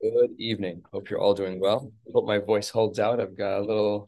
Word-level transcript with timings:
Good 0.00 0.30
evening. 0.38 0.82
Hope 0.92 1.10
you're 1.10 1.20
all 1.20 1.34
doing 1.34 1.60
well. 1.60 1.92
Hope 2.14 2.26
my 2.26 2.38
voice 2.38 2.70
holds 2.70 2.98
out. 2.98 3.20
I've 3.20 3.36
got 3.36 3.58
a 3.58 3.60
little 3.60 4.06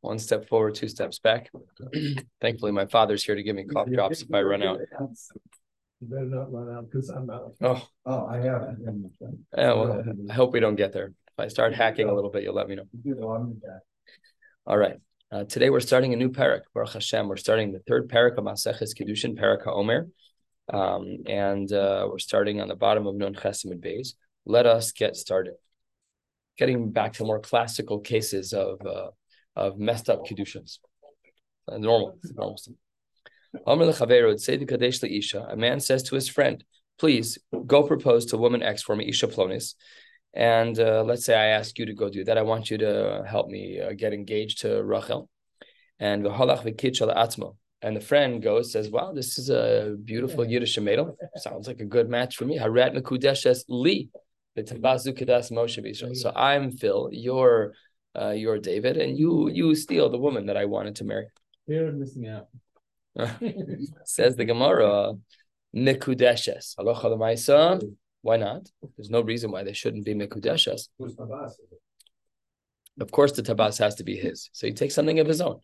one 0.00 0.18
step 0.18 0.48
forward, 0.48 0.76
two 0.76 0.86
steps 0.88 1.18
back. 1.18 1.50
Thankfully, 2.40 2.70
my 2.72 2.86
father's 2.86 3.24
here 3.24 3.34
to 3.34 3.42
give 3.42 3.56
me 3.56 3.64
cough 3.64 3.88
drops 3.90 4.22
if 4.22 4.32
I 4.32 4.42
run 4.42 4.62
out. 4.62 4.78
You 6.00 6.08
better 6.08 6.26
not 6.26 6.52
run 6.52 6.72
out 6.76 6.84
because 6.90 7.08
I'm 7.08 7.28
out. 7.30 7.54
Oh, 7.62 7.84
Oh, 8.04 8.26
I 8.26 8.36
have. 8.36 8.76
yeah, 9.56 9.72
well, 9.72 10.04
I 10.30 10.32
hope 10.32 10.52
we 10.52 10.60
don't 10.60 10.76
get 10.76 10.92
there. 10.92 11.06
If 11.06 11.38
I 11.38 11.48
start 11.48 11.74
hacking 11.74 12.08
a 12.08 12.14
little 12.14 12.30
bit, 12.30 12.44
you'll 12.44 12.54
let 12.54 12.68
me 12.68 12.76
know. 12.76 12.84
All 14.66 14.78
right. 14.78 14.98
Uh, 15.32 15.42
today 15.44 15.70
we're 15.70 15.80
starting 15.80 16.12
a 16.12 16.16
new 16.16 16.30
parak. 16.30 16.60
Baruch 16.74 16.92
Hashem. 16.92 17.26
We're 17.28 17.36
starting 17.36 17.72
the 17.72 17.80
third 17.88 18.08
parak 18.08 18.38
of 18.38 18.44
Maseches 18.44 18.94
Kiddushin, 18.96 19.36
Parak 19.36 19.64
HaOmer. 19.64 20.08
Um, 20.72 21.18
and 21.26 21.70
uh, 21.72 22.06
we're 22.08 22.18
starting 22.18 22.60
on 22.60 22.68
the 22.68 22.76
bottom 22.76 23.06
of 23.08 23.16
Nun 23.16 23.34
Ches 23.34 23.64
Amud 23.64 23.80
Beis. 23.84 24.14
Let 24.46 24.66
us 24.66 24.92
get 24.92 25.16
started. 25.16 25.54
Getting 26.56 26.92
back 26.92 27.14
to 27.14 27.24
more 27.24 27.40
classical 27.40 28.00
cases 28.00 28.52
of 28.52 28.80
uh, 28.86 29.10
of 29.54 29.78
messed 29.78 30.08
up 30.08 30.24
kedushims. 30.26 30.78
Uh, 31.68 31.78
normal, 31.78 32.18
normal. 32.34 32.56
A 33.66 33.76
man 35.56 35.80
says 35.80 36.02
to 36.04 36.14
his 36.14 36.28
friend, 36.28 36.64
"Please 36.98 37.38
go 37.66 37.82
propose 37.82 38.26
to 38.26 38.38
woman 38.38 38.62
X 38.62 38.82
for 38.82 38.94
me, 38.96 39.08
Isha 39.08 39.26
Plonis." 39.28 39.74
And 40.36 40.78
uh, 40.78 41.02
let's 41.02 41.24
say 41.24 41.34
I 41.34 41.46
ask 41.46 41.78
you 41.78 41.86
to 41.86 41.94
go 41.94 42.10
do 42.10 42.22
that. 42.24 42.36
I 42.36 42.42
want 42.42 42.70
you 42.70 42.76
to 42.78 43.24
help 43.26 43.48
me 43.48 43.80
uh, 43.80 43.92
get 43.92 44.12
engaged 44.12 44.60
to 44.60 44.84
Rachel. 44.84 45.30
And 45.98 46.24
the 46.24 46.28
Halach 46.28 46.62
Vikitchala 46.62 47.16
Atmo. 47.16 47.56
and 47.80 47.96
the 47.96 48.02
friend 48.02 48.42
goes, 48.42 48.70
says, 48.70 48.90
Wow, 48.90 49.12
this 49.14 49.38
is 49.38 49.48
a 49.48 49.96
beautiful 50.04 50.44
Yiddish. 50.44 50.78
Sounds 51.36 51.66
like 51.66 51.80
a 51.80 51.86
good 51.86 52.10
match 52.10 52.36
for 52.36 52.44
me. 52.44 52.58
Harat 52.58 52.94
Mekudeshes 52.94 53.64
Li. 53.68 54.10
So 56.14 56.32
I'm 56.34 56.72
Phil, 56.72 57.10
you're 57.12 57.74
uh, 58.18 58.30
you're 58.30 58.58
David, 58.58 58.96
and 58.96 59.18
you 59.18 59.50
you 59.50 59.74
steal 59.74 60.08
the 60.08 60.18
woman 60.18 60.46
that 60.46 60.56
I 60.56 60.64
wanted 60.64 60.96
to 60.96 61.04
marry. 61.04 61.26
You're 61.66 61.92
missing 61.92 62.28
out. 62.28 62.48
Says 64.04 64.36
the 64.36 64.44
Gemara, 64.44 65.14
Mekudeshes. 65.74 66.74
Why 68.22 68.36
not? 68.36 68.68
There's 68.96 69.10
no 69.10 69.20
reason 69.20 69.50
why 69.50 69.62
they 69.62 69.72
shouldn't 69.72 70.04
be 70.04 70.14
Mekudeshes. 70.14 70.88
Of 72.98 73.10
course, 73.10 73.32
the 73.32 73.42
tabas 73.42 73.78
has 73.78 73.96
to 73.96 74.04
be 74.04 74.16
his. 74.16 74.48
So 74.52 74.66
he 74.66 74.72
takes 74.72 74.94
something 74.94 75.20
of 75.20 75.26
his 75.26 75.40
own. 75.40 75.60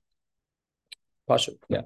Pasha, 1.27 1.53
yeah. 1.69 1.83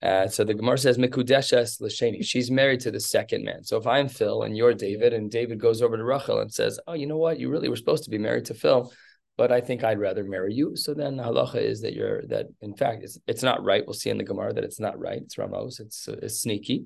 Uh, 0.00 0.28
so 0.28 0.44
the 0.44 0.54
Gemara 0.54 0.78
says 0.78 0.96
Mikudeshes 0.96 1.80
Lasheni. 1.80 2.24
She's 2.24 2.50
married 2.50 2.80
to 2.80 2.90
the 2.90 3.00
second 3.00 3.44
man. 3.44 3.64
So 3.64 3.76
if 3.78 3.86
I'm 3.86 4.08
Phil 4.08 4.42
and 4.42 4.56
you're 4.56 4.74
David, 4.74 5.12
and 5.12 5.30
David 5.30 5.58
goes 5.58 5.82
over 5.82 5.96
to 5.96 6.04
Rachel 6.04 6.40
and 6.40 6.52
says, 6.52 6.78
"Oh, 6.86 6.92
you 6.94 7.06
know 7.06 7.16
what? 7.16 7.40
You 7.40 7.50
really 7.50 7.68
were 7.68 7.76
supposed 7.76 8.04
to 8.04 8.10
be 8.10 8.18
married 8.18 8.44
to 8.46 8.54
Phil, 8.54 8.92
but 9.36 9.50
I 9.50 9.60
think 9.60 9.82
I'd 9.82 9.98
rather 9.98 10.22
marry 10.22 10.54
you." 10.54 10.76
So 10.76 10.94
then 10.94 11.16
the 11.16 11.24
halacha 11.24 11.56
is 11.56 11.80
that 11.82 11.94
you're 11.94 12.22
that. 12.28 12.46
In 12.60 12.76
fact, 12.76 13.02
it's, 13.02 13.18
it's 13.26 13.42
not 13.42 13.64
right. 13.64 13.84
We'll 13.84 13.94
see 13.94 14.10
in 14.10 14.18
the 14.18 14.24
Gemara 14.24 14.52
that 14.52 14.64
it's 14.64 14.78
not 14.78 14.98
right. 15.00 15.20
It's 15.20 15.36
Ramos. 15.36 15.80
It's 15.80 16.06
it's 16.06 16.42
sneaky. 16.42 16.84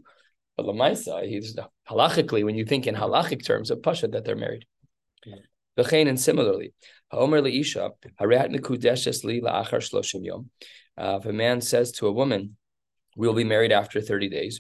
But 0.56 0.66
Lamaisa, 0.66 1.26
he's 1.28 1.56
halachically 1.88 2.44
when 2.44 2.54
you 2.54 2.64
think 2.64 2.86
in 2.86 2.94
halachic 2.94 3.44
terms 3.44 3.70
of 3.70 3.82
pasha 3.82 4.08
that 4.08 4.24
they're 4.24 4.36
married. 4.36 4.64
V'chein 5.78 6.08
and 6.08 6.20
similarly, 6.20 6.74
Haomer 7.12 7.42
leisha 7.42 7.90
harehat 8.20 8.54
mikudeshes 8.54 9.24
li 9.24 9.40
la'achar 9.40 9.80
shloshim 9.80 10.24
yom. 10.24 10.50
Uh, 10.98 11.18
if 11.20 11.26
a 11.26 11.32
man 11.32 11.60
says 11.60 11.92
to 11.92 12.06
a 12.06 12.12
woman 12.12 12.56
we'll 13.16 13.34
be 13.34 13.44
married 13.44 13.72
after 13.72 14.00
30 14.00 14.28
days. 14.28 14.58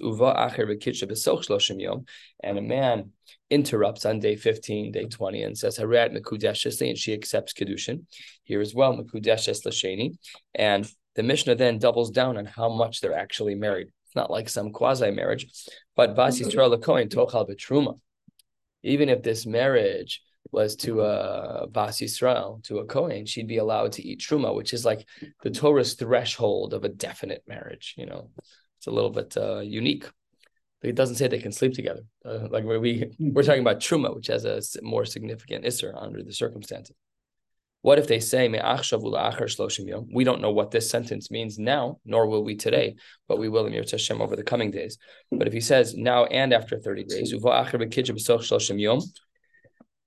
And 2.42 2.58
a 2.58 2.62
man 2.62 3.10
interrupts 3.50 4.04
on 4.04 4.18
day 4.18 4.36
15, 4.36 4.92
day 4.92 5.06
20, 5.06 5.42
and 5.42 5.56
says, 5.56 5.78
and 5.78 6.98
she 6.98 7.12
accepts 7.12 7.52
Kedushin. 7.52 8.04
Here 8.44 8.60
as 8.60 8.74
well, 8.74 8.92
And 10.54 10.90
the 11.14 11.22
Mishnah 11.22 11.54
then 11.54 11.78
doubles 11.78 12.10
down 12.10 12.36
on 12.36 12.46
how 12.46 12.68
much 12.68 13.00
they're 13.00 13.18
actually 13.18 13.54
married. 13.54 13.88
It's 14.06 14.16
not 14.16 14.30
like 14.30 14.48
some 14.48 14.72
quasi 14.72 15.10
marriage, 15.10 15.46
but 15.96 16.16
Bas 16.16 16.38
mm-hmm. 16.38 16.48
Yisrael 16.48 16.70
Tochal 17.08 17.48
Betruma. 17.48 17.98
Even 18.82 19.08
if 19.08 19.22
this 19.22 19.46
marriage 19.46 20.20
was 20.52 20.76
to 20.76 21.00
a 21.00 21.66
Bas 21.66 21.98
Yisrael, 21.98 22.62
to 22.64 22.78
a 22.78 22.84
Kohen, 22.84 23.26
she'd 23.26 23.48
be 23.48 23.56
allowed 23.56 23.92
to 23.92 24.06
eat 24.06 24.20
truma, 24.20 24.54
which 24.54 24.74
is 24.74 24.84
like 24.84 25.06
the 25.42 25.50
Torah's 25.50 25.94
threshold 25.94 26.74
of 26.74 26.84
a 26.84 26.90
definite 26.90 27.42
marriage. 27.48 27.94
You 27.96 28.06
know, 28.06 28.30
it's 28.78 28.86
a 28.86 28.90
little 28.90 29.10
bit 29.10 29.34
uh, 29.36 29.60
unique. 29.60 30.08
It 30.82 30.94
doesn't 30.94 31.16
say 31.16 31.28
they 31.28 31.38
can 31.38 31.52
sleep 31.52 31.74
together. 31.74 32.02
Uh, 32.24 32.48
like 32.50 32.64
we 32.64 33.10
we're 33.18 33.42
talking 33.42 33.62
about 33.62 33.80
truma, 33.80 34.14
which 34.14 34.26
has 34.26 34.44
a 34.44 34.60
more 34.82 35.04
significant 35.04 35.64
isser 35.64 35.92
under 35.96 36.22
the 36.22 36.32
circumstances. 36.32 36.96
What 37.82 37.98
if 37.98 38.06
they 38.06 38.20
say 38.20 38.46
We 40.12 40.22
don't 40.22 40.40
know 40.40 40.52
what 40.52 40.70
this 40.70 40.88
sentence 40.88 41.32
means 41.32 41.58
now, 41.58 41.98
nor 42.04 42.28
will 42.28 42.44
we 42.44 42.54
today, 42.54 42.94
but 43.26 43.38
we 43.38 43.48
will 43.48 43.66
in 43.66 43.72
Hashem 43.72 44.22
over 44.22 44.36
the 44.36 44.44
coming 44.44 44.70
days. 44.70 44.98
But 45.32 45.48
if 45.48 45.52
he 45.52 45.60
says 45.60 45.94
now 45.94 46.26
and 46.26 46.52
after 46.52 46.78
30 46.78 47.04
days, 47.04 47.32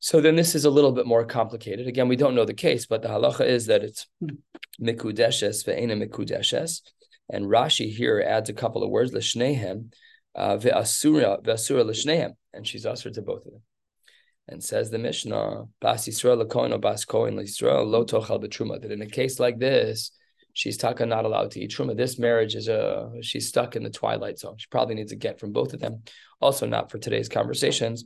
so 0.06 0.22
then 0.22 0.36
this 0.36 0.54
is 0.54 0.66
a 0.66 0.70
little 0.70 0.92
bit 0.92 1.08
more 1.08 1.26
complicated. 1.26 1.88
Again, 1.88 2.08
we 2.08 2.16
don't 2.16 2.36
know 2.36 2.46
the 2.46 2.54
case, 2.54 2.86
but 2.86 3.02
the 3.02 3.08
halacha 3.08 3.44
is 3.44 3.66
that 3.66 3.84
it's 3.84 4.06
mikudeshes 4.80 5.66
ve'ena 5.66 5.98
mikudeshes. 6.00 6.82
And 7.28 7.46
Rashi 7.46 7.92
here 7.92 8.24
adds 8.24 8.48
a 8.48 8.54
couple 8.54 8.84
of 8.84 8.92
words, 8.92 9.14
l'shnehem, 9.14 9.92
uh, 10.36 10.58
ve'asura, 10.58 11.44
ve'asura 11.44 11.84
l'shnehem. 11.84 12.36
And 12.54 12.68
she's 12.68 12.86
usher 12.86 13.10
to 13.10 13.22
both 13.24 13.48
of 13.48 13.54
them. 13.54 13.64
And 14.48 14.64
says 14.64 14.92
the 14.92 15.00
Mishnah, 15.00 15.64
Bas 15.82 16.08
Yisrael 16.08 16.38
l'kohen 16.38 16.72
or 16.72 16.78
Bas 16.78 17.04
Kohen 17.04 17.36
l'Yisrael 17.36 17.88
lo 17.88 18.06
tochal 18.06 18.40
b'truma. 18.40 18.80
That 18.80 18.92
in 18.92 19.02
a 19.02 19.08
case 19.08 19.40
like 19.40 19.58
this, 19.58 20.12
she's 20.54 20.78
taka 20.78 21.08
not 21.08 21.26
allowed 21.26 21.50
to 21.52 21.62
eat 21.62 21.72
truma. 21.72 21.98
This 21.98 22.20
marriage 22.20 22.54
is 22.54 22.68
a 22.68 23.12
she's 23.22 23.48
stuck 23.48 23.76
in 23.76 23.82
the 23.82 23.90
twilight 23.90 24.38
zone. 24.38 24.58
She 24.60 24.68
probably 24.70 24.94
needs 24.94 25.12
a 25.12 25.16
get 25.16 25.40
from 25.40 25.52
both 25.52 25.74
of 25.74 25.80
them. 25.80 26.04
Also, 26.40 26.68
not 26.68 26.92
for 26.92 27.00
today's 27.00 27.28
conversations. 27.28 28.06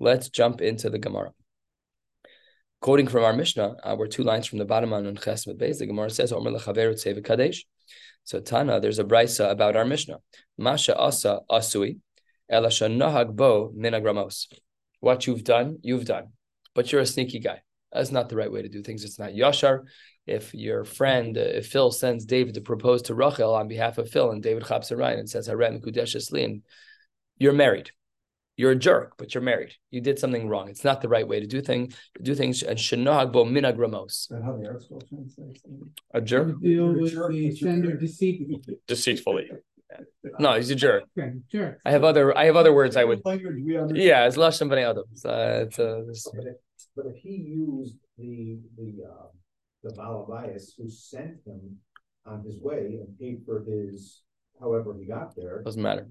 Let's 0.00 0.28
jump 0.28 0.60
into 0.60 0.90
the 0.90 0.98
Gemara. 0.98 1.32
Quoting 2.80 3.06
from 3.06 3.24
our 3.24 3.32
Mishnah, 3.32 3.76
uh, 3.82 3.94
we're 3.96 4.08
two 4.08 4.24
lines 4.24 4.46
from 4.46 4.58
the 4.58 4.64
bottom 4.64 4.92
on 4.92 5.04
Chesed 5.16 5.56
Beis. 5.56 5.78
The 5.78 5.86
Gemara 5.86 6.10
says, 6.10 6.32
"Omer 6.32 6.50
lechaveru 6.50 7.24
kadesh." 7.24 7.64
So 8.24 8.40
Tana, 8.40 8.80
there's 8.80 8.98
a 8.98 9.04
brisa 9.04 9.50
about 9.50 9.76
our 9.76 9.84
Mishnah. 9.84 10.18
Masha 10.58 10.96
asa 10.98 11.40
asui, 11.48 12.00
elasha 12.50 12.90
nahag 12.92 13.36
bo 13.36 13.72
minagramos. 13.76 14.52
What 15.00 15.26
you've 15.26 15.44
done, 15.44 15.78
you've 15.82 16.06
done, 16.06 16.32
but 16.74 16.90
you're 16.90 17.00
a 17.00 17.06
sneaky 17.06 17.38
guy. 17.38 17.62
That's 17.92 18.10
not 18.10 18.28
the 18.28 18.36
right 18.36 18.50
way 18.50 18.62
to 18.62 18.68
do 18.68 18.82
things. 18.82 19.04
It's 19.04 19.18
not 19.18 19.30
yashar. 19.30 19.84
If 20.26 20.52
your 20.54 20.84
friend, 20.84 21.38
uh, 21.38 21.40
if 21.40 21.68
Phil 21.68 21.92
sends 21.92 22.24
David 22.24 22.54
to 22.54 22.60
propose 22.60 23.02
to 23.02 23.14
Rachel 23.14 23.54
on 23.54 23.68
behalf 23.68 23.98
of 23.98 24.10
Phil, 24.10 24.32
and 24.32 24.42
David 24.42 24.66
chaps 24.66 24.90
and 24.90 25.30
says, 25.30 25.46
"Harem 25.46 25.80
kudesh 25.80 26.44
and 26.44 26.62
you're 27.38 27.52
married 27.52 27.92
you're 28.56 28.72
a 28.72 28.76
jerk, 28.76 29.14
but 29.18 29.34
you're 29.34 29.42
married. 29.42 29.72
You 29.90 30.00
did 30.00 30.18
something 30.18 30.48
wrong. 30.48 30.68
It's 30.68 30.84
not 30.84 31.02
the 31.02 31.08
right 31.08 31.26
way 31.26 31.40
to 31.40 31.46
do 31.46 31.60
things. 31.60 31.96
Do 32.22 32.34
things 32.34 32.62
and 32.62 32.78
shenag 32.78 33.32
bo 33.32 33.44
minag 33.44 33.78
ramos. 33.78 34.28
A 36.12 36.20
jerk. 36.20 36.60
Deceitfully. 36.60 38.60
Deceitfully. 38.86 39.50
No, 40.38 40.54
he's 40.54 40.70
a 40.70 40.74
jerk. 40.74 41.04
Okay, 41.16 41.32
Jerk. 41.50 41.80
I 41.84 41.90
have 41.90 42.04
other. 42.04 42.36
I 42.36 42.46
have 42.46 42.56
other 42.56 42.72
words. 42.72 42.96
I 42.96 43.04
would. 43.04 43.22
Yeah, 43.24 44.26
it's 44.26 44.36
lashon 44.36 44.68
b'nei 44.68 44.90
adam. 44.90 45.04
Uh, 45.24 45.64
it's, 45.66 45.78
uh, 45.78 46.02
it's, 46.08 46.28
but 46.96 47.06
if 47.06 47.16
he 47.16 47.30
used 47.30 47.96
the 48.18 48.58
the 48.76 49.04
uh, 49.08 49.26
the 49.82 49.94
Balabias 49.94 50.72
who 50.76 50.88
sent 50.88 51.36
him 51.46 51.76
on 52.26 52.42
his 52.44 52.58
way 52.60 52.98
and 53.00 53.18
paid 53.18 53.42
for 53.44 53.64
his 53.64 54.22
however 54.58 54.94
he 54.98 55.06
got 55.06 55.34
there, 55.36 55.62
doesn't 55.62 55.82
matter. 55.82 56.08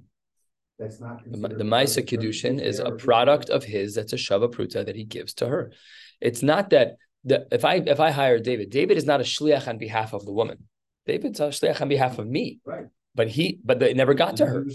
That's 0.79 0.99
not 0.99 1.23
the, 1.25 1.47
the 1.49 1.63
Maisa 1.63 2.03
Kiddushin 2.03 2.59
is 2.59 2.79
a 2.79 2.91
product 2.91 3.49
of 3.49 3.63
his 3.63 3.95
that's 3.95 4.13
a 4.13 4.17
Shava 4.17 4.51
Pruta 4.51 4.85
that 4.85 4.95
he 4.95 5.03
gives 5.03 5.33
to 5.35 5.47
her. 5.47 5.71
It's 6.19 6.41
not 6.41 6.71
that 6.71 6.97
the, 7.23 7.47
if 7.51 7.63
I 7.63 7.75
if 7.75 7.99
I 7.99 8.11
hire 8.11 8.39
David, 8.39 8.69
David 8.69 8.97
is 8.97 9.05
not 9.05 9.21
a 9.21 9.23
shliach 9.23 9.67
on 9.67 9.77
behalf 9.77 10.13
of 10.13 10.25
the 10.25 10.31
woman. 10.33 10.67
David's 11.05 11.39
a 11.39 11.49
shliach 11.49 11.81
on 11.81 11.89
behalf 11.89 12.17
of 12.17 12.27
me. 12.27 12.59
Right. 12.65 12.87
But 13.15 13.27
he 13.29 13.59
but 13.63 13.81
it 13.83 13.95
never 13.95 14.13
got 14.13 14.37
to 14.37 14.45
her. 14.45 14.65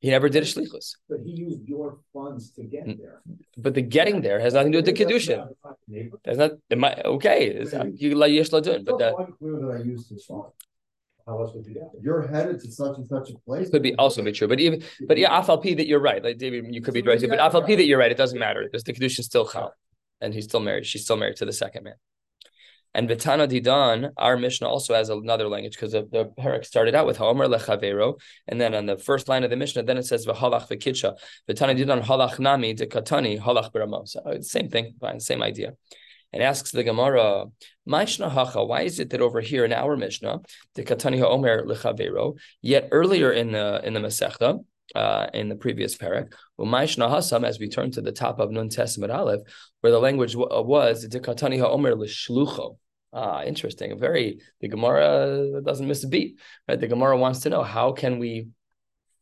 He 0.00 0.10
never 0.10 0.28
did 0.28 0.42
a 0.42 0.46
shlichus. 0.46 0.96
But 1.08 1.20
he 1.24 1.30
used 1.30 1.66
your 1.66 2.00
funds 2.12 2.50
to 2.52 2.64
get 2.64 2.86
mm. 2.86 2.98
there. 2.98 3.22
But 3.56 3.74
the 3.74 3.82
getting 3.82 4.20
there 4.20 4.40
has 4.40 4.52
nothing 4.52 4.72
to 4.72 4.82
do 4.82 4.90
with 4.90 4.98
the 4.98 5.04
kedushin. 5.04 5.48
That's 6.24 6.38
not. 6.38 6.52
Might, 6.76 7.04
okay. 7.04 7.46
It's, 7.46 7.72
you 8.00 8.16
like 8.16 8.32
yesh 8.32 8.50
ladun, 8.50 8.84
but 8.84 8.98
that. 8.98 9.14
Clear 9.38 9.60
that 9.60 9.80
I 9.80 9.82
used 9.84 10.10
his 10.10 10.24
fund. 10.24 10.50
How 11.26 11.40
else 11.40 11.54
would 11.54 11.66
you 11.66 11.74
get 11.74 11.90
You're 12.00 12.26
headed 12.26 12.60
to 12.60 12.70
such 12.70 12.96
and 12.96 13.06
such 13.06 13.30
a 13.30 13.38
place. 13.46 13.70
Could 13.70 13.82
be 13.82 13.94
also 13.94 14.22
be 14.22 14.32
true, 14.32 14.48
but 14.48 14.60
even 14.60 14.82
but 15.06 15.18
yeah, 15.18 15.40
afal 15.40 15.62
that 15.76 15.86
you're 15.86 16.00
right. 16.00 16.22
Like 16.22 16.38
David, 16.38 16.74
you 16.74 16.82
could 16.82 16.94
be 16.94 17.02
right 17.02 17.20
too, 17.20 17.28
but 17.28 17.38
afal 17.38 17.66
that 17.66 17.86
you're 17.86 17.98
right. 17.98 18.10
It 18.10 18.16
doesn't 18.18 18.38
matter 18.38 18.62
because 18.64 18.84
the 18.84 18.92
kedushin 18.92 19.22
still 19.22 19.46
chal, 19.46 19.72
and 20.20 20.34
he's 20.34 20.44
still 20.44 20.60
married. 20.60 20.86
She's 20.86 21.04
still 21.04 21.16
married 21.16 21.36
to 21.36 21.44
the 21.44 21.52
second 21.52 21.84
man. 21.84 21.94
And 22.94 23.08
Vitana 23.08 23.48
Didan, 23.48 24.10
our 24.18 24.36
Mishnah 24.36 24.68
also 24.68 24.94
has 24.94 25.08
another 25.08 25.48
language 25.48 25.74
because 25.74 25.92
the, 25.92 26.06
the 26.12 26.26
parak 26.38 26.66
started 26.66 26.94
out 26.94 27.06
with 27.06 27.18
Haomer 27.18 27.48
lechavero, 27.48 28.20
and 28.46 28.60
then 28.60 28.74
on 28.74 28.84
the 28.84 28.98
first 28.98 29.28
line 29.28 29.44
of 29.44 29.50
the 29.50 29.56
Mishnah, 29.56 29.84
then 29.84 29.96
it 29.96 30.04
says 30.04 30.26
v'halach 30.26 30.68
v'kitsha. 30.68 31.16
Vitana 31.48 31.74
Didan 31.78 32.02
halach 32.02 32.38
nami 32.38 32.74
de 32.74 32.86
katani 32.86 33.40
halach 33.40 33.72
b'ramos. 33.72 34.16
Uh, 34.16 34.42
same 34.42 34.68
thing, 34.68 34.94
fine, 35.00 35.20
same 35.20 35.42
idea. 35.42 35.72
And 36.32 36.42
asks 36.42 36.70
the 36.70 36.82
Gemara, 36.82 37.46
hacha, 37.86 38.64
why 38.64 38.82
is 38.82 38.98
it 38.98 39.10
that 39.10 39.20
over 39.20 39.40
here 39.40 39.64
in 39.64 39.72
our 39.72 39.96
Mishnah, 39.96 40.40
the 40.74 40.82
katani 40.82 41.18
haomer 41.18 41.66
lechavero, 41.66 42.38
yet 42.62 42.88
earlier 42.90 43.32
in 43.32 43.52
the 43.52 43.82
in 43.84 43.92
the 43.92 44.00
Masechta, 44.00 44.64
uh, 44.94 45.26
in 45.34 45.48
the 45.48 45.56
previous 45.56 45.96
parak. 45.96 46.32
Hasam, 46.58 47.44
as 47.44 47.58
we 47.58 47.68
turn 47.68 47.90
to 47.92 48.00
the 48.00 48.12
top 48.12 48.38
of 48.40 48.50
Nun 48.50 48.68
Tes 48.68 48.96
Amud 48.96 49.14
Aleph, 49.14 49.40
where 49.80 49.92
the 49.92 49.98
language 49.98 50.32
w- 50.32 50.62
was 50.62 51.06
Dikatani 51.06 51.58
Ha'omer 51.58 51.94
L'shlucho. 51.94 52.78
Ah, 53.12 53.42
interesting. 53.42 53.98
Very 53.98 54.40
the 54.60 54.68
Gemara 54.68 55.60
doesn't 55.62 55.86
miss 55.86 56.04
a 56.04 56.08
beat. 56.08 56.38
Right? 56.66 56.80
The 56.80 56.86
Gemara 56.86 57.16
wants 57.18 57.40
to 57.40 57.50
know 57.50 57.62
how 57.62 57.92
can 57.92 58.18
we 58.18 58.48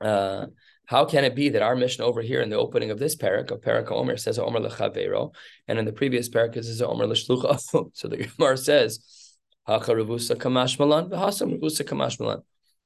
uh, 0.01 0.47
how 0.91 1.05
can 1.05 1.23
it 1.23 1.37
be 1.37 1.51
that 1.51 1.63
our 1.63 1.77
mission 1.77 2.03
over 2.03 2.21
here 2.21 2.41
in 2.41 2.51
the 2.51 2.57
opening 2.57 2.91
of 2.91 2.99
this 2.99 3.15
parak 3.15 3.53
of 3.53 3.61
parak 3.61 3.93
Omer 3.93 4.17
says 4.17 4.41
Omer 4.41 4.59
lechavero, 4.59 5.33
and 5.69 5.79
in 5.79 5.85
the 5.85 5.93
previous 5.93 6.29
parak 6.29 6.57
it 6.57 6.65
says 6.65 6.83
Omer 6.83 7.07
l'shlucha? 7.07 7.91
so 7.95 8.09
the 8.09 8.17
Gemara 8.17 8.57
says 8.57 9.37
Hacha 9.69 9.93
revusa 9.93 10.35
kamash 10.35 10.81
malan 10.81 11.09
v'hasam 11.09 11.57
revusa 11.57 11.83
kamash 11.83 12.19
malan. 12.19 12.43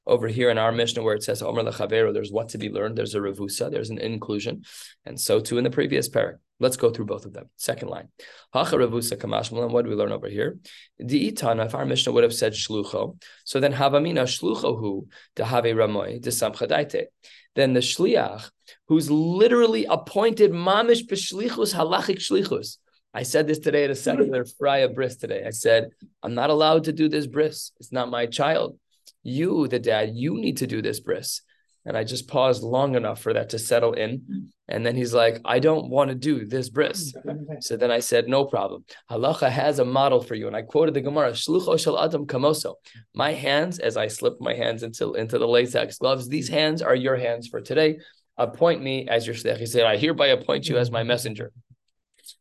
Over 0.07 0.29
here 0.29 0.51
in 0.51 0.59
our 0.59 0.71
mission 0.71 1.03
where 1.03 1.15
it 1.15 1.23
says 1.23 1.41
Omer 1.41 1.63
lechavero, 1.63 2.13
there's 2.13 2.31
what 2.31 2.51
to 2.51 2.59
be 2.59 2.69
learned. 2.69 2.99
There's 2.99 3.15
a 3.15 3.21
revusa, 3.21 3.71
there's 3.71 3.89
an 3.89 3.97
inclusion, 3.97 4.65
and 5.07 5.19
so 5.19 5.41
too 5.41 5.57
in 5.57 5.65
the 5.65 5.71
previous 5.71 6.11
parak. 6.11 6.35
Let's 6.61 6.77
go 6.77 6.91
through 6.91 7.07
both 7.07 7.25
of 7.25 7.33
them. 7.33 7.49
Second 7.57 7.89
line. 7.89 8.09
Hacha 8.53 8.77
revusa 8.77 9.17
kamashmalan. 9.17 9.71
What 9.71 9.87
do 9.87 9.91
we 9.91 9.97
learn 9.97 10.13
over 10.13 10.29
here? 10.29 10.59
The 10.99 11.33
itana, 11.33 11.65
if 11.65 11.75
our 11.75 11.87
Mishnah 11.87 12.13
would 12.13 12.23
have 12.23 12.35
said 12.35 12.53
shlucho, 12.53 13.19
so 13.45 13.61
then 13.61 13.73
havamina 13.73 14.25
shluchohu 14.25 15.07
dehave 15.37 15.75
ramoy 15.75 16.21
desamchadaite. 16.21 17.07
Then 17.55 17.73
the 17.73 17.81
shliach, 17.81 18.51
who's 18.89 19.11
literally 19.11 19.85
appointed 19.85 20.53
mamish 20.53 21.07
b'shlichus 21.07 21.75
halachic 21.75 22.19
shlichus. 22.19 22.79
I 23.13 23.23
said 23.23 23.47
this 23.47 23.61
today 23.61 23.85
at 23.85 23.91
a 23.91 23.95
secular 23.95 24.45
fraya 24.61 24.93
bris 24.93 25.17
today. 25.17 25.45
I 25.47 25.51
said, 25.51 25.91
I'm 26.23 26.35
not 26.35 26.51
allowed 26.51 26.85
to 26.85 26.93
do 26.93 27.09
this 27.09 27.27
bris. 27.27 27.71
It's 27.79 27.93
not 27.93 28.11
my 28.11 28.27
child. 28.27 28.79
You, 29.23 29.69
the 29.69 29.79
dad, 29.79 30.11
you 30.15 30.35
need 30.35 30.59
to 30.59 30.67
do 30.67 30.83
this 30.83 31.01
bris. 31.01 31.43
And 31.85 31.97
I 31.97 32.05
just 32.05 32.29
paused 32.29 32.63
long 32.63 32.97
enough 32.97 33.21
for 33.21 33.35
that 33.35 33.51
to 33.51 33.59
settle 33.59 33.93
in. 33.93 34.19
Mm-hmm. 34.19 34.45
And 34.67 34.85
then 34.85 34.97
he's 34.97 35.13
like, 35.13 35.41
I 35.45 35.59
don't 35.59 35.91
want 35.91 36.09
to 36.09 36.15
do 36.15 36.47
this 36.47 36.71
bris. 36.71 37.13
Mm-hmm. 37.13 37.57
So 37.61 37.77
then 37.77 37.91
I 37.91 38.01
said, 38.01 38.29
no 38.29 38.47
problem. 38.47 38.85
Halacha 39.11 39.51
has 39.51 39.79
a 39.79 39.85
model 39.85 40.23
for 40.23 40.35
you. 40.35 40.47
And 40.47 40.57
I 40.57 40.63
quoted 40.63 40.95
the 40.95 41.03
Gemara, 41.03 41.33
Shlucho 41.33 41.79
shel 41.79 42.03
Adam 42.03 42.27
kamoso. 42.27 42.75
My 43.15 43.33
hands, 43.33 43.79
as 43.79 43.97
I 43.97 44.09
slip 44.09 44.41
my 44.41 44.55
hands 44.55 44.83
into, 44.83 45.15
into 45.15 45.39
the 45.39 45.47
latex 45.47 45.99
gloves, 45.99 46.29
these 46.29 46.49
hands 46.49 46.81
are 46.81 46.95
your 46.95 47.17
hands 47.17 47.47
for 47.49 47.61
today. 47.61 47.99
Appoint 48.39 48.83
me 48.83 49.07
as 49.07 49.27
your 49.27 49.37
shliach. 49.37 49.59
He 49.59 49.67
said, 49.67 49.85
I 49.85 49.97
hereby 49.97 50.29
appoint 50.29 50.69
you 50.69 50.79
as 50.79 50.91
my 50.91 51.03
messenger. 51.03 51.53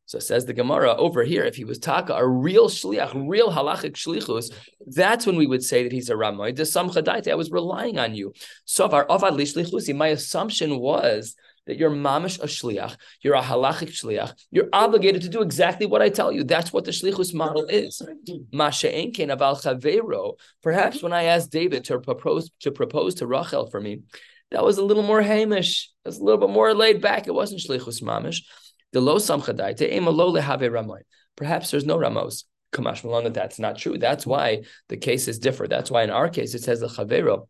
So 0.06 0.20
says 0.20 0.46
the 0.46 0.54
Gemara 0.54 0.96
over 0.96 1.24
here, 1.24 1.44
if 1.44 1.56
he 1.56 1.66
was 1.66 1.80
taka, 1.80 2.14
a 2.14 2.28
real 2.28 2.70
shliach, 2.70 3.28
real 3.28 3.52
halachic 3.52 3.94
shlichus, 3.94 4.54
that's 4.86 5.26
when 5.26 5.36
we 5.36 5.48
would 5.48 5.64
say 5.64 5.84
that 5.84 5.92
he's 5.92 6.10
a 6.10 6.14
ramoy. 6.14 7.28
I 7.28 7.36
was 7.36 7.52
relying 7.52 8.00
on 8.00 8.16
you. 8.16 8.34
So 8.66 8.88
far. 8.88 9.08
My 9.10 10.08
assumption 10.08 10.80
was 10.80 11.36
that 11.66 11.78
you're 11.78 11.90
mamish 11.90 12.40
a 12.40 12.46
shliach, 12.46 12.98
you're 13.22 13.36
a 13.36 13.42
halachic 13.42 13.90
shliach, 13.90 14.34
you're 14.52 14.70
obligated 14.74 15.22
to 15.22 15.30
do 15.30 15.42
exactly 15.42 15.86
what 15.86 16.02
I 16.02 16.10
tell 16.10 16.32
you. 16.32 16.44
That's 16.44 16.74
what 16.74 16.86
the 16.86 16.92
shlichus 16.92 17.34
model 17.34 17.66
is. 17.66 18.02
Perhaps 20.62 21.04
when 21.04 21.14
I 21.14 21.24
asked 21.24 21.52
David 21.52 21.84
to 21.86 22.00
propose 22.00 22.50
to 22.62 22.72
propose 22.72 23.16
to 23.16 23.28
Rachel 23.28 23.70
for 23.70 23.80
me, 23.80 24.02
that 24.52 24.64
was 24.64 24.78
a 24.78 24.84
little 24.84 25.04
more 25.04 25.22
hamish. 25.22 25.90
It 26.06 26.10
was 26.10 26.20
a 26.20 26.24
little 26.24 26.48
bit 26.48 26.54
more 26.54 26.74
laid 26.74 27.02
back. 27.02 27.28
It 27.28 27.34
wasn't 27.34 27.62
shlichus 27.62 28.02
mamish. 28.04 28.44
The 28.92 29.02
lo 29.02 29.18
samchadai 29.18 29.82
ema 29.82 30.12
lo 30.12 30.32
lehave. 30.32 31.02
Perhaps 31.36 31.72
there's 31.72 31.86
no 31.86 31.98
ramos. 31.98 32.46
Kamash 32.74 33.04
Malon 33.04 33.24
that 33.26 33.34
that's 33.34 33.60
not 33.60 33.78
true. 33.78 33.98
That's 33.98 34.26
why 34.26 34.64
the 34.90 34.98
cases 34.98 35.40
differ. 35.40 35.68
That's 35.68 35.92
why 35.92 36.04
in 36.04 36.10
our 36.10 36.28
case 36.28 36.54
it 36.56 36.64
says 36.64 36.82
the 36.82 36.88
chavero. 36.88 37.48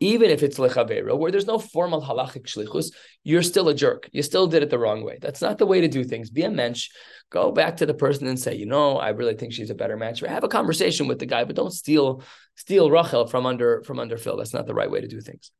Even 0.00 0.30
if 0.30 0.42
it's 0.42 0.58
lechavero, 0.58 1.16
where 1.18 1.30
there's 1.30 1.46
no 1.46 1.58
formal 1.58 2.02
halachic 2.02 2.44
shlichus, 2.44 2.92
you're 3.24 3.42
still 3.42 3.68
a 3.68 3.74
jerk. 3.74 4.08
You 4.12 4.22
still 4.22 4.46
did 4.46 4.62
it 4.62 4.70
the 4.70 4.78
wrong 4.78 5.04
way. 5.04 5.18
That's 5.20 5.42
not 5.42 5.58
the 5.58 5.66
way 5.66 5.80
to 5.80 5.88
do 5.88 6.04
things. 6.04 6.30
Be 6.30 6.42
a 6.42 6.50
mensch. 6.50 6.88
Go 7.30 7.52
back 7.52 7.76
to 7.78 7.86
the 7.86 7.94
person 7.94 8.26
and 8.26 8.38
say, 8.38 8.54
you 8.54 8.66
know, 8.66 8.96
I 8.96 9.10
really 9.10 9.34
think 9.34 9.52
she's 9.52 9.70
a 9.70 9.74
better 9.74 9.96
match. 9.96 10.20
Have 10.20 10.44
a 10.44 10.48
conversation 10.48 11.06
with 11.06 11.18
the 11.18 11.26
guy, 11.26 11.44
but 11.44 11.56
don't 11.56 11.72
steal 11.72 12.22
steal 12.56 12.90
Rachel 12.90 13.26
from 13.26 13.46
under 13.46 13.82
from 13.82 13.98
under 13.98 14.16
Phil. 14.16 14.36
That's 14.36 14.54
not 14.54 14.66
the 14.66 14.74
right 14.74 14.90
way 14.90 15.00
to 15.00 15.08
do 15.08 15.20
things. 15.20 15.50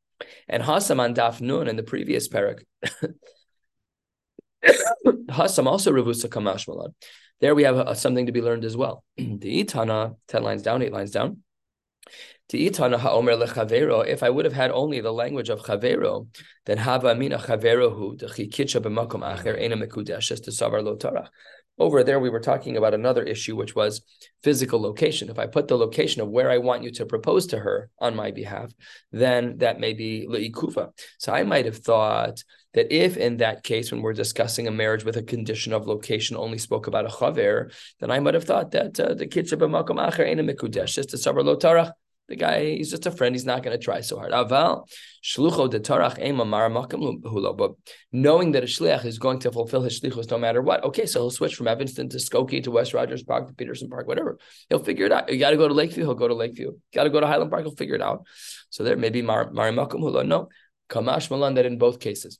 And 0.48 0.62
Hasam 0.62 1.00
on 1.00 1.14
Daf 1.14 1.40
Nun 1.40 1.68
in 1.68 1.76
the 1.76 1.82
previous 1.82 2.28
parak, 2.28 2.62
Hasam 4.64 5.66
also 5.66 5.92
revusa 5.92 6.28
kamashmalan. 6.28 6.92
There 7.40 7.54
we 7.54 7.62
have 7.62 7.76
a, 7.76 7.84
a, 7.84 7.96
something 7.96 8.26
to 8.26 8.32
be 8.32 8.42
learned 8.42 8.64
as 8.64 8.76
well. 8.76 9.02
the 9.16 9.64
Itana, 9.64 10.16
10 10.28 10.42
lines 10.42 10.62
down, 10.62 10.82
8 10.82 10.92
lines 10.92 11.10
down. 11.10 11.38
Lechavero, 12.52 14.06
if 14.06 14.22
I 14.22 14.30
would 14.30 14.44
have 14.44 14.54
had 14.54 14.70
only 14.70 15.00
the 15.00 15.12
language 15.12 15.48
of 15.48 15.60
chavero, 15.60 16.26
then 16.66 16.78
hava 16.78 17.14
mina 17.14 17.38
chaverohu, 17.38 18.18
the 18.18 18.26
chikitcha 18.26 18.80
b'makom 18.80 19.22
acher, 19.22 19.58
ena 19.58 19.76
mekudeshes, 19.76 20.42
to 20.44 20.50
savar 20.50 20.82
lo 20.82 20.96
tarach. 20.96 21.28
Over 21.78 22.04
there, 22.04 22.20
we 22.20 22.28
were 22.28 22.40
talking 22.40 22.76
about 22.76 22.92
another 22.92 23.22
issue, 23.22 23.56
which 23.56 23.74
was 23.74 24.02
physical 24.42 24.82
location. 24.82 25.30
If 25.30 25.38
I 25.38 25.46
put 25.46 25.66
the 25.66 25.78
location 25.78 26.20
of 26.20 26.28
where 26.28 26.50
I 26.50 26.58
want 26.58 26.82
you 26.82 26.90
to 26.92 27.06
propose 27.06 27.46
to 27.48 27.58
her 27.58 27.88
on 27.98 28.14
my 28.14 28.32
behalf, 28.32 28.70
then 29.12 29.56
that 29.58 29.80
may 29.80 29.94
be 29.94 30.26
le'ikufa. 30.28 30.90
So 31.18 31.32
I 31.32 31.44
might 31.44 31.64
have 31.64 31.78
thought 31.78 32.42
that 32.74 32.92
if 32.94 33.16
in 33.16 33.38
that 33.38 33.62
case, 33.62 33.90
when 33.90 34.02
we're 34.02 34.12
discussing 34.12 34.68
a 34.68 34.70
marriage 34.70 35.04
with 35.04 35.16
a 35.16 35.22
condition 35.22 35.72
of 35.72 35.86
location, 35.86 36.36
only 36.36 36.58
spoke 36.58 36.86
about 36.86 37.06
a 37.06 37.08
chaver, 37.08 37.72
then 37.98 38.10
I 38.10 38.20
might 38.20 38.34
have 38.34 38.44
thought 38.44 38.70
that 38.72 38.98
uh, 39.00 39.14
the 39.14 39.26
kitzah 39.26 39.58
b'makom 39.58 39.96
acher 39.96 40.26
ain't 40.26 40.40
a 40.40 40.44
mikudesh, 40.44 40.94
just 40.94 41.14
a 41.14 41.16
savar 41.16 41.44
lo 41.44 41.56
tarach. 41.56 41.92
The 42.28 42.36
guy, 42.36 42.76
he's 42.76 42.90
just 42.90 43.06
a 43.06 43.10
friend. 43.10 43.34
He's 43.34 43.44
not 43.44 43.64
going 43.64 43.76
to 43.76 43.84
try 43.84 44.02
so 44.02 44.16
hard. 44.16 44.30
Aval 44.30 44.86
shlucho 45.20 45.68
de 45.68 45.80
tarach 45.80 46.16
hulo. 46.16 47.56
But 47.56 47.72
knowing 48.12 48.52
that 48.52 48.62
a 48.62 48.66
shliach 48.66 49.04
is 49.04 49.18
going 49.18 49.40
to 49.40 49.50
fulfill 49.50 49.82
his 49.82 50.00
shlichus 50.00 50.30
no 50.30 50.38
matter 50.38 50.62
what, 50.62 50.84
okay, 50.84 51.06
so 51.06 51.22
he'll 51.22 51.30
switch 51.32 51.56
from 51.56 51.66
Evanston 51.66 52.08
to 52.10 52.18
Skokie 52.18 52.62
to 52.62 52.70
West 52.70 52.94
Rogers 52.94 53.24
Park 53.24 53.48
to 53.48 53.54
Peterson 53.54 53.90
Park, 53.90 54.06
whatever. 54.06 54.38
He'll 54.68 54.78
figure 54.78 55.06
it 55.06 55.12
out. 55.12 55.28
You 55.28 55.40
got 55.40 55.50
to 55.50 55.56
go 55.56 55.66
to 55.66 55.74
Lakeview. 55.74 56.04
He'll 56.04 56.14
go 56.14 56.28
to 56.28 56.34
Lakeview. 56.34 56.70
Got 56.94 57.02
to 57.02 57.10
go 57.10 57.18
to 57.18 57.26
Highland 57.26 57.50
Park. 57.50 57.64
He'll 57.64 57.74
figure 57.74 57.96
it 57.96 58.02
out. 58.02 58.24
So 58.68 58.84
there 58.84 58.96
may 58.96 59.10
be 59.10 59.22
mar 59.22 59.50
makom 59.50 59.94
hulo. 59.94 60.24
No, 60.24 60.50
kamash 60.88 61.32
malan 61.32 61.54
that 61.54 61.66
in 61.66 61.78
both 61.78 61.98
cases 61.98 62.38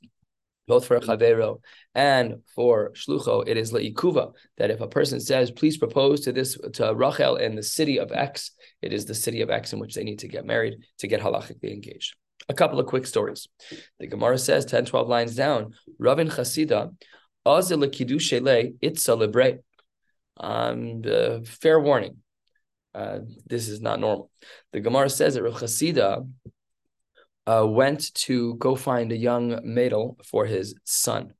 both 0.71 0.85
for 0.85 0.97
chavero 1.01 1.59
and 1.93 2.25
for 2.55 2.91
shlucho, 2.91 3.43
it 3.45 3.57
is 3.57 3.73
leikuva 3.73 4.31
that 4.57 4.71
if 4.71 4.79
a 4.79 4.87
person 4.87 5.19
says, 5.19 5.51
"Please 5.51 5.77
propose 5.77 6.21
to 6.21 6.31
this 6.31 6.57
to 6.77 6.95
Rachel 6.95 7.35
in 7.35 7.55
the 7.55 7.67
city 7.77 7.97
of 7.99 8.13
X," 8.13 8.51
it 8.81 8.93
is 8.93 9.03
the 9.05 9.21
city 9.25 9.41
of 9.41 9.49
X 9.49 9.73
in 9.73 9.79
which 9.79 9.95
they 9.95 10.05
need 10.05 10.19
to 10.19 10.29
get 10.29 10.45
married 10.45 10.75
to 10.99 11.07
get 11.11 11.19
halachically 11.19 11.73
engaged. 11.73 12.15
A 12.47 12.53
couple 12.53 12.79
of 12.79 12.85
quick 12.85 13.05
stories. 13.05 13.49
The 13.99 14.07
Gemara 14.07 14.37
says 14.37 14.63
10, 14.65 14.85
12 14.85 15.09
lines 15.09 15.35
down, 15.35 15.73
Ravin 15.99 16.29
Chasida, 16.29 16.81
itza 18.87 19.13
um, 20.37 21.01
uh, 21.05 21.39
fair 21.61 21.79
warning. 21.81 22.15
Uh, 22.95 23.19
this 23.45 23.67
is 23.67 23.81
not 23.81 23.99
normal. 23.99 24.31
The 24.71 24.79
Gemara 24.79 25.09
says 25.09 25.33
that 25.33 25.43
Chasida 25.43 26.25
uh, 27.47 27.65
went 27.67 28.13
to 28.13 28.55
go 28.55 28.75
find 28.75 29.11
a 29.11 29.17
young 29.17 29.59
maidel 29.63 30.17
for 30.25 30.45
his 30.45 30.75
son, 30.83 31.33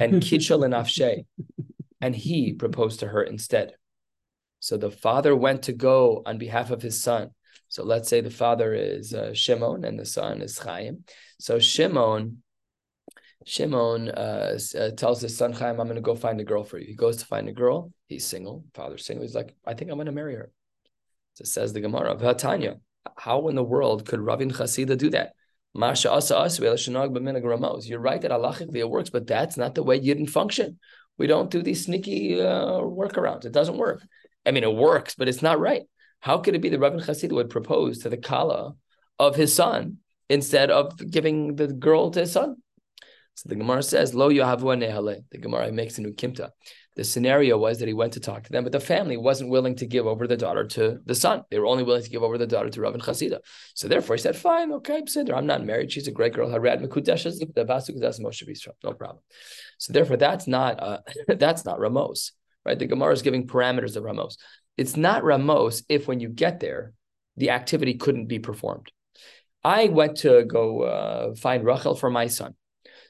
and 0.00 0.22
kitchel 0.22 0.64
and 0.64 0.74
Afshe. 0.74 1.24
and 2.00 2.14
he 2.16 2.52
proposed 2.52 3.00
to 3.00 3.08
her 3.08 3.22
instead. 3.22 3.74
So 4.60 4.76
the 4.76 4.90
father 4.90 5.34
went 5.34 5.62
to 5.62 5.72
go 5.72 6.22
on 6.26 6.38
behalf 6.38 6.70
of 6.70 6.82
his 6.82 7.02
son. 7.02 7.30
So 7.68 7.84
let's 7.84 8.08
say 8.08 8.20
the 8.20 8.30
father 8.30 8.74
is 8.74 9.14
uh, 9.14 9.32
Shimon 9.34 9.84
and 9.84 9.98
the 9.98 10.04
son 10.04 10.42
is 10.42 10.58
Chaim. 10.58 11.04
So 11.40 11.58
Shimon, 11.58 12.42
Shimon 13.46 14.10
uh, 14.10 14.58
uh, 14.78 14.90
tells 14.90 15.20
his 15.20 15.36
son 15.36 15.52
Chaim, 15.52 15.80
"I'm 15.80 15.86
going 15.86 15.96
to 15.96 16.00
go 16.02 16.14
find 16.14 16.40
a 16.40 16.44
girl 16.44 16.64
for 16.64 16.78
you." 16.78 16.86
He 16.86 16.94
goes 16.94 17.16
to 17.18 17.26
find 17.26 17.48
a 17.48 17.52
girl. 17.52 17.92
He's 18.08 18.26
single. 18.26 18.64
Father's 18.74 19.06
single. 19.06 19.24
He's 19.24 19.34
like, 19.34 19.54
"I 19.66 19.74
think 19.74 19.90
I'm 19.90 19.96
going 19.96 20.06
to 20.06 20.12
marry 20.12 20.34
her." 20.34 20.52
So 21.34 21.44
says 21.44 21.72
the 21.72 21.80
Gemara, 21.80 22.14
"Vatanya." 22.14 22.78
How 23.16 23.48
in 23.48 23.54
the 23.54 23.62
world 23.62 24.06
could 24.06 24.20
Ravin 24.20 24.50
Chasida 24.50 24.96
do 24.96 25.10
that? 25.10 25.34
You're 25.74 25.90
right 28.00 28.20
that 28.20 28.30
halachically 28.30 28.76
it 28.76 28.90
works, 28.90 29.10
but 29.10 29.26
that's 29.26 29.56
not 29.56 29.74
the 29.74 29.82
way 29.82 29.98
Yidden 29.98 30.28
function. 30.28 30.78
We 31.18 31.26
don't 31.26 31.50
do 31.50 31.62
these 31.62 31.84
sneaky 31.84 32.40
uh, 32.40 32.80
workarounds. 32.80 33.44
It 33.44 33.52
doesn't 33.52 33.78
work. 33.78 34.02
I 34.44 34.50
mean, 34.50 34.64
it 34.64 34.74
works, 34.74 35.14
but 35.14 35.28
it's 35.28 35.42
not 35.42 35.60
right. 35.60 35.82
How 36.20 36.38
could 36.38 36.54
it 36.54 36.62
be 36.62 36.68
that 36.68 36.78
Ravin 36.78 37.00
Chasida 37.00 37.32
would 37.32 37.50
propose 37.50 37.98
to 38.00 38.08
the 38.08 38.16
Kala 38.16 38.74
of 39.18 39.34
his 39.34 39.54
son 39.54 39.98
instead 40.28 40.70
of 40.70 40.96
giving 41.10 41.56
the 41.56 41.68
girl 41.68 42.10
to 42.10 42.20
his 42.20 42.32
son? 42.32 42.56
So 43.34 43.48
the 43.48 43.56
Gemara 43.56 43.82
says, 43.82 44.14
Lo 44.14 44.30
nehale. 44.30 45.24
The 45.30 45.38
Gemara 45.38 45.72
makes 45.72 45.98
a 45.98 46.02
new 46.02 46.12
kimta. 46.12 46.50
The 46.94 47.04
scenario 47.04 47.56
was 47.56 47.78
that 47.78 47.88
he 47.88 47.94
went 47.94 48.12
to 48.14 48.20
talk 48.20 48.44
to 48.44 48.52
them, 48.52 48.64
but 48.64 48.72
the 48.72 48.80
family 48.80 49.16
wasn't 49.16 49.50
willing 49.50 49.76
to 49.76 49.86
give 49.86 50.06
over 50.06 50.26
the 50.26 50.36
daughter 50.36 50.64
to 50.64 51.00
the 51.06 51.14
son. 51.14 51.42
They 51.50 51.58
were 51.58 51.66
only 51.66 51.84
willing 51.84 52.02
to 52.02 52.10
give 52.10 52.22
over 52.22 52.36
the 52.36 52.46
daughter 52.46 52.68
to 52.68 52.80
Ravin 52.80 53.00
Chasida. 53.00 53.38
So 53.74 53.88
therefore, 53.88 54.16
he 54.16 54.22
said, 54.22 54.36
"Fine, 54.36 54.72
okay, 54.72 55.02
Siddur, 55.02 55.34
I'm 55.34 55.46
not 55.46 55.64
married. 55.64 55.90
She's 55.90 56.08
a 56.08 56.12
great 56.12 56.34
girl. 56.34 56.50
Harad 56.50 56.84
Mekudeshes, 56.84 57.38
the 57.54 57.64
Basu 57.64 57.94
Moshe 57.94 58.68
no 58.84 58.92
problem." 58.92 59.22
So 59.78 59.92
therefore, 59.92 60.18
that's 60.18 60.46
not 60.46 60.82
uh, 60.82 60.98
that's 61.28 61.64
not 61.64 61.80
Ramos, 61.80 62.32
right? 62.66 62.78
The 62.78 62.86
Gemara 62.86 63.12
is 63.12 63.22
giving 63.22 63.46
parameters 63.46 63.96
of 63.96 64.04
Ramos. 64.04 64.36
It's 64.76 64.96
not 64.96 65.24
Ramos 65.24 65.82
if 65.88 66.06
when 66.06 66.20
you 66.20 66.28
get 66.28 66.60
there, 66.60 66.92
the 67.36 67.50
activity 67.50 67.94
couldn't 67.94 68.26
be 68.26 68.38
performed. 68.38 68.92
I 69.64 69.88
went 69.88 70.18
to 70.18 70.44
go 70.44 70.82
uh, 70.82 71.34
find 71.36 71.64
Rachel 71.64 71.94
for 71.94 72.10
my 72.10 72.26
son. 72.26 72.54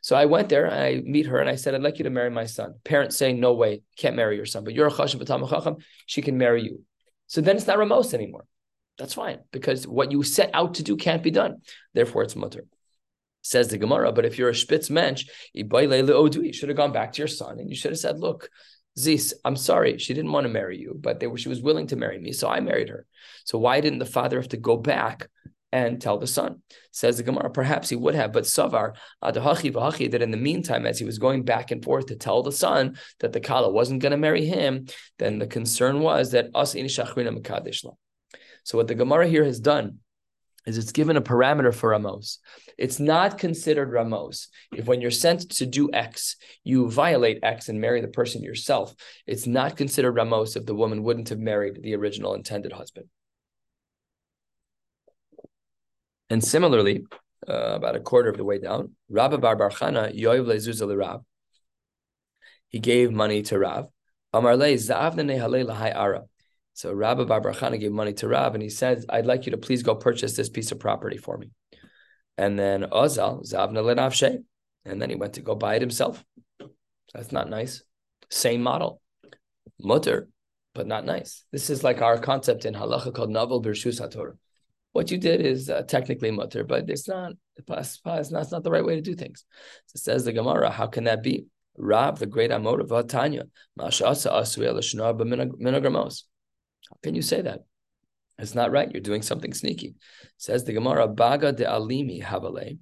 So 0.03 0.17
I 0.17 0.27
went 0.27 0.49
there 0.49 0.67
and 0.67 0.75
I 0.75 1.01
meet 1.05 1.27
her 1.27 1.39
and 1.39 1.49
I 1.49 1.55
said, 1.55 1.75
I'd 1.75 1.83
like 1.83 1.99
you 1.99 2.05
to 2.05 2.11
marry 2.11 2.29
my 2.29 2.45
son. 2.45 2.75
Parents 2.85 3.17
saying, 3.17 3.41
no 3.41 3.55
way, 3.55 3.83
can't 3.97 4.17
marry 4.17 4.37
your 4.37 4.47
son, 4.47 4.65
but 4.65 4.75
you're 4.75 4.89
a 4.89 4.91
chashav 4.91 5.27
chacham, 5.27 5.77
she 6.07 6.23
can 6.23 6.37
marry 6.37 6.63
you. 6.63 6.83
So 7.29 7.41
then 7.41 7.57
it's 7.57 7.67
not 7.67 7.79
Ramos 7.79 8.13
anymore. 8.13 8.45
That's 8.99 9.15
fine 9.15 9.39
because 9.53 9.87
what 9.87 10.13
you 10.13 10.23
set 10.23 10.51
out 10.53 10.75
to 10.75 10.83
do 10.83 10.97
can't 10.97 11.23
be 11.23 11.31
done. 11.31 11.63
Therefore, 11.95 12.25
it's 12.25 12.37
mutter. 12.37 12.67
Says 13.43 13.69
the 13.69 13.79
Gemara, 13.79 14.13
but 14.13 14.25
if 14.25 14.39
you're 14.39 14.51
a 14.51 14.55
spitz 14.55 14.91
mensch, 14.91 15.25
you 15.55 15.65
should 16.53 16.69
have 16.69 16.77
gone 16.77 16.93
back 16.93 17.13
to 17.13 17.19
your 17.19 17.29
son 17.29 17.59
and 17.59 17.71
you 17.71 17.77
should 17.77 17.93
have 17.93 17.99
said, 17.99 18.19
look, 18.19 18.51
Zis, 18.99 19.35
I'm 19.45 19.57
sorry, 19.57 19.99
she 19.99 20.15
didn't 20.15 20.33
want 20.33 20.45
to 20.47 20.53
marry 20.53 20.79
you, 20.79 20.95
but 20.99 21.23
were, 21.27 21.39
she 21.39 21.49
was 21.49 21.63
willing 21.63 21.87
to 21.89 21.97
marry 21.97 22.19
me, 22.19 22.33
so 22.33 22.49
I 22.49 22.61
married 22.61 22.91
her. 22.91 23.07
So 23.45 23.57
why 23.57 23.81
didn't 23.81 24.01
the 24.01 24.05
father 24.05 24.39
have 24.41 24.51
to 24.51 24.57
go 24.59 24.77
back 24.77 25.29
and 25.73 26.01
tell 26.01 26.19
the 26.19 26.27
son. 26.27 26.63
Says 26.91 27.17
the 27.17 27.23
Gemara, 27.23 27.51
perhaps 27.51 27.89
he 27.89 27.97
would 27.97 28.15
have, 28.15 28.33
but 28.33 28.45
Savar, 28.45 28.95
Adahachi 29.25 29.73
Vahachi, 29.73 30.11
that 30.11 30.23
in 30.23 30.31
the 30.31 30.37
meantime, 30.37 30.87
as 30.87 30.99
he 30.99 31.05
was 31.05 31.19
going 31.19 31.43
back 31.43 31.71
and 31.71 31.83
forth 31.83 32.07
to 32.07 32.17
tell 32.17 32.43
the 32.43 32.53
son 32.53 32.99
that 33.21 33.33
the 33.33 33.41
Kala 33.41 33.71
wasn't 33.71 34.03
going 34.03 34.13
to 34.13 34.19
marry 34.19 34.45
him, 34.45 34.87
then 35.19 35.39
the 35.39 35.47
concern 35.47 36.01
was 36.01 36.33
that 36.33 36.51
us 36.55 36.77
So 38.65 38.79
what 38.79 38.87
the 38.87 38.95
Gemara 38.95 39.27
here 39.27 39.45
has 39.45 39.59
done 39.59 39.99
is 40.67 40.79
it's 40.79 40.93
given 40.93 41.17
a 41.17 41.23
parameter 41.23 41.75
for 41.75 41.91
Ramos. 41.91 42.39
It's 42.79 43.01
not 43.01 43.39
considered 43.39 43.93
Ramos. 43.93 44.49
If 44.73 44.87
when 44.87 45.01
you're 45.01 45.11
sent 45.11 45.51
to 45.53 45.67
do 45.67 45.91
X, 45.93 46.37
you 46.63 46.89
violate 46.89 47.41
X 47.43 47.69
and 47.69 47.81
marry 47.81 48.01
the 48.01 48.09
person 48.09 48.43
yourself, 48.43 48.95
it's 49.27 49.47
not 49.47 49.77
considered 49.77 50.13
Ramos 50.13 50.55
if 50.55 50.67
the 50.67 50.75
woman 50.75 51.03
wouldn't 51.03 51.31
have 51.31 51.41
married 51.41 51.83
the 51.83 51.97
original 51.97 52.35
intended 52.35 52.73
husband. 52.73 53.07
And 56.31 56.43
similarly, 56.43 57.05
uh, 57.49 57.73
about 57.75 57.97
a 57.97 58.01
quarter 58.01 58.31
of 58.31 58.37
the 58.37 58.45
way 58.45 58.59
down, 58.59 58.93
Rabba 59.09 59.39
Bar 59.39 59.57
Barchana 59.57 60.17
Yoiv 60.17 60.47
Lezuzah. 60.47 61.25
He 62.69 62.79
gave 62.79 63.13
money 63.13 63.43
to 63.43 63.59
Rav. 63.59 63.89
So 66.75 66.93
Rabba 66.93 67.27
Bar 67.27 67.41
Barchana 67.41 67.79
gave 67.79 67.93
money 67.93 68.13
to 68.15 68.29
Rav, 68.29 68.55
and 68.55 68.63
he 68.63 68.71
said, 68.71 69.05
"I'd 69.09 69.27
like 69.27 69.45
you 69.47 69.53
to 69.53 69.59
please 69.59 69.83
go 69.83 69.95
purchase 69.95 70.37
this 70.37 70.49
piece 70.49 70.73
of 70.73 70.79
property 70.79 71.19
for 71.19 71.37
me." 71.37 71.51
And 72.39 72.59
then 72.59 72.85
Ozal 72.85 73.45
Zavna 73.47 73.83
Lenavshe, 73.83 74.43
and 74.85 75.03
then 75.03 75.11
he 75.11 75.17
went 75.17 75.35
to 75.35 75.43
go 75.43 75.55
buy 75.55 75.75
it 75.75 75.83
himself. 75.83 76.25
That's 77.13 77.33
not 77.33 77.51
nice. 77.51 77.83
Same 78.31 78.63
model, 78.63 79.03
mutter, 79.79 80.29
but 80.75 80.87
not 80.87 81.05
nice. 81.05 81.45
This 81.53 81.69
is 81.69 81.85
like 81.85 82.01
our 82.01 82.19
concept 82.19 82.65
in 82.65 82.73
halacha 82.73 83.13
called 83.15 83.31
navel 83.31 83.63
birshus 83.63 84.01
hatorah 84.01 84.39
what 84.93 85.11
you 85.11 85.19
did 85.19 85.41
is 85.41 85.71
uh, 85.71 85.83
technically 85.83 86.31
mutter, 86.31 86.65
but 86.65 86.89
it's 86.89 87.09
not, 87.09 87.33
it's 87.57 88.01
not, 88.05 88.43
it's 88.43 88.53
not 88.53 88.63
the 88.63 88.71
right 88.71 88.85
way 88.85 88.95
to 88.95 89.03
do 89.03 89.15
things. 89.15 89.45
So 89.87 89.93
it 89.97 90.03
says 90.03 90.25
the 90.25 90.33
Gemara, 90.33 90.71
how 90.71 90.87
can 90.87 91.05
that 91.05 91.23
be? 91.23 91.47
Rab, 91.77 92.19
the 92.19 92.27
great 92.27 92.51
Amor 92.51 92.81
of 92.81 93.09
Tanya, 93.09 93.45
How 96.91 96.97
can 97.03 97.15
you 97.15 97.23
say 97.23 97.41
that? 97.43 97.61
It's 98.43 98.57
not 98.57 98.73
right. 98.73 98.91
You're 98.91 99.01
doing 99.01 99.23
something 99.23 99.55
sneaky. 99.55 99.95
Says 100.37 100.65
the 100.65 100.73
Gemara, 100.73 101.07
Baga 101.07 101.53
de 101.53 101.65
Alimi 101.65 102.21
Havale. 102.21 102.79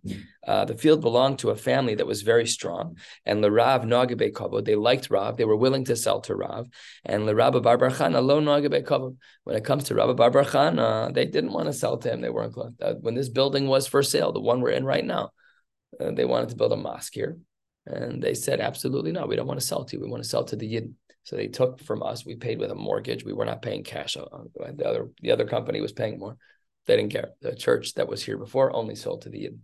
Uh, 0.46 0.64
the 0.64 0.74
field 0.74 1.02
belonged 1.02 1.38
to 1.40 1.50
a 1.50 1.56
family 1.56 1.94
that 1.96 2.06
was 2.06 2.22
very 2.22 2.46
strong. 2.46 2.96
And 3.26 3.44
Larav 3.44 3.84
Nagabe 3.84 4.32
Kavod, 4.32 4.64
they 4.64 4.74
liked 4.74 5.10
Rav. 5.10 5.36
They 5.36 5.44
were 5.44 5.56
willing 5.56 5.84
to 5.84 5.96
sell 5.96 6.22
to 6.22 6.34
Rav. 6.34 6.66
And 7.04 7.24
Larav 7.24 7.62
Barbarchana, 7.62 8.24
lo 8.24 8.40
Nagabe 8.40 8.82
Kavod. 8.82 9.16
When 9.44 9.54
it 9.54 9.64
comes 9.64 9.84
to 9.84 9.94
Rabbi 9.94 10.14
Barbarchana, 10.14 11.12
they 11.12 11.26
didn't 11.26 11.52
want 11.52 11.66
to 11.66 11.74
sell 11.74 11.98
to 11.98 12.10
him. 12.10 12.22
They 12.22 12.30
weren't, 12.30 12.56
uh, 12.56 12.94
when 12.94 13.14
this 13.14 13.28
building 13.28 13.68
was 13.68 13.86
for 13.86 14.02
sale, 14.02 14.32
the 14.32 14.40
one 14.40 14.62
we're 14.62 14.70
in 14.70 14.84
right 14.84 15.04
now, 15.04 15.30
uh, 16.00 16.12
they 16.12 16.24
wanted 16.24 16.48
to 16.48 16.56
build 16.56 16.72
a 16.72 16.76
mosque 16.76 17.12
here. 17.14 17.36
And 17.84 18.22
they 18.22 18.32
said, 18.32 18.60
absolutely 18.60 19.12
not. 19.12 19.28
We 19.28 19.36
don't 19.36 19.46
want 19.46 19.60
to 19.60 19.66
sell 19.66 19.84
to 19.84 19.96
you. 19.96 20.02
We 20.02 20.10
want 20.10 20.22
to 20.22 20.28
sell 20.28 20.44
to 20.44 20.56
the 20.56 20.72
Yidden. 20.72 20.94
So 21.24 21.36
they 21.36 21.48
took 21.48 21.80
from 21.80 22.02
us. 22.02 22.24
We 22.24 22.36
paid 22.36 22.58
with 22.58 22.70
a 22.70 22.74
mortgage. 22.74 23.24
We 23.24 23.32
were 23.32 23.44
not 23.44 23.62
paying 23.62 23.84
cash. 23.84 24.14
The 24.14 24.84
other 24.86 25.10
the 25.20 25.32
other 25.32 25.46
company 25.46 25.80
was 25.80 25.92
paying 25.92 26.18
more. 26.18 26.36
They 26.86 26.96
didn't 26.96 27.12
care. 27.12 27.30
The 27.40 27.54
church 27.54 27.94
that 27.94 28.08
was 28.08 28.22
here 28.22 28.38
before 28.38 28.74
only 28.74 28.94
sold 28.94 29.22
to 29.22 29.28
the 29.28 29.38
Yidden. 29.38 29.58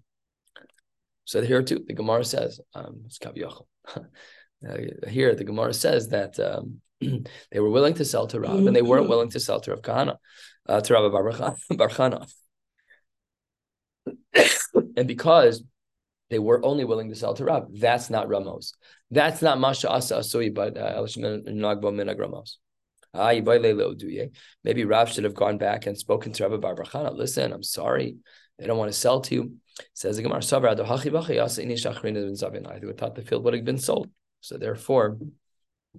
So 1.25 1.43
here 1.43 1.63
too, 1.63 1.85
the 1.87 1.95
Gemara 1.95 2.25
says, 2.25 2.61
um, 2.75 3.03
it's 3.07 3.19
here 5.09 5.35
the 5.35 5.45
Gemara 5.45 5.75
says 5.75 6.09
that 6.09 6.39
um, 6.39 6.81
they 7.01 7.61
were 7.61 7.71
willing 7.71 7.95
to 7.95 8.05
sell 8.05 8.27
to 8.29 8.41
Rav, 8.41 8.67
and 8.67 8.77
they 8.77 8.83
weren't 8.83 9.09
willing 9.09 9.31
to 9.31 9.41
sell 9.41 9.61
to 9.61 9.71
Rav 9.73 9.83
Kahana, 9.83 10.17
uh, 10.69 10.81
to 10.81 10.95
Rav 10.95 11.11
Barchana. 11.73 12.31
and 14.97 15.09
because 15.09 15.63
they 16.31 16.39
were 16.39 16.65
only 16.65 16.85
willing 16.85 17.11
to 17.11 17.15
sell 17.15 17.35
to 17.35 17.45
Rav. 17.45 17.67
That's 17.73 18.11
not 18.11 18.29
Ramos. 18.29 18.73
That's 19.11 19.43
not 19.43 19.61
Masha 19.61 19.89
Asa 19.89 20.17
Asui, 20.17 20.53
but 20.53 20.77
uh, 20.77 21.01
Nagbo 21.01 21.93
Minag 21.93 22.19
Ramos. 22.19 22.59
Maybe 24.65 24.85
Rav 24.85 25.13
should 25.13 25.25
have 25.25 25.35
gone 25.35 25.59
back 25.59 25.87
and 25.87 25.97
spoken 25.97 26.33
to 26.33 26.49
Rabbi 26.49 26.57
Barbarchana. 26.57 27.17
Listen, 27.17 27.53
I'm 27.53 27.63
sorry. 27.63 28.17
They 28.59 28.67
don't 28.67 28.79
want 28.79 28.93
to 28.93 28.99
sell 28.99 29.21
to 29.23 29.35
you. 29.35 29.55
Says 29.95 30.17
the 30.17 30.23
Gemara, 30.23 30.39
I 30.39 30.41
think 30.41 30.65
we 32.85 32.93
thought 32.93 33.15
the 33.15 33.23
field 33.23 33.45
would 33.45 33.55
have 33.55 33.65
been 33.65 33.79
sold. 33.79 34.11
So 34.41 34.57
therefore, 34.57 35.19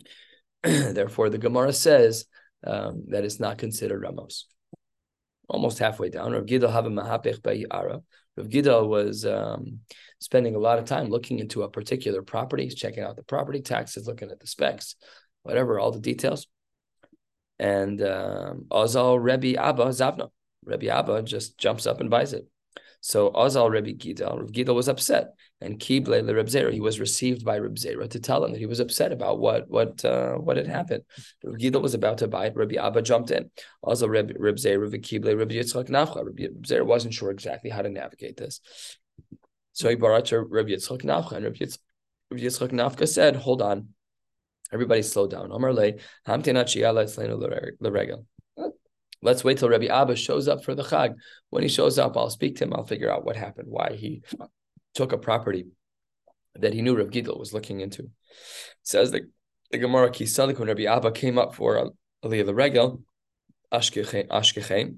therefore 0.64 1.30
the 1.30 1.38
Gemara 1.38 1.72
says 1.74 2.26
um, 2.66 3.04
that 3.10 3.24
it's 3.24 3.40
not 3.40 3.60
considered 3.60 4.02
Ramos. 4.02 4.48
Almost 5.48 5.80
halfway 5.80 6.10
down. 6.10 6.34
Rav 6.34 6.46
Gidal 6.46 6.72
have 6.72 6.86
a 6.86 6.90
mahapech 6.90 7.42
Rav 8.38 8.48
Gidal 8.48 8.88
was 8.88 9.26
um, 9.26 9.80
spending 10.20 10.56
a 10.56 10.60
lot 10.60 10.80
of 10.80 10.86
time 10.86 11.10
looking 11.10 11.40
into 11.40 11.64
a 11.64 11.70
particular 11.70 12.22
property, 12.22 12.70
checking 12.70 13.04
out 13.04 13.16
the 13.16 13.24
property 13.24 13.62
taxes, 13.62 14.08
looking 14.08 14.32
at 14.32 14.40
the 14.40 14.48
specs, 14.48 14.96
whatever, 15.44 15.80
all 15.80 15.92
the 15.92 16.00
details. 16.00 16.48
And 17.60 18.02
um, 18.02 18.66
Azal 18.70 19.22
Rebbe 19.22 19.60
Abba 19.60 19.86
Zavna, 19.86 20.30
Rebbe 20.64 20.90
Abba 20.90 21.24
just 21.24 21.58
jumps 21.58 21.88
up 21.88 22.00
and 22.00 22.10
buys 22.10 22.34
it. 22.34 22.48
So 23.08 23.32
Azal 23.32 23.70
Rebbe 23.70 23.94
Gidal, 23.94 24.38
Rebbe 24.38 24.52
Gidal 24.52 24.76
was 24.76 24.90
upset, 24.90 25.34
and 25.62 25.80
Kible 25.80 26.26
le 26.26 26.36
Reb 26.36 26.48
Zera, 26.48 26.74
he 26.74 26.82
was 26.82 27.00
received 27.00 27.46
by 27.46 27.58
Reb 27.58 27.76
Zera 27.76 28.10
to 28.10 28.20
tell 28.20 28.44
him 28.44 28.52
that 28.52 28.60
he 28.60 28.66
was 28.66 28.82
upset 28.82 29.14
about 29.14 29.40
what 29.40 29.70
what 29.70 30.04
uh, 30.04 30.34
what 30.34 30.58
had 30.58 30.68
happened. 30.68 31.04
Reb 31.42 31.58
Gidal 31.58 31.82
was 31.82 31.94
about 31.94 32.18
to 32.18 32.28
buy 32.28 32.48
it. 32.48 32.56
Rebbe 32.58 32.84
Abba 32.84 33.02
jumped 33.02 33.32
in. 33.32 33.50
Also 33.82 34.10
Reb 34.10 34.34
Reb 34.38 34.58
Zera, 34.58 34.82
Reb 34.82 35.02
Kible, 35.02 35.40
Reb 35.40 35.52
Yitzchak 35.52 35.88
Nafcha. 35.88 36.26
Reb 36.26 36.64
Zera 36.64 36.86
wasn't 36.86 37.14
sure 37.14 37.32
exactly 37.32 37.70
how 37.70 37.82
to 37.82 37.88
navigate 37.88 38.36
this. 38.36 38.60
So 39.72 39.88
he 39.88 39.96
brought 39.96 40.26
to 40.26 40.42
Rabbi 40.42 40.72
Yitzchak 40.72 41.04
Nafcha, 41.04 41.32
and 41.32 41.46
Rabbi 41.46 41.66
Yitzchak 42.34 42.72
Nafcha 42.74 43.08
said, 43.08 43.38
"Hold 43.38 43.62
on, 43.62 43.88
everybody, 44.74 45.02
slow 45.02 45.28
down." 45.28 45.54
Amar 45.54 45.72
le 45.72 45.94
Let's 49.22 49.44
wait 49.44 49.58
till 49.58 49.70
Rabbi 49.70 49.86
Abba 49.86 50.16
shows 50.16 50.48
up 50.48 50.64
for 50.64 50.76
the 50.76 50.84
Chag. 50.84 51.16
When 51.50 51.64
he 51.64 51.70
shows 51.70 51.98
up, 51.98 52.16
I'll 52.16 52.30
speak 52.30 52.58
to 52.58 52.66
him. 52.66 52.74
I'll 52.74 52.86
figure 52.86 53.12
out 53.12 53.26
what 53.26 53.36
happened, 53.36 53.68
why 53.70 53.94
he 53.94 54.22
took 54.94 55.12
a 55.12 55.18
property 55.18 55.68
that 56.56 56.74
he 56.74 56.82
knew 56.82 56.96
Rabbi 56.96 57.10
Gidel 57.10 57.40
was 57.40 57.54
looking 57.54 57.82
into. 57.82 58.04
It 58.04 58.12
says 58.84 59.12
the, 59.12 59.30
the 59.72 59.78
Gemara 59.78 60.10
Kisalik 60.10 60.60
when 60.60 60.68
Rabbi 60.68 60.84
Abba 60.84 61.12
came 61.12 61.38
up 61.38 61.56
for 61.56 61.92
Aliyah 62.24 62.46
the 62.46 62.56
Regel, 62.56 63.02
Ashkechem, 63.72 64.98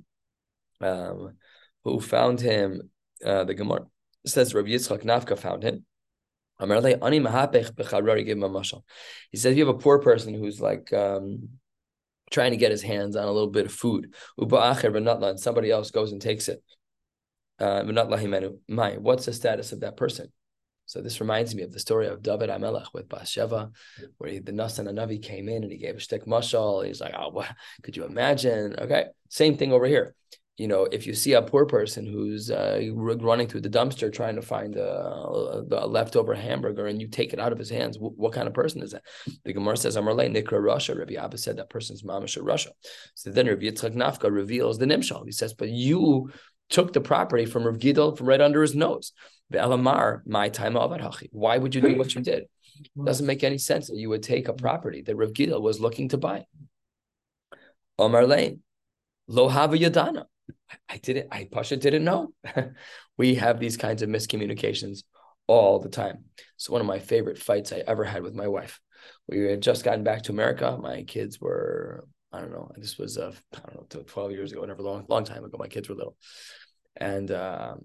um, 0.81 1.33
who 1.83 1.99
found 1.99 2.39
him, 2.39 2.89
uh, 3.25 3.43
the 3.43 3.53
Gemara 3.53 3.85
says 4.25 4.53
Rabbi 4.53 4.69
Yitzchak 4.69 5.03
Nafka 5.03 5.37
found 5.37 5.63
him. 5.63 5.85
He 6.61 6.67
says, 9.37 9.51
if 9.51 9.57
you 9.57 9.65
have 9.65 9.75
a 9.75 9.79
poor 9.79 9.99
person 9.99 10.33
who's 10.33 10.59
like 10.59 10.91
um, 10.91 11.47
trying 12.29 12.51
to 12.51 12.57
get 12.57 12.71
his 12.71 12.81
hands 12.81 13.15
on 13.15 13.27
a 13.27 13.31
little 13.31 13.49
bit 13.49 13.65
of 13.65 13.73
food, 13.73 14.13
somebody 14.37 15.71
else 15.71 15.91
goes 15.91 16.11
and 16.11 16.21
takes 16.21 16.47
it. 16.47 16.63
Uh, 17.59 17.83
what's 17.87 19.25
the 19.25 19.33
status 19.33 19.71
of 19.71 19.81
that 19.81 19.97
person? 19.97 20.31
So 20.85 21.01
this 21.01 21.19
reminds 21.21 21.53
me 21.53 21.61
of 21.61 21.71
the 21.71 21.79
story 21.79 22.07
of 22.07 22.23
David 22.23 22.49
Amelech 22.49 22.87
with 22.93 23.09
Bathsheba, 23.09 23.69
where 24.17 24.31
he, 24.31 24.39
the 24.39 24.51
Nasan 24.51 24.89
Anavi 24.89 25.21
came 25.21 25.47
in 25.47 25.61
and 25.61 25.71
he 25.71 25.77
gave 25.77 25.95
a 25.95 25.99
shtick 25.99 26.25
mashal. 26.25 26.83
He's 26.83 26.99
like, 26.99 27.13
oh, 27.15 27.29
what? 27.29 27.47
could 27.83 27.95
you 27.95 28.05
imagine? 28.05 28.75
Okay, 28.79 29.05
same 29.29 29.55
thing 29.55 29.71
over 29.71 29.85
here 29.85 30.15
you 30.59 30.67
know, 30.67 30.83
if 30.91 31.07
you 31.07 31.13
see 31.13 31.33
a 31.33 31.41
poor 31.41 31.65
person 31.65 32.05
who's 32.05 32.51
uh, 32.51 32.81
running 32.93 33.47
through 33.47 33.61
the 33.61 33.69
dumpster 33.69 34.11
trying 34.11 34.35
to 34.35 34.41
find 34.41 34.75
a, 34.75 34.91
a, 35.71 35.87
leftover 35.87 36.35
hamburger 36.35 36.87
and 36.87 36.99
you 36.99 37.07
take 37.07 37.31
it 37.31 37.39
out 37.39 37.53
of 37.53 37.57
his 37.57 37.69
hands, 37.69 37.97
what 37.97 38.33
kind 38.33 38.45
of 38.45 38.53
person 38.53 38.83
is 38.83 38.91
that? 38.91 39.03
The 39.45 39.53
Gemara 39.53 39.77
says, 39.77 39.95
Amarle 39.95 40.29
Nikra 40.29 40.59
rasha. 40.59 40.99
Rabbi 40.99 41.13
Abba 41.13 41.37
said 41.37 41.57
that 41.57 41.69
person's 41.69 42.03
mamish 42.03 42.37
rasha. 42.37 42.71
So 43.15 43.31
then 43.31 43.47
Rabbi 43.47 43.67
Yitzchak 43.67 43.95
Nafka 43.95 44.29
reveals 44.29 44.77
the 44.77 44.85
Nimshal. 44.85 45.23
He 45.25 45.31
says, 45.31 45.53
but 45.53 45.69
you 45.69 46.29
took 46.69 46.91
the 46.91 46.99
property 47.01 47.45
from 47.45 47.63
Rav 47.63 47.77
Gidol 47.77 48.17
from 48.17 48.27
right 48.27 48.41
under 48.41 48.61
his 48.61 48.75
nose. 48.75 49.13
The 49.51 49.59
Elamar, 49.59 50.21
my 50.27 50.49
time 50.49 50.75
of 50.75 50.93
Why 51.31 51.57
would 51.57 51.73
you 51.73 51.79
do 51.79 51.95
what 51.95 52.13
you 52.13 52.21
did? 52.21 52.43
It 52.81 53.05
doesn't 53.05 53.25
make 53.25 53.45
any 53.45 53.57
sense 53.57 53.87
that 53.87 53.97
you 53.97 54.09
would 54.09 54.23
take 54.23 54.49
a 54.49 54.53
property 54.53 55.03
that 55.03 55.15
Rav 55.15 55.31
Gidol 55.31 55.61
was 55.61 55.79
looking 55.79 56.09
to 56.09 56.17
buy. 56.17 56.43
Omar 57.97 58.27
Lane, 58.27 58.59
Lo 59.27 59.47
Hava 59.47 59.77
Yadana. 59.77 60.25
I 60.87 60.97
didn't, 60.97 61.27
I 61.31 61.47
Pasha 61.51 61.77
didn't 61.77 62.03
know. 62.03 62.33
we 63.17 63.35
have 63.35 63.59
these 63.59 63.77
kinds 63.77 64.01
of 64.01 64.09
miscommunications 64.09 65.03
all 65.47 65.79
the 65.79 65.89
time. 65.89 66.25
It's 66.55 66.69
one 66.69 66.81
of 66.81 66.87
my 66.87 66.99
favorite 66.99 67.39
fights 67.39 67.71
I 67.71 67.83
ever 67.87 68.03
had 68.03 68.23
with 68.23 68.35
my 68.35 68.47
wife. 68.47 68.79
We 69.27 69.39
had 69.45 69.61
just 69.61 69.83
gotten 69.83 70.03
back 70.03 70.23
to 70.23 70.31
America. 70.31 70.77
My 70.79 71.03
kids 71.03 71.39
were, 71.39 72.05
I 72.31 72.39
don't 72.39 72.51
know, 72.51 72.71
this 72.77 72.97
was, 72.97 73.17
uh, 73.17 73.33
I 73.55 73.59
don't 73.71 73.93
know, 73.93 74.03
12 74.03 74.31
years 74.31 74.51
ago, 74.51 74.61
whatever, 74.61 74.83
long, 74.83 75.05
long 75.09 75.23
time 75.23 75.43
ago. 75.43 75.57
My 75.57 75.67
kids 75.67 75.89
were 75.89 75.95
little. 75.95 76.17
And 76.95 77.31
um, 77.31 77.81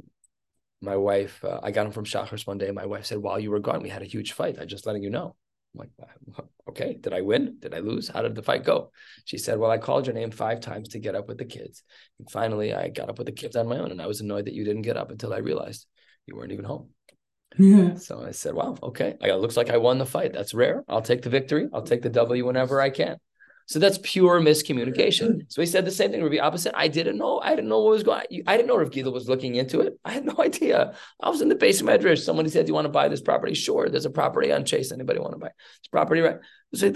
my 0.82 0.96
wife, 0.96 1.42
uh, 1.44 1.60
I 1.62 1.70
got 1.70 1.86
him 1.86 1.92
from 1.92 2.04
Shachris 2.04 2.46
one 2.46 2.58
day. 2.58 2.70
My 2.70 2.86
wife 2.86 3.06
said, 3.06 3.18
while 3.18 3.40
you 3.40 3.50
were 3.50 3.60
gone, 3.60 3.82
we 3.82 3.88
had 3.88 4.02
a 4.02 4.06
huge 4.06 4.32
fight. 4.32 4.58
I 4.58 4.64
just 4.64 4.86
letting 4.86 5.02
you 5.02 5.10
know. 5.10 5.36
I'm 5.74 5.88
like, 6.36 6.46
okay, 6.68 6.94
did 6.94 7.12
I 7.12 7.20
win? 7.20 7.56
Did 7.58 7.74
I 7.74 7.78
lose? 7.78 8.08
How 8.08 8.22
did 8.22 8.34
the 8.34 8.42
fight 8.42 8.64
go? 8.64 8.90
She 9.24 9.38
said, 9.38 9.58
well, 9.58 9.70
I 9.70 9.78
called 9.78 10.06
your 10.06 10.14
name 10.14 10.30
five 10.30 10.60
times 10.60 10.90
to 10.90 10.98
get 10.98 11.14
up 11.14 11.28
with 11.28 11.38
the 11.38 11.44
kids. 11.44 11.82
And 12.18 12.30
finally, 12.30 12.72
I 12.74 12.88
got 12.88 13.08
up 13.08 13.18
with 13.18 13.26
the 13.26 13.32
kids 13.32 13.56
on 13.56 13.68
my 13.68 13.78
own. 13.78 13.90
And 13.90 14.00
I 14.00 14.06
was 14.06 14.20
annoyed 14.20 14.46
that 14.46 14.54
you 14.54 14.64
didn't 14.64 14.82
get 14.82 14.96
up 14.96 15.10
until 15.10 15.34
I 15.34 15.38
realized 15.38 15.86
you 16.26 16.36
weren't 16.36 16.52
even 16.52 16.64
home. 16.64 16.90
Yeah. 17.58 17.94
So 17.98 18.24
I 18.24 18.32
said, 18.32 18.54
wow, 18.54 18.76
okay. 18.82 19.16
I, 19.22 19.30
it 19.30 19.36
looks 19.36 19.56
like 19.56 19.70
I 19.70 19.76
won 19.76 19.98
the 19.98 20.06
fight. 20.06 20.32
That's 20.32 20.54
rare. 20.54 20.84
I'll 20.88 21.02
take 21.02 21.22
the 21.22 21.30
victory. 21.30 21.68
I'll 21.72 21.82
take 21.82 22.02
the 22.02 22.10
W 22.10 22.46
whenever 22.46 22.80
I 22.80 22.90
can. 22.90 23.18
So 23.66 23.78
that's 23.78 23.98
pure 24.02 24.40
miscommunication. 24.40 25.50
So 25.50 25.62
he 25.62 25.66
said 25.66 25.86
the 25.86 25.90
same 25.90 26.10
thing. 26.10 26.22
Rabbi 26.22 26.38
opposite. 26.38 26.76
I 26.76 26.88
didn't 26.88 27.16
know. 27.16 27.40
I 27.40 27.50
didn't 27.54 27.68
know 27.68 27.80
what 27.80 27.92
was 27.92 28.02
going. 28.02 28.24
I 28.46 28.56
didn't 28.56 28.68
know 28.68 28.78
if 28.80 28.90
Gila 28.90 29.10
was 29.10 29.28
looking 29.28 29.54
into 29.54 29.80
it. 29.80 29.98
I 30.04 30.12
had 30.12 30.24
no 30.24 30.34
idea. 30.38 30.94
I 31.20 31.30
was 31.30 31.40
in 31.40 31.48
the 31.48 31.54
base 31.54 31.80
of 31.80 31.86
Medrash. 31.86 32.18
Somebody 32.18 32.50
said, 32.50 32.66
"Do 32.66 32.70
you 32.70 32.74
want 32.74 32.84
to 32.86 32.90
buy 32.90 33.08
this 33.08 33.22
property?" 33.22 33.54
Sure. 33.54 33.88
There's 33.88 34.04
a 34.04 34.10
property 34.10 34.52
on 34.52 34.64
Chase. 34.64 34.92
Anybody 34.92 35.18
want 35.18 35.32
to 35.32 35.38
buy 35.38 35.48
this 35.48 35.88
property? 35.90 36.20
Right. 36.20 36.36
So 36.74 36.92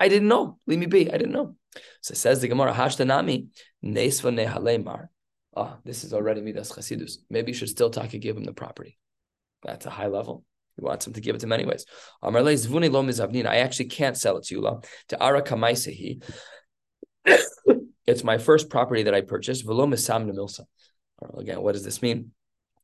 I 0.00 0.08
didn't 0.08 0.28
know. 0.28 0.58
Leave 0.66 0.78
me 0.78 0.86
be. 0.86 1.12
I 1.12 1.18
didn't 1.18 1.32
know. 1.32 1.56
So 2.00 2.12
it 2.12 2.16
says 2.16 2.40
the 2.40 2.48
Gemara 2.48 2.72
Hashtanami 2.72 3.48
Nesva 3.84 4.32
Nehalemar. 4.32 5.08
Ah, 5.56 5.78
this 5.84 6.04
is 6.04 6.12
already 6.12 6.42
Midas 6.42 6.70
Chasidus. 6.70 7.18
Maybe 7.30 7.52
you 7.52 7.56
should 7.56 7.70
still 7.70 7.90
talk 7.90 8.12
and 8.12 8.22
give 8.22 8.36
him 8.36 8.44
the 8.44 8.52
property. 8.52 8.98
That's 9.62 9.86
a 9.86 9.90
high 9.90 10.08
level. 10.08 10.44
He 10.76 10.84
wants 10.84 11.06
him 11.06 11.14
to 11.14 11.20
give 11.20 11.34
it 11.34 11.38
to 11.40 11.46
him 11.46 11.52
anyways. 11.52 11.86
I 12.22 13.56
actually 13.56 13.86
can't 13.86 14.16
sell 14.16 14.36
it 14.36 14.44
to 14.44 14.54
you. 14.54 14.80
To 15.08 15.22
Ara 15.22 15.42
Kamaisehi. 15.42 16.22
It's 18.06 18.22
my 18.22 18.38
first 18.38 18.70
property 18.70 19.02
that 19.02 19.14
I 19.16 19.20
purchased. 19.20 19.66
Again, 19.66 21.60
what 21.60 21.72
does 21.72 21.84
this 21.84 22.02
mean? 22.02 22.30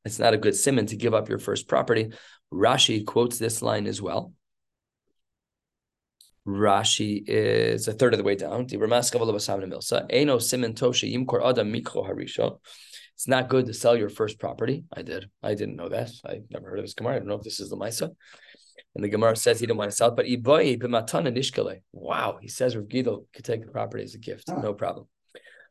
It's 0.04 0.18
not 0.18 0.34
a 0.34 0.36
good 0.36 0.56
simon 0.56 0.86
to 0.86 0.96
give 0.96 1.14
up 1.14 1.28
your 1.28 1.38
first 1.38 1.68
property. 1.68 2.10
Rashi 2.52 3.06
quotes 3.06 3.38
this 3.38 3.62
line 3.62 3.86
as 3.86 4.02
well. 4.02 4.32
Rashi 6.46 7.22
is 7.24 7.86
a 7.86 7.92
third 7.92 8.14
of 8.14 8.18
the 8.18 8.24
way 8.24 8.34
down. 8.34 8.66
It's 13.14 13.28
not 13.28 13.48
good 13.48 13.66
to 13.66 13.74
sell 13.74 13.96
your 13.96 14.08
first 14.08 14.38
property. 14.38 14.84
I 14.92 15.02
did. 15.02 15.30
I 15.42 15.54
didn't 15.54 15.76
know 15.76 15.88
that. 15.88 16.10
I 16.26 16.40
never 16.50 16.70
heard 16.70 16.78
of 16.78 16.84
this 16.84 16.94
Gemara. 16.94 17.16
I 17.16 17.18
don't 17.18 17.28
know 17.28 17.36
if 17.36 17.42
this 17.42 17.60
is 17.60 17.70
the 17.70 17.76
Maisa. 17.76 18.10
And 18.94 19.02
the 19.04 19.08
Gemara 19.08 19.36
says 19.36 19.60
he 19.60 19.66
didn't 19.66 19.78
want 19.78 19.90
to 19.90 19.96
sell 19.96 20.14
it, 20.14 20.16
but 20.16 20.26
wow, 21.92 22.38
he 22.40 22.48
says 22.48 22.76
Rav 22.76 22.84
Gidel 22.86 23.24
could 23.32 23.44
take 23.44 23.64
the 23.64 23.70
property 23.70 24.04
as 24.04 24.14
a 24.14 24.18
gift, 24.18 24.50
ah. 24.50 24.60
no 24.60 24.74
problem. 24.74 25.06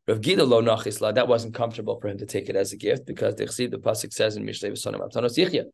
Rav 0.08 0.22
Gidel 0.22 0.48
lo 0.48 0.62
nachisla, 0.62 1.14
that 1.14 1.28
wasn't 1.28 1.54
comfortable 1.54 2.00
for 2.00 2.08
him 2.08 2.18
to 2.18 2.26
take 2.26 2.50
it 2.50 2.56
as 2.56 2.74
a 2.74 2.78
gift 2.78 3.06
because 3.06 3.36
the 3.36 3.46
the 3.68 3.78
pasuk 3.78 4.12
says 4.12 4.38
in 4.38 4.46
Mishlei 4.46 4.72
V'sonim 4.72 5.66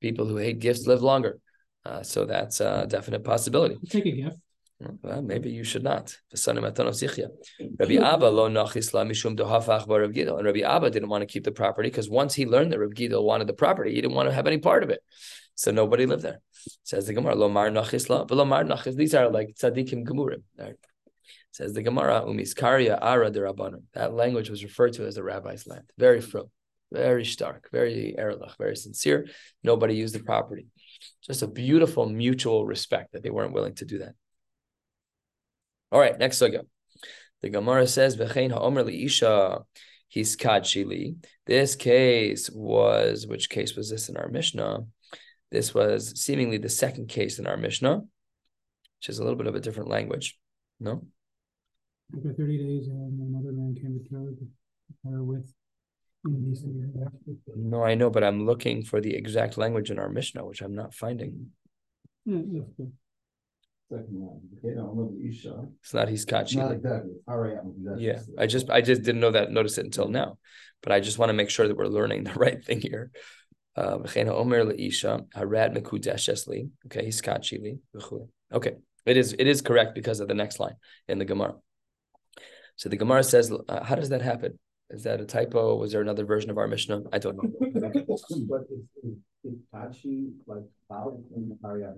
people 0.00 0.26
who 0.26 0.36
hate 0.36 0.58
gifts 0.58 0.86
live 0.86 1.02
longer. 1.02 1.38
Uh, 1.84 2.02
so 2.02 2.24
that's 2.24 2.60
a 2.60 2.86
definite 2.88 3.24
possibility. 3.24 3.76
Take 3.88 4.06
a 4.06 4.10
gift. 4.10 4.36
Well, 4.78 5.22
maybe 5.22 5.50
you 5.50 5.64
should 5.64 5.82
not. 5.82 6.14
Rabbi 6.32 6.44
Abba 6.48 8.26
lo 8.26 8.50
nachisla 8.50 9.06
mishum 9.06 9.34
dehafach 9.34 9.88
Rav 9.88 10.10
Gidel, 10.10 10.36
and 10.36 10.44
Rabbi 10.44 10.60
Abba 10.60 10.90
didn't 10.90 11.08
want 11.08 11.22
to 11.22 11.26
keep 11.26 11.44
the 11.44 11.50
property 11.50 11.88
because 11.88 12.10
once 12.10 12.34
he 12.34 12.44
learned 12.44 12.72
that 12.72 12.78
Rav 12.78 12.90
Gidel 12.90 13.24
wanted 13.24 13.46
the 13.46 13.54
property, 13.54 13.94
he 13.94 14.02
didn't 14.02 14.14
want 14.14 14.28
to 14.28 14.34
have 14.34 14.46
any 14.46 14.58
part 14.58 14.82
of 14.82 14.90
it, 14.90 15.02
so 15.54 15.70
nobody 15.70 16.04
lived 16.04 16.22
there. 16.22 16.40
Says 16.82 17.06
the 17.06 17.14
Gemara, 17.14 17.34
lo 17.36 17.48
mar 17.48 17.70
nachisla, 17.70 18.30
lo 18.30 18.44
mar 18.44 18.64
nachis. 18.64 18.96
These 18.96 19.14
are 19.14 19.30
like 19.30 19.54
tzadikim 19.58 20.04
gemurim. 20.04 20.42
Says 21.52 21.72
the 21.72 21.82
Gemara, 21.82 22.20
umiskaria 22.26 22.98
ara 23.00 23.30
derabanim. 23.30 23.84
That 23.94 24.12
language 24.12 24.50
was 24.50 24.62
referred 24.62 24.92
to 24.94 25.06
as 25.06 25.14
the 25.14 25.22
rabbi's 25.22 25.66
land. 25.66 25.90
Very 25.96 26.20
from, 26.20 26.50
very 26.92 27.24
stark, 27.24 27.70
very 27.72 28.14
erlach, 28.18 28.58
very 28.58 28.76
sincere. 28.76 29.26
Nobody 29.64 29.94
used 29.94 30.14
the 30.14 30.22
property. 30.22 30.66
Just 31.22 31.40
a 31.40 31.46
beautiful 31.46 32.06
mutual 32.06 32.66
respect 32.66 33.12
that 33.12 33.22
they 33.22 33.30
weren't 33.30 33.54
willing 33.54 33.74
to 33.76 33.86
do 33.86 34.00
that. 34.00 34.14
All 35.92 36.00
right, 36.00 36.18
next 36.18 36.40
sugya. 36.40 36.66
The 37.42 37.50
Gemara 37.50 37.86
says, 37.86 38.16
"V'chein 38.16 38.50
ha'omer 38.50 38.82
li'isha 38.82 39.64
hiskadshili." 40.14 41.16
This 41.46 41.76
case 41.76 42.50
was 42.50 43.26
which 43.26 43.48
case 43.48 43.76
was 43.76 43.90
this 43.90 44.08
in 44.08 44.16
our 44.16 44.28
Mishnah? 44.28 44.86
This 45.50 45.72
was 45.72 46.20
seemingly 46.20 46.58
the 46.58 46.68
second 46.68 47.08
case 47.08 47.38
in 47.38 47.46
our 47.46 47.56
Mishnah, 47.56 47.98
which 47.98 49.08
is 49.08 49.18
a 49.18 49.22
little 49.22 49.36
bit 49.36 49.46
of 49.46 49.54
a 49.54 49.60
different 49.60 49.90
language. 49.90 50.38
No. 50.80 51.06
After 52.16 52.32
thirty 52.32 52.58
days, 52.58 52.88
uh, 52.88 52.92
and 52.92 53.34
another 53.34 53.52
man 53.52 53.74
came 53.74 53.98
to 53.98 54.08
kill 54.08 54.26
her 55.10 55.22
with. 55.22 55.52
No, 57.54 57.84
I 57.84 57.94
know, 57.94 58.10
but 58.10 58.24
I'm 58.24 58.46
looking 58.46 58.82
for 58.82 59.00
the 59.00 59.14
exact 59.14 59.56
language 59.56 59.90
in 59.92 59.98
our 59.98 60.08
Mishnah, 60.08 60.44
which 60.44 60.60
I'm 60.60 60.74
not 60.74 60.94
finding. 60.94 61.52
Yeah, 62.24 62.62
it's 63.90 64.10
not 65.94 66.08
hiskachi. 66.08 66.56
Not 66.56 66.72
exactly. 66.72 67.12
Yeah, 67.96 68.20
I 68.36 68.46
just 68.46 68.68
I 68.68 68.80
just 68.80 69.02
didn't 69.02 69.20
know 69.20 69.30
that. 69.30 69.52
Notice 69.52 69.78
it 69.78 69.84
until 69.84 70.08
now, 70.08 70.38
but 70.82 70.90
I 70.92 70.98
just 71.00 71.18
want 71.18 71.30
to 71.30 71.34
make 71.34 71.50
sure 71.50 71.68
that 71.68 71.76
we're 71.76 71.86
learning 71.86 72.24
the 72.24 72.32
right 72.36 72.64
thing 72.64 72.80
here. 72.80 73.12
Uh, 73.76 73.98
omer 74.16 74.64
leisha 74.64 75.26
harad 75.36 75.76
mekudeshes 75.76 76.48
Okay, 76.86 77.06
hiskachi 77.06 77.78
Okay, 78.52 78.72
it 79.04 79.16
is 79.16 79.36
it 79.38 79.46
is 79.46 79.62
correct 79.62 79.94
because 79.94 80.18
of 80.20 80.26
the 80.28 80.34
next 80.34 80.58
line 80.58 80.74
in 81.06 81.18
the 81.18 81.24
Gemara. 81.24 81.54
So 82.76 82.88
the 82.88 82.96
Gemara 82.96 83.22
says, 83.22 83.52
uh, 83.68 83.84
how 83.84 83.94
does 83.94 84.08
that 84.10 84.20
happen? 84.20 84.58
Is 84.90 85.04
that 85.04 85.20
a 85.20 85.24
typo? 85.24 85.76
Was 85.76 85.92
there 85.92 86.02
another 86.02 86.26
version 86.26 86.50
of 86.50 86.58
our 86.58 86.68
Mishnah? 86.68 87.04
I 87.12 87.18
don't 87.18 87.36
know. 87.36 87.42
I'm 87.74 87.84
is, 87.84 88.02
is, 89.02 89.16
is 89.44 89.54
Kachi 89.72 90.32
like 90.46 90.64
out 90.92 91.18
in 91.34 91.58
Ariana 91.64 91.96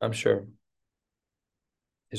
I'm 0.00 0.12
sure 0.12 0.46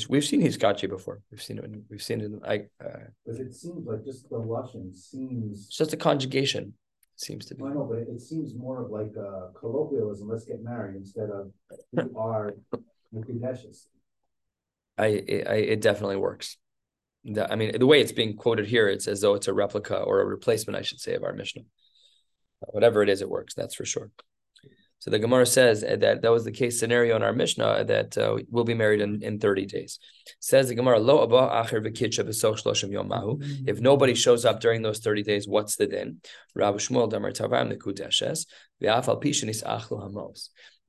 we've 0.08 0.24
seen 0.24 0.40
Hiskachi 0.42 0.88
before. 0.88 1.20
We've 1.30 1.42
seen 1.42 1.58
it. 1.58 1.64
We've 1.88 2.02
seen 2.02 2.20
it. 2.20 2.30
I. 2.46 2.84
Uh, 2.84 3.08
but 3.26 3.36
it 3.36 3.54
seems 3.54 3.86
like 3.86 4.04
just 4.04 4.28
the 4.30 4.38
Russian 4.38 4.94
seems. 4.94 5.66
It's 5.66 5.76
just 5.76 5.92
a 5.92 5.96
conjugation. 5.96 6.74
It 7.14 7.20
seems 7.20 7.46
to 7.46 7.54
be. 7.54 7.64
I 7.64 7.68
know, 7.68 7.84
but 7.84 7.98
it, 7.98 8.08
it 8.08 8.20
seems 8.20 8.54
more 8.54 8.84
of 8.84 8.90
like 8.90 9.14
a 9.16 9.50
colloquialism. 9.58 10.28
Let's 10.28 10.44
get 10.44 10.62
married 10.62 10.96
instead 10.96 11.30
of 11.30 11.52
we 11.92 12.02
are 12.16 12.54
Mukudeshes. 13.14 13.86
I, 14.96 15.06
I 15.06 15.54
it 15.74 15.80
definitely 15.80 16.16
works. 16.16 16.56
I 17.50 17.56
mean, 17.56 17.78
the 17.78 17.86
way 17.86 18.00
it's 18.00 18.12
being 18.12 18.36
quoted 18.36 18.66
here, 18.66 18.88
it's 18.88 19.06
as 19.06 19.20
though 19.20 19.34
it's 19.34 19.48
a 19.48 19.52
replica 19.52 19.98
or 19.98 20.20
a 20.20 20.26
replacement, 20.26 20.78
I 20.78 20.82
should 20.82 21.00
say, 21.00 21.14
of 21.14 21.22
our 21.22 21.34
Mishnah. 21.34 21.62
Whatever 22.60 23.02
it 23.02 23.08
is, 23.08 23.20
it 23.20 23.28
works. 23.28 23.54
That's 23.54 23.74
for 23.74 23.84
sure. 23.84 24.10
So 25.00 25.10
the 25.10 25.18
Gemara 25.18 25.46
says 25.46 25.80
that 25.80 26.00
that 26.20 26.30
was 26.30 26.44
the 26.44 26.52
case 26.52 26.78
scenario 26.78 27.16
in 27.16 27.22
our 27.22 27.32
Mishnah 27.32 27.84
that 27.84 28.18
uh, 28.18 28.36
we'll 28.50 28.64
be 28.64 28.74
married 28.74 29.00
in, 29.00 29.22
in 29.22 29.38
30 29.38 29.64
days. 29.64 29.98
Says 30.40 30.68
the 30.68 30.74
Gemara, 30.74 30.98
Lo 30.98 31.26
acher 31.26 31.80
yomahu. 31.82 33.66
If 33.66 33.80
nobody 33.80 34.14
shows 34.14 34.44
up 34.44 34.60
during 34.60 34.82
those 34.82 34.98
30 34.98 35.22
days, 35.22 35.48
what's 35.48 35.76
the 35.76 35.86
din? 35.86 36.20
Rabbi. 36.54 36.78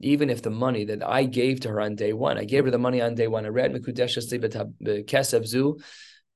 Even 0.04 0.30
if 0.30 0.42
the 0.42 0.50
money 0.50 0.86
that 0.86 1.08
I 1.08 1.24
gave 1.24 1.60
to 1.62 1.70
her 1.70 1.80
on 1.80 1.96
day 1.96 2.12
one, 2.12 2.38
I 2.38 2.44
gave 2.44 2.66
her 2.66 2.72
the 2.72 2.78
money 2.78 3.02
on 3.02 3.16
day 3.16 3.28
one, 3.28 3.46
I 3.46 3.50
read 3.50 3.74
mekudeshes 3.74 4.30
li 4.30 5.04
kesev 5.04 5.46
zu, 5.46 5.80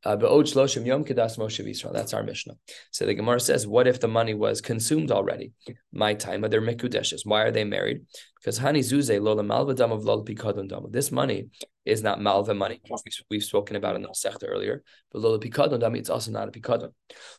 that's 0.05 2.13
our 2.13 2.23
Mishnah. 2.23 2.53
So 2.91 3.05
the 3.05 3.13
Gemara 3.15 3.39
says, 3.39 3.65
what 3.65 3.87
if 3.87 3.99
the 3.99 4.07
money 4.07 4.35
was 4.35 4.61
consumed 4.61 5.11
already? 5.11 5.53
My 5.91 6.13
time, 6.13 6.41
but 6.41 6.51
they're 6.51 6.61
mikudeshes. 6.61 7.25
Why 7.25 7.41
are 7.41 7.51
they 7.51 7.63
married? 7.63 8.01
Because 8.39 8.59
hani 8.59 8.79
zuze 8.79 9.19
malvadam 9.19 9.91
of. 9.91 10.91
This 10.91 11.11
money 11.11 11.49
is 11.85 12.01
not 12.01 12.19
malva 12.19 12.53
money, 12.53 12.81
we've 13.29 13.43
spoken 13.43 13.75
about 13.75 13.95
in 13.95 14.01
the 14.01 14.09
Sechta 14.09 14.47
earlier. 14.47 14.83
But 15.11 15.21
lo 15.21 15.37
lepikadon 15.37 15.79
dami, 15.81 15.99
it's 15.99 16.09
also 16.09 16.31
not 16.31 16.47
a 16.47 16.51
pikadon. 16.51 16.91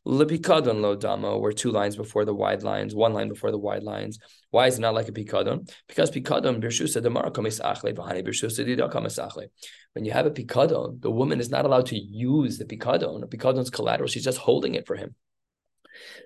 Lepikadon 0.06 0.80
lo 0.80 0.94
damo, 0.94 1.38
we're 1.38 1.52
two 1.52 1.72
lines 1.72 1.96
before 1.96 2.24
the 2.24 2.34
wide 2.34 2.62
lines, 2.62 2.94
one 2.94 3.12
line 3.12 3.28
before 3.28 3.50
the 3.50 3.58
wide 3.58 3.82
lines. 3.82 4.18
Why 4.50 4.68
is 4.68 4.78
it 4.78 4.82
not 4.82 4.94
like 4.94 5.08
a 5.08 5.12
pikadon? 5.12 5.70
Because 5.88 6.10
pikadon 6.10 6.62
birshusa 6.62 7.02
demar 7.02 7.30
kamis 7.30 7.60
achle 7.60 7.94
birshusa 7.94 8.64
dida 8.64 8.90
kamis 8.90 9.18
achle. 9.18 9.48
When 9.94 10.04
you 10.04 10.12
have 10.12 10.26
a 10.26 10.30
pikadon, 10.30 11.02
the 11.02 11.10
woman 11.10 11.40
is 11.40 11.50
not 11.50 11.64
allowed 11.64 11.86
to 11.86 11.98
use 11.98 12.58
the 12.58 12.64
pikadon. 12.64 13.24
A 13.24 13.26
pikadon's 13.26 13.70
collateral; 13.70 14.08
she's 14.08 14.24
just 14.24 14.38
holding 14.38 14.74
it 14.74 14.86
for 14.86 14.94
him. 14.94 15.14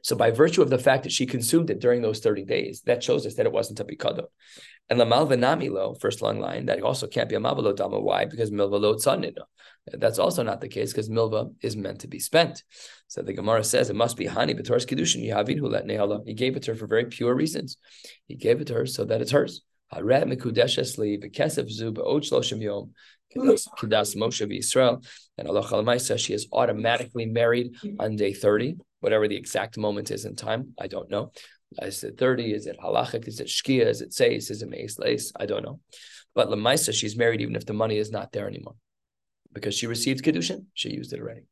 So 0.02 0.16
by 0.16 0.30
virtue 0.30 0.62
of 0.62 0.70
the 0.70 0.78
fact 0.78 1.04
that 1.04 1.12
she 1.12 1.26
consumed 1.26 1.70
it 1.70 1.80
during 1.80 2.02
those 2.02 2.20
30 2.20 2.44
days, 2.44 2.82
that 2.86 3.02
shows 3.02 3.26
us 3.26 3.34
that 3.34 3.46
it 3.46 3.52
wasn't 3.52 3.80
a 3.80 3.84
pikadon. 3.84 4.26
And 4.90 4.98
la 4.98 5.04
malva 5.04 5.36
namilo, 5.36 5.98
first 6.00 6.20
long 6.20 6.40
line, 6.40 6.66
that 6.66 6.82
also 6.82 7.06
can't 7.06 7.28
be 7.28 7.36
a 7.36 7.38
malvalo 7.38 7.74
dama. 7.74 8.00
Why? 8.00 8.24
Because 8.24 8.50
milva 8.50 8.80
lo 8.80 8.96
tzanino. 8.96 9.44
That's 9.86 10.18
also 10.18 10.42
not 10.42 10.60
the 10.60 10.68
case 10.68 10.92
because 10.92 11.08
milva 11.08 11.54
is 11.62 11.76
meant 11.76 12.00
to 12.00 12.08
be 12.08 12.18
spent. 12.18 12.64
So 13.06 13.22
the 13.22 13.32
Gemara 13.32 13.62
says 13.62 13.88
it 13.88 13.96
must 13.96 14.16
be 14.16 14.26
hani 14.26 14.58
b'tor's 14.60 14.84
kedushin 14.84 15.24
yahavin 15.24 15.58
who 15.58 15.68
let 15.68 15.86
nehala. 15.86 16.26
He 16.26 16.34
gave 16.34 16.56
it 16.56 16.64
to 16.64 16.72
her 16.72 16.76
for 16.76 16.88
very 16.88 17.04
pure 17.04 17.34
reasons. 17.34 17.76
He 18.26 18.34
gave 18.34 18.60
it 18.60 18.66
to 18.66 18.74
her 18.74 18.86
so 18.86 19.04
that 19.04 19.22
it's 19.22 19.30
hers. 19.30 19.62
Haret 19.94 20.24
mekudeshes 20.24 20.98
li 20.98 21.18
v'kesef 21.18 21.70
zu 21.70 21.92
shloshim 21.92 22.60
yom. 22.60 22.92
Kedas 23.34 24.16
Moshe 24.16 25.06
and 25.38 25.48
Allah 25.48 26.00
says 26.00 26.20
she 26.20 26.34
is 26.34 26.48
automatically 26.52 27.26
married 27.26 27.76
on 28.00 28.16
day 28.16 28.32
30, 28.32 28.76
whatever 28.98 29.28
the 29.28 29.36
exact 29.36 29.78
moment 29.78 30.10
is 30.10 30.24
in 30.24 30.34
time. 30.34 30.74
I 30.80 30.88
don't 30.88 31.08
know. 31.08 31.30
Is 31.82 32.02
it 32.02 32.18
30? 32.18 32.52
Is 32.52 32.66
it 32.66 32.78
halachic? 32.82 33.28
Is 33.28 33.40
it 33.40 33.46
shkia? 33.46 33.86
Is 33.86 34.00
it 34.00 34.12
seis? 34.12 34.50
Is 34.50 34.62
it 34.62 34.68
meis 34.68 34.98
leis? 34.98 35.32
I 35.38 35.46
don't 35.46 35.64
know. 35.64 35.80
But 36.34 36.48
Lamaisa, 36.48 36.92
she's 36.92 37.16
married 37.16 37.40
even 37.40 37.56
if 37.56 37.66
the 37.66 37.72
money 37.72 37.96
is 37.96 38.10
not 38.10 38.32
there 38.32 38.48
anymore. 38.48 38.76
Because 39.52 39.74
she 39.74 39.86
received 39.86 40.24
Kedushin, 40.24 40.66
she 40.74 40.90
used 40.90 41.12
it 41.12 41.20
already. 41.20 41.42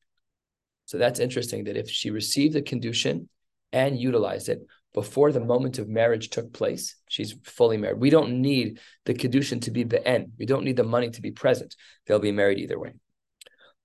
So 0.87 0.99
that's 0.99 1.21
interesting 1.21 1.65
that 1.65 1.77
if 1.77 1.89
she 1.91 2.11
received 2.11 2.55
the 2.55 2.63
Kedushin 2.63 3.29
and 3.73 3.99
utilized 3.99 4.49
it 4.49 4.61
before 4.95 5.33
the 5.33 5.41
moment 5.41 5.79
of 5.79 5.89
marriage 5.89 6.31
took 6.31 6.53
place, 6.53 6.97
she's 7.09 7.35
fully 7.45 7.77
married. 7.77 8.01
We 8.01 8.11
don't 8.11 8.41
need 8.41 8.81
the 9.05 9.15
Kedushin 9.15 9.63
to 9.63 9.71
be 9.71 9.83
the 9.83 10.07
end. 10.07 10.33
We 10.39 10.47
don't 10.47 10.65
need 10.65 10.77
the 10.77 10.85
money 10.85 11.11
to 11.11 11.21
be 11.21 11.31
present. 11.31 11.77
They'll 12.07 12.19
be 12.19 12.33
married 12.33 12.59
either 12.59 12.79
way. 12.79 12.95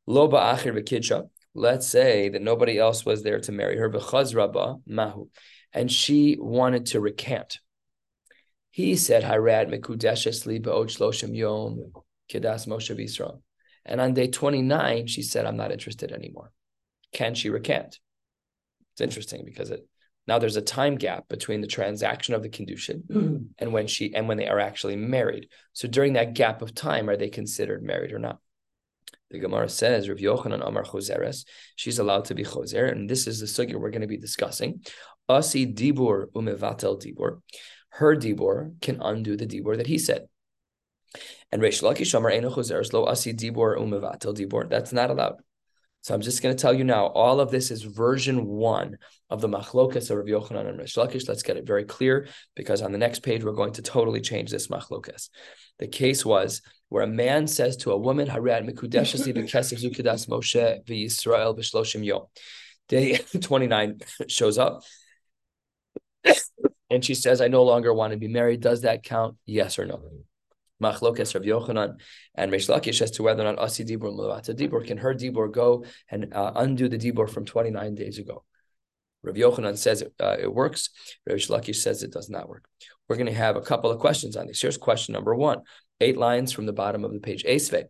Lo 0.08 0.30
ba'achir 0.30 0.78
v'kidsha. 0.78 1.30
Let's 1.56 1.88
say 1.88 2.30
that 2.30 2.42
nobody 2.42 2.80
else 2.80 3.06
was 3.06 3.22
there 3.22 3.40
to 3.42 3.52
marry 3.52 3.78
her. 3.78 3.90
V'chazraba 3.90 4.82
mahu 4.88 5.28
and 5.74 5.92
she 5.92 6.38
wanted 6.40 6.88
to 6.88 7.00
recant. 7.00 7.60
He 8.72 8.96
said, 8.96 9.24
Harad 9.24 9.70
Mekudeshes 9.70 10.46
Li 10.46 10.60
Shloshim 10.60 11.36
Yom 11.36 11.92
Kedas 12.32 12.68
Moshe 12.68 12.96
Yisrael. 12.98 13.42
And 13.86 14.00
on 14.00 14.14
day 14.14 14.28
29, 14.28 15.08
she 15.08 15.22
said, 15.22 15.46
I'm 15.46 15.58
not 15.58 15.72
interested 15.72 16.12
anymore. 16.12 16.52
Can 17.12 17.36
she 17.36 17.50
recant? 17.50 18.00
It's 18.94 19.02
interesting 19.02 19.44
because 19.46 19.72
it 19.72 19.88
now 20.26 20.40
there's 20.40 20.56
a 20.56 20.62
time 20.62 20.96
gap 20.96 21.28
between 21.28 21.62
the 21.62 21.68
transaction 21.68 22.34
of 22.34 22.44
the 22.44 22.50
condition 22.50 23.04
and 23.58 23.74
when 23.74 23.88
she 23.88 24.14
and 24.16 24.28
when 24.28 24.38
they 24.38 24.48
are 24.48 24.60
actually 24.60 24.96
married. 24.96 25.50
So 25.74 25.88
during 25.88 26.14
that 26.14 26.34
gap 26.34 26.62
of 26.62 26.74
time, 26.74 27.10
are 27.10 27.18
they 27.18 27.30
considered 27.30 27.84
married 27.84 28.14
or 28.14 28.20
not? 28.20 28.40
The 29.32 29.40
Gemara 29.40 29.68
says, 29.68 30.08
Rav 30.08 30.20
Yochanan 30.20 30.66
Amar 30.66 30.84
Choseres, 30.84 31.46
she's 31.76 31.98
allowed 31.98 32.26
to 32.26 32.36
be 32.36 32.44
Choser, 32.44 32.92
and 32.92 33.10
this 33.10 33.26
is 33.26 33.40
the 33.40 33.48
sugya 33.48 33.76
we're 33.76 33.90
going 33.90 34.02
to 34.02 34.08
be 34.08 34.18
discussing. 34.18 34.86
Asi 35.34 35.66
dibur 35.66 36.28
umevatel 36.32 37.02
dibur. 37.02 37.42
Her 37.90 38.16
dibur 38.16 38.80
can 38.82 39.02
undo 39.02 39.36
the 39.36 39.46
dibur 39.46 39.78
that 39.78 39.88
he 39.88 39.98
said. 39.98 40.28
And 41.52 41.62
Reish 41.62 41.84
Lakish 41.84 42.14
Amar 42.16 42.32
Enochozeres 42.32 42.94
lo 42.94 43.06
asi 43.06 43.34
dibur 43.34 43.78
umevatel 43.78 44.36
dibur. 44.36 44.70
That's 44.70 44.94
not 44.94 45.10
allowed. 45.10 45.36
So 46.04 46.14
I'm 46.14 46.22
just 46.22 46.44
going 46.44 46.54
to 46.54 46.62
tell 46.62 46.74
you 46.74 46.84
now, 46.84 47.06
all 47.06 47.40
of 47.40 47.50
this 47.50 47.72
is 47.72 47.84
version 47.84 48.46
one 48.46 48.98
of 49.30 49.40
the 49.40 49.48
machlokas 49.48 50.12
of 50.12 50.18
Rav 50.18 50.26
Yochanan 50.26 50.68
and 50.68 50.80
Reish 50.80 50.98
Lakish. 50.98 51.30
Let's 51.30 51.44
get 51.44 51.56
it 51.56 51.66
very 51.66 51.86
clear, 51.86 52.28
because 52.56 52.82
on 52.82 52.92
the 52.92 52.98
next 52.98 53.20
page, 53.20 53.42
we're 53.42 53.54
going 53.54 53.72
to 53.74 53.82
totally 53.82 54.20
change 54.20 54.52
this 54.52 54.68
machlokas. 54.68 55.30
The 55.80 55.88
case 55.88 56.26
was 56.26 56.62
where 56.90 57.04
a 57.04 57.08
man 57.08 57.48
says 57.48 57.78
to 57.78 57.92
a 57.92 57.98
woman, 57.98 58.28
Harat 58.28 58.70
mikudeshes 58.70 59.26
kesef 59.50 59.82
zukidas 59.82 60.28
Moshe 60.28 60.86
v'Yisrael 60.86 61.58
b'shloshim 61.58 62.04
yom. 62.04 62.24
Day 62.90 63.18
29 63.42 64.02
shows 64.28 64.58
up 64.58 64.84
and 66.90 67.04
she 67.04 67.16
says, 67.16 67.42
I 67.42 67.48
no 67.48 67.64
longer 67.64 67.94
want 67.94 68.12
to 68.12 68.18
be 68.18 68.28
married. 68.28 68.62
Does 68.62 68.82
that 68.82 69.04
count? 69.04 69.38
Yes 69.46 69.80
or 69.80 69.86
no? 69.86 70.02
Machlokes 70.82 71.34
Rav 71.34 71.44
Yochanan 71.44 72.00
and 72.36 72.52
Reish 72.52 72.70
Lakish 72.70 73.02
as 73.02 73.12
to 73.12 73.24
whether 73.24 73.44
or 73.44 73.46
not 73.46 73.60
Asi 73.60 73.86
Dibur 73.86 74.14
Mulata 74.14 74.54
Dibur 74.54 74.86
can 74.86 74.98
her 74.98 75.14
Dibur 75.14 75.52
go 75.52 75.86
and 76.10 76.34
uh, 76.34 76.52
undo 76.56 76.90
the 76.90 76.98
Dibur 76.98 77.30
from 77.30 77.46
29 77.46 77.96
days 77.96 78.20
ago. 78.20 78.44
Rav 79.24 79.36
Yochanan 79.36 79.78
says 79.78 80.02
it, 80.02 80.14
uh, 80.20 80.36
it 80.40 80.54
works. 80.54 80.90
Reish 81.30 81.50
Lakish 81.50 81.78
says 81.78 82.04
it 82.04 82.12
does 82.12 82.30
not 82.30 82.50
work. 82.50 82.66
We're 83.08 83.16
going 83.16 83.28
to 83.28 83.34
have 83.34 83.56
a 83.56 83.62
couple 83.62 83.92
of 83.92 84.00
questions 84.00 84.36
on 84.36 84.48
this. 84.48 84.62
Here's 84.62 84.78
question 84.78 85.14
number 85.14 85.34
one, 85.34 85.62
eight 86.02 86.18
lines 86.18 86.52
from 86.52 86.66
the 86.66 86.74
bottom 86.74 87.04
of 87.04 87.14
the 87.14 87.20
page. 87.20 87.44
Esve. 87.44 87.86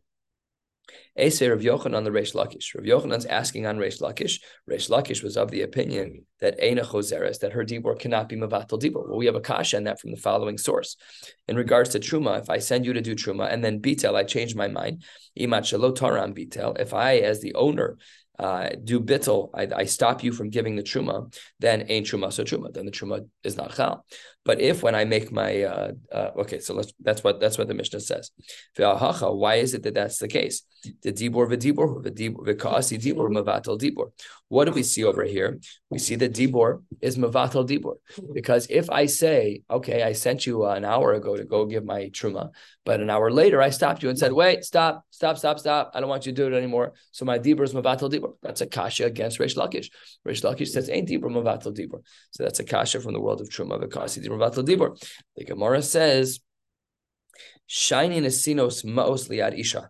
Esei 1.17 1.49
Rav 1.49 1.59
Yochanan 1.59 1.95
on 1.95 2.03
the 2.03 2.09
Reish 2.09 2.33
Lakish. 2.33 2.75
Rav 2.75 2.85
Yochanan's 2.85 3.25
asking 3.25 3.65
on 3.65 3.77
Reish 3.77 4.01
Lakish. 4.01 4.39
Reish 4.69 4.89
Lakish 4.89 5.23
was 5.23 5.37
of 5.37 5.51
the 5.51 5.61
opinion 5.61 6.25
that 6.41 6.59
Eina 6.59 6.85
Choseres, 6.85 7.39
that 7.39 7.53
her 7.53 7.63
dibor 7.63 7.97
cannot 7.97 8.27
be 8.27 8.35
Mavatal 8.35 8.81
dibor. 8.81 9.07
Well, 9.07 9.17
we 9.17 9.27
have 9.27 9.35
a 9.35 9.41
kasha 9.41 9.77
on 9.77 9.83
that 9.85 9.99
from 9.99 10.11
the 10.11 10.17
following 10.17 10.57
source. 10.57 10.97
In 11.47 11.55
regards 11.55 11.89
to 11.91 11.99
Truma, 11.99 12.41
if 12.41 12.49
I 12.49 12.57
send 12.57 12.85
you 12.85 12.93
to 12.93 13.01
do 13.01 13.15
Truma 13.15 13.51
and 13.51 13.63
then 13.63 13.79
Bitel, 13.79 14.15
I 14.15 14.23
change 14.23 14.55
my 14.55 14.67
mind. 14.67 15.03
Imat 15.39 15.61
Shalot 15.61 15.95
Taram 15.95 16.37
Bitel, 16.37 16.79
if 16.79 16.93
I, 16.93 17.17
as 17.17 17.41
the 17.41 17.53
owner, 17.53 17.97
uh, 18.39 18.69
do 18.83 18.99
bittel, 18.99 19.49
I, 19.53 19.67
I, 19.75 19.85
stop 19.85 20.23
you 20.23 20.31
from 20.31 20.49
giving 20.49 20.75
the 20.75 20.81
truma, 20.81 21.31
then 21.59 21.85
ain't 21.89 22.07
truma 22.07 22.33
so 22.33 22.43
truma. 22.43 22.73
Then 22.73 22.85
the 22.85 22.91
truma 22.91 23.27
is 23.43 23.57
not 23.57 23.75
chal. 23.75 24.03
But 24.45 24.59
if 24.59 24.83
when 24.83 24.93
I 24.93 25.05
make 25.05 25.31
my 25.31 25.63
uh, 25.63 25.91
uh, 26.11 26.31
okay, 26.39 26.59
so 26.59 26.73
let's 26.73 26.91
that's 26.99 27.23
what 27.23 27.39
that's 27.39 27.57
what 27.57 27.67
the 27.67 27.73
Mishnah 27.73 28.01
says. 28.01 28.31
Why 28.77 29.55
is 29.55 29.73
it 29.73 29.83
that 29.83 29.93
that's 29.93 30.17
the 30.17 30.27
case? 30.27 30.63
The 31.01 31.13
dibor 31.13 31.47
v'dibor 31.47 32.03
v'kaasi 32.03 32.99
dibor 32.99 33.29
mavatal 33.29 33.79
dibor. 33.79 34.11
What 34.49 34.65
do 34.65 34.71
we 34.71 34.83
see 34.83 35.05
over 35.05 35.23
here? 35.23 35.59
We 35.89 35.97
see 35.97 36.15
that 36.15 36.33
dibor 36.33 36.83
is 37.01 37.17
mavatal 37.17 37.67
dibor 37.67 37.95
because 38.33 38.67
if 38.69 38.89
I 38.89 39.05
say, 39.05 39.61
okay, 39.69 40.03
I 40.03 40.11
sent 40.11 40.45
you 40.45 40.65
an 40.65 40.83
hour 40.83 41.13
ago 41.13 41.37
to 41.37 41.45
go 41.45 41.65
give 41.65 41.85
my 41.85 42.09
truma, 42.09 42.49
but 42.83 42.99
an 42.99 43.09
hour 43.09 43.31
later 43.31 43.61
I 43.61 43.69
stopped 43.69 44.03
you 44.03 44.09
and 44.09 44.19
said, 44.19 44.33
wait, 44.33 44.65
stop, 44.65 45.05
stop, 45.09 45.37
stop, 45.37 45.59
stop. 45.59 45.91
I 45.93 46.01
don't 46.01 46.09
want 46.09 46.25
you 46.25 46.33
to 46.33 46.35
do 46.35 46.53
it 46.53 46.57
anymore. 46.57 46.93
So 47.11 47.23
my 47.23 47.39
dibor 47.39 47.63
is 47.63 47.73
mavatal 47.73 48.11
dibor. 48.11 48.22
That's 48.41 48.61
a 48.61 48.67
kasha 48.67 49.05
against 49.05 49.39
Reish 49.39 49.55
Lakish. 49.55 49.87
Reish 50.27 50.43
Lakish 50.43 50.69
says 50.69 50.89
ain't 50.89 51.09
dibor 51.09 51.25
mavatal 51.25 51.75
dibor. 51.75 52.01
So 52.31 52.43
that's 52.43 52.59
a 52.59 52.63
kasha 52.63 52.99
from 53.01 53.13
the 53.13 53.21
world 53.21 53.41
of 53.41 53.49
truma 53.49 53.81
v'kaasi 53.81 54.25
dibor 54.25 54.97
the 55.35 55.45
Gemara 55.45 55.81
says, 55.81 56.39
shining 57.67 58.23
asinos 58.23 58.85
maos 58.85 59.27
liad 59.27 59.57
isha. 59.57 59.89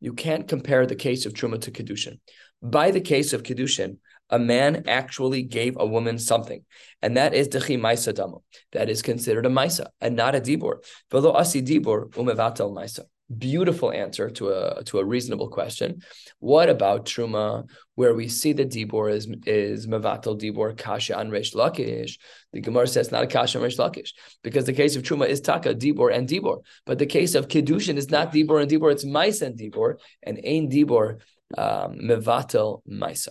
You 0.00 0.12
can't 0.12 0.46
compare 0.46 0.86
the 0.86 0.96
case 0.96 1.26
of 1.26 1.32
truma 1.32 1.60
to 1.62 1.70
kedushin. 1.70 2.18
By 2.62 2.90
the 2.90 3.00
case 3.00 3.32
of 3.32 3.42
kedushin, 3.42 3.98
a 4.30 4.38
man 4.38 4.84
actually 4.88 5.42
gave 5.42 5.76
a 5.78 5.86
woman 5.86 6.18
something, 6.18 6.64
and 7.02 7.16
that 7.16 7.34
is 7.34 7.48
dechi 7.48 7.78
maisa 7.78 8.14
damo. 8.14 8.42
That 8.72 8.88
is 8.88 9.02
considered 9.02 9.46
a 9.46 9.50
maisa 9.50 9.88
and 10.00 10.16
not 10.16 10.34
a 10.34 10.40
dibor. 10.40 10.84
Velo 11.10 11.32
asi 11.32 11.62
dibor 11.62 12.10
umevatel 12.10 12.74
maisa 12.74 13.04
beautiful 13.38 13.90
answer 13.90 14.28
to 14.30 14.50
a 14.50 14.84
to 14.84 14.98
a 14.98 15.04
reasonable 15.04 15.48
question. 15.48 16.02
What 16.38 16.68
about 16.68 17.06
truma, 17.06 17.68
where 17.94 18.14
we 18.14 18.28
see 18.28 18.52
that 18.54 18.70
dibor 18.70 19.12
is 19.12 19.26
is 19.46 19.86
mevatel 19.86 20.38
dibor 20.40 20.76
kasha 20.76 21.18
and 21.18 21.32
resh 21.32 21.52
lakish? 21.52 22.18
The 22.52 22.60
Gemara 22.60 22.86
says 22.86 23.10
not 23.10 23.24
a 23.24 23.26
kasha 23.26 23.58
and 23.58 23.64
resh 23.64 23.76
lakish 23.76 24.10
because 24.42 24.66
the 24.66 24.72
case 24.72 24.96
of 24.96 25.02
truma 25.02 25.26
is 25.28 25.40
taka 25.40 25.74
dibor 25.74 26.14
and 26.14 26.28
dibor, 26.28 26.62
but 26.86 26.98
the 26.98 27.06
case 27.06 27.34
of 27.34 27.48
kedushin 27.48 27.96
is 27.96 28.10
not 28.10 28.32
dibor 28.32 28.60
and 28.60 28.70
dibor; 28.70 28.92
it's 28.92 29.04
maisa 29.04 29.42
and 29.46 29.58
dibor, 29.58 29.96
and 30.22 30.40
ain 30.42 30.70
dibor 30.70 31.20
um, 31.56 31.98
mevatel 32.02 32.82
maisa. 32.88 33.30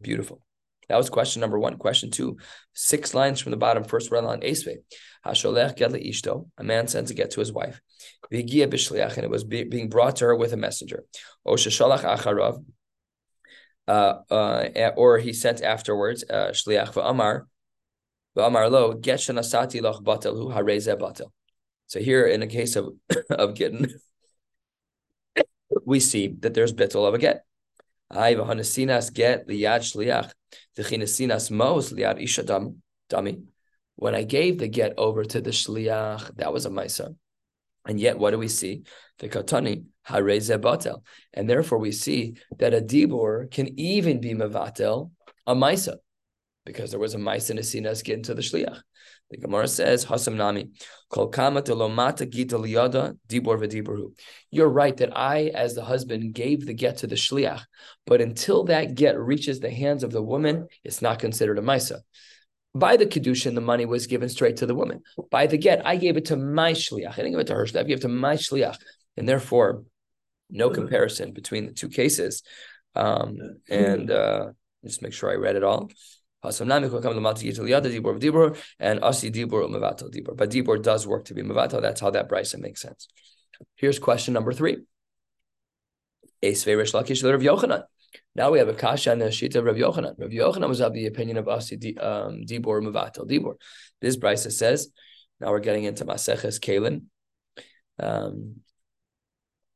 Beautiful. 0.00 0.44
That 0.88 0.96
was 0.96 1.10
question 1.10 1.40
number 1.40 1.58
one. 1.58 1.76
Question 1.76 2.10
two, 2.10 2.38
six 2.72 3.14
lines 3.14 3.40
from 3.40 3.50
the 3.50 3.56
bottom, 3.56 3.84
first 3.84 4.10
red 4.10 4.24
line, 4.24 4.40
Esve. 4.40 4.76
Hasholech 5.26 5.76
get 5.76 5.92
ishto. 5.92 6.48
A 6.58 6.64
man 6.64 6.86
sends 6.86 7.10
a 7.10 7.14
get 7.14 7.30
to 7.32 7.40
his 7.40 7.52
wife. 7.52 7.80
Vigia 8.30 8.66
b'shliach, 8.68 9.16
and 9.16 9.24
it 9.24 9.30
was 9.30 9.44
be, 9.44 9.64
being 9.64 9.88
brought 9.88 10.16
to 10.16 10.26
her 10.26 10.36
with 10.36 10.52
a 10.52 10.56
messenger. 10.56 11.04
O 11.46 11.54
sheshalach 11.54 12.00
acharav. 12.00 12.64
Uh, 13.86 14.20
uh, 14.30 14.90
or 14.96 15.18
he 15.18 15.32
sent 15.32 15.62
afterwards, 15.62 16.24
uh, 16.28 16.48
shliach 16.48 16.92
v'amar, 16.92 17.42
v'amar 18.36 18.70
lo, 18.70 18.94
get 18.94 19.20
shanasati 19.20 19.82
loch 19.82 20.02
batel 20.02 20.36
hu 20.36 20.50
hareze 20.50 20.94
batel. 20.98 21.30
So 21.86 22.00
here, 22.00 22.26
in 22.26 22.42
a 22.42 22.46
case 22.46 22.76
of 22.76 22.94
of 23.30 23.54
getting, 23.54 23.88
we 25.86 26.00
see 26.00 26.34
that 26.40 26.54
there's 26.54 26.72
bittul 26.72 27.06
of 27.06 27.14
a 27.14 27.18
get. 27.18 27.44
I 28.10 28.34
v'hanasinas 28.34 29.12
get 29.12 29.48
liyad 29.48 29.80
shliach. 29.80 30.32
V'chinasinas 30.76 31.50
mos 31.50 31.92
liyad 31.92 32.22
isha 32.22 32.44
dami. 32.44 33.42
When 33.96 34.14
I 34.14 34.22
gave 34.22 34.58
the 34.58 34.68
get 34.68 34.94
over 34.98 35.24
to 35.24 35.40
the 35.40 35.50
shliach, 35.50 36.36
that 36.36 36.52
was 36.52 36.66
a 36.66 36.70
maisa. 36.70 37.14
And 37.86 38.00
yet, 38.00 38.18
what 38.18 38.30
do 38.30 38.38
we 38.38 38.48
see? 38.48 38.82
The 39.18 39.28
katani 39.28 39.84
hareze 40.08 40.58
batel, 40.58 41.02
and 41.32 41.48
therefore 41.48 41.78
we 41.78 41.92
see 41.92 42.36
that 42.58 42.74
a 42.74 42.80
dibor 42.80 43.50
can 43.50 43.78
even 43.78 44.20
be 44.20 44.34
mevatel 44.34 45.10
a 45.46 45.54
maisa, 45.54 45.98
because 46.64 46.90
there 46.90 47.00
was 47.00 47.14
a 47.14 47.18
maisa 47.18 47.54
nesinas 47.54 48.02
get 48.02 48.16
into 48.16 48.34
the 48.34 48.42
shliach. 48.42 48.80
The 49.34 49.40
Gemara 49.40 49.66
says, 49.66 50.04
Hasam 50.04 50.36
Nami, 50.36 50.70
Kol 51.10 51.28
Kama 51.28 51.62
Lomata 51.62 52.28
Gita 52.28 52.56
Liyada, 52.56 53.18
Dibor 53.28 53.58
V'Diburu. 53.58 54.12
You're 54.52 54.68
right 54.68 54.96
that 54.98 55.16
I, 55.16 55.50
as 55.54 55.74
the 55.74 55.84
husband, 55.84 56.34
gave 56.34 56.66
the 56.66 56.74
get 56.74 56.98
to 56.98 57.08
the 57.08 57.16
Shliach, 57.16 57.62
but 58.06 58.20
until 58.20 58.64
that 58.64 58.94
get 58.94 59.18
reaches 59.18 59.58
the 59.58 59.70
hands 59.70 60.04
of 60.04 60.12
the 60.12 60.22
woman, 60.22 60.68
it's 60.84 61.02
not 61.02 61.18
considered 61.18 61.58
a 61.58 61.62
Maisa. 61.62 62.00
By 62.76 62.96
the 62.96 63.06
Kedushin, 63.06 63.56
the 63.56 63.60
money 63.60 63.86
was 63.86 64.06
given 64.06 64.28
straight 64.28 64.58
to 64.58 64.66
the 64.66 64.74
woman. 64.74 65.02
By 65.30 65.48
the 65.48 65.58
get, 65.58 65.84
I 65.84 65.96
gave 65.96 66.16
it 66.16 66.26
to 66.26 66.36
my 66.36 66.72
Shliach. 66.72 67.12
I 67.12 67.16
didn't 67.16 67.32
give 67.32 67.40
it 67.40 67.46
to 67.48 67.54
her 67.54 67.64
Shliach, 67.64 67.80
I 67.80 67.84
gave 67.84 67.98
it 67.98 68.02
to 68.02 68.08
my 68.08 68.34
Shliach. 68.34 68.76
And 69.16 69.28
therefore, 69.28 69.84
no 70.50 70.70
comparison 70.70 71.32
between 71.32 71.66
the 71.66 71.72
two 71.72 71.88
cases. 71.88 72.42
Um, 72.94 73.38
and 73.68 74.10
uh, 74.10 74.50
just 74.84 75.02
make 75.02 75.12
sure 75.12 75.30
I 75.30 75.34
read 75.34 75.56
it 75.56 75.64
all. 75.64 75.90
And 76.44 76.72
Asi 79.02 79.30
Dibur 79.30 79.68
Mevatel 79.68 80.12
Dibur. 80.12 80.36
But 80.36 80.50
Dibur 80.50 80.82
does 80.82 81.06
work 81.06 81.24
to 81.26 81.34
be 81.34 81.42
Mevatel. 81.42 81.80
That's 81.80 82.00
how 82.00 82.10
that 82.10 82.28
brisa 82.28 82.58
makes 82.58 82.82
sense. 82.82 83.08
Here's 83.76 83.98
question 83.98 84.34
number 84.34 84.52
three. 84.52 84.78
Now 88.36 88.50
we 88.50 88.58
have 88.58 88.68
a 88.68 88.74
kasha 88.74 89.12
and 89.12 89.22
a 89.22 89.28
shita 89.28 89.56
of 89.56 89.64
Rav 89.64 89.76
Yochanan. 89.76 90.14
Rav 90.18 90.30
Yochanan 90.30 90.68
was 90.68 90.80
of 90.80 90.92
the 90.92 91.06
opinion 91.06 91.38
of 91.38 91.48
Asi 91.48 91.96
um, 91.98 92.42
Dibur 92.44 92.82
Mevatel 92.82 93.26
Dibur. 93.26 93.54
This 94.00 94.16
brisa 94.16 94.52
says, 94.52 94.88
now 95.40 95.50
we're 95.50 95.60
getting 95.60 95.84
into 95.84 96.04
Maseches 96.04 96.60
Kalin. 96.60 97.04
Um, 97.98 98.56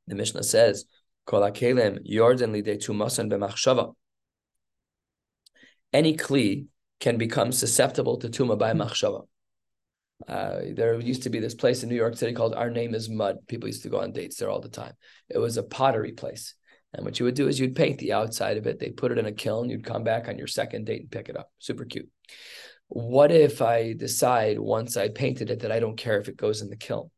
the 0.06 0.14
Mishnah 0.14 0.42
says, 0.42 0.84
Kol 1.24 1.42
HaKelim 1.42 2.10
Yordan 2.10 2.52
Lidei 2.52 2.78
Tumasan 2.78 3.30
B'machshava 3.30 3.94
any 5.92 6.16
kli 6.16 6.66
can 7.00 7.16
become 7.16 7.52
susceptible 7.52 8.18
to 8.18 8.28
tuma 8.28 8.58
by 8.58 8.72
machshava. 8.72 9.26
Uh, 10.26 10.60
there 10.74 10.98
used 11.00 11.22
to 11.22 11.30
be 11.30 11.38
this 11.38 11.54
place 11.54 11.82
in 11.82 11.88
New 11.88 11.94
York 11.94 12.16
City 12.16 12.32
called 12.32 12.54
Our 12.54 12.70
Name 12.70 12.94
is 12.94 13.08
Mud. 13.08 13.36
People 13.46 13.68
used 13.68 13.84
to 13.84 13.88
go 13.88 14.00
on 14.00 14.12
dates 14.12 14.36
there 14.36 14.50
all 14.50 14.60
the 14.60 14.68
time. 14.68 14.94
It 15.28 15.38
was 15.38 15.56
a 15.56 15.62
pottery 15.62 16.12
place. 16.12 16.54
And 16.92 17.04
what 17.04 17.20
you 17.20 17.26
would 17.26 17.34
do 17.34 17.48
is 17.48 17.60
you'd 17.60 17.76
paint 17.76 17.98
the 17.98 18.14
outside 18.14 18.56
of 18.56 18.66
it. 18.66 18.78
They 18.78 18.90
put 18.90 19.12
it 19.12 19.18
in 19.18 19.26
a 19.26 19.32
kiln. 19.32 19.68
You'd 19.68 19.84
come 19.84 20.04
back 20.04 20.26
on 20.26 20.38
your 20.38 20.46
second 20.46 20.86
date 20.86 21.02
and 21.02 21.10
pick 21.10 21.28
it 21.28 21.36
up. 21.36 21.50
Super 21.58 21.84
cute. 21.84 22.08
What 22.88 23.30
if 23.30 23.60
I 23.60 23.92
decide 23.92 24.58
once 24.58 24.96
I 24.96 25.08
painted 25.08 25.50
it 25.50 25.60
that 25.60 25.70
I 25.70 25.80
don't 25.80 25.96
care 25.96 26.18
if 26.18 26.28
it 26.28 26.36
goes 26.36 26.62
in 26.62 26.70
the 26.70 26.76
kiln? 26.76 27.10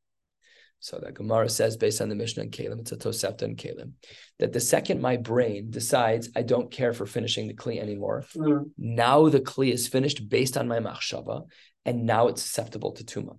So 0.81 0.99
that 0.99 1.15
Gemara 1.15 1.49
says, 1.51 1.77
based 1.77 2.01
on 2.01 2.09
the 2.09 2.15
Mishnah 2.15 2.45
and 2.45 2.53
Kalim, 2.53 2.81
it's 2.81 2.93
a 2.93 2.97
Tosefta 2.97 3.43
and 3.43 3.57
Kalim, 3.57 3.93
that 4.39 4.55
the 4.55 4.61
second 4.61 5.03
my 5.03 5.19
brain 5.19 5.71
decides 5.71 6.31
I 6.35 6.43
don't 6.43 6.71
care 6.71 6.95
for 6.95 7.05
finishing 7.05 7.49
the 7.49 7.55
Kli 7.55 7.79
anymore, 7.79 8.25
mm-hmm. 8.35 8.65
now 8.79 9.29
the 9.29 9.41
Kli 9.41 9.73
is 9.73 9.89
finished 9.89 10.29
based 10.29 10.57
on 10.57 10.69
my 10.69 10.79
Machshava, 10.79 11.43
and 11.85 12.07
now 12.07 12.29
it's 12.29 12.43
susceptible 12.43 12.93
to 12.93 13.05
Tuma. 13.05 13.37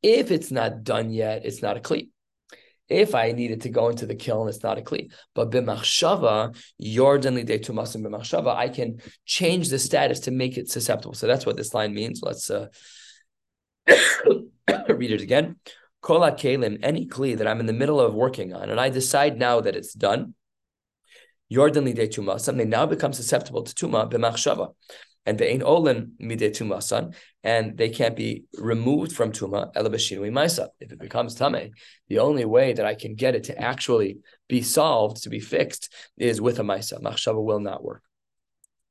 If 0.00 0.30
it's 0.30 0.52
not 0.52 0.84
done 0.84 1.10
yet, 1.10 1.44
it's 1.44 1.60
not 1.60 1.76
a 1.76 1.80
Kli. 1.80 2.08
If 2.88 3.16
I 3.16 3.32
needed 3.32 3.62
to 3.62 3.68
go 3.68 3.88
into 3.88 4.06
the 4.06 4.14
kiln, 4.14 4.48
it's 4.48 4.62
not 4.62 4.78
a 4.78 4.80
kli. 4.80 5.10
But 5.34 5.50
b'machshava, 5.50 6.56
yordan 6.80 7.34
lidei 7.36 7.58
tumasim 7.58 8.06
b'machshava, 8.06 8.54
I 8.54 8.68
can 8.68 9.00
change 9.24 9.70
the 9.70 9.78
status 9.80 10.20
to 10.20 10.30
make 10.30 10.56
it 10.56 10.70
susceptible. 10.70 11.14
So 11.14 11.26
that's 11.26 11.44
what 11.44 11.56
this 11.56 11.74
line 11.74 11.94
means. 11.94 12.20
Let's 12.22 12.48
uh, 12.48 12.68
read 13.88 15.10
it 15.10 15.20
again. 15.20 15.56
Kol 16.00 16.20
kalim, 16.20 16.78
any 16.82 17.06
kli 17.06 17.36
that 17.36 17.46
I'm 17.46 17.60
in 17.60 17.66
the 17.66 17.72
middle 17.72 18.00
of 18.00 18.14
working 18.14 18.52
on, 18.52 18.70
and 18.70 18.80
I 18.80 18.90
decide 18.90 19.38
now 19.38 19.60
that 19.60 19.76
it's 19.76 19.92
done, 19.92 20.34
Yordan 21.52 21.84
lidei 21.84 22.08
tuma, 22.08 22.40
something 22.40 22.68
now 22.68 22.86
becomes 22.86 23.16
susceptible 23.16 23.62
to 23.62 23.74
tuma 23.74 24.10
b'machshava, 24.10 24.74
and 25.24 25.38
ve'ein 25.38 25.62
olin 25.62 26.12
midei 26.20 26.50
tuma 26.50 26.82
son, 26.82 27.14
and 27.42 27.76
they 27.76 27.88
can't 27.88 28.16
be 28.16 28.44
removed 28.58 29.12
from 29.12 29.32
tuma 29.32 29.72
elabashinui 29.74 30.30
maisa. 30.30 30.68
If 30.80 30.92
it 30.92 30.98
becomes 30.98 31.34
tame, 31.34 31.70
the 32.08 32.18
only 32.18 32.44
way 32.44 32.72
that 32.72 32.86
I 32.86 32.94
can 32.94 33.14
get 33.14 33.34
it 33.34 33.44
to 33.44 33.60
actually 33.60 34.18
be 34.48 34.62
solved, 34.62 35.22
to 35.22 35.28
be 35.28 35.40
fixed, 35.40 35.92
is 36.16 36.40
with 36.40 36.58
a 36.58 36.62
maisa. 36.62 37.00
Machshava 37.00 37.42
will 37.42 37.60
not 37.60 37.84
work 37.84 38.02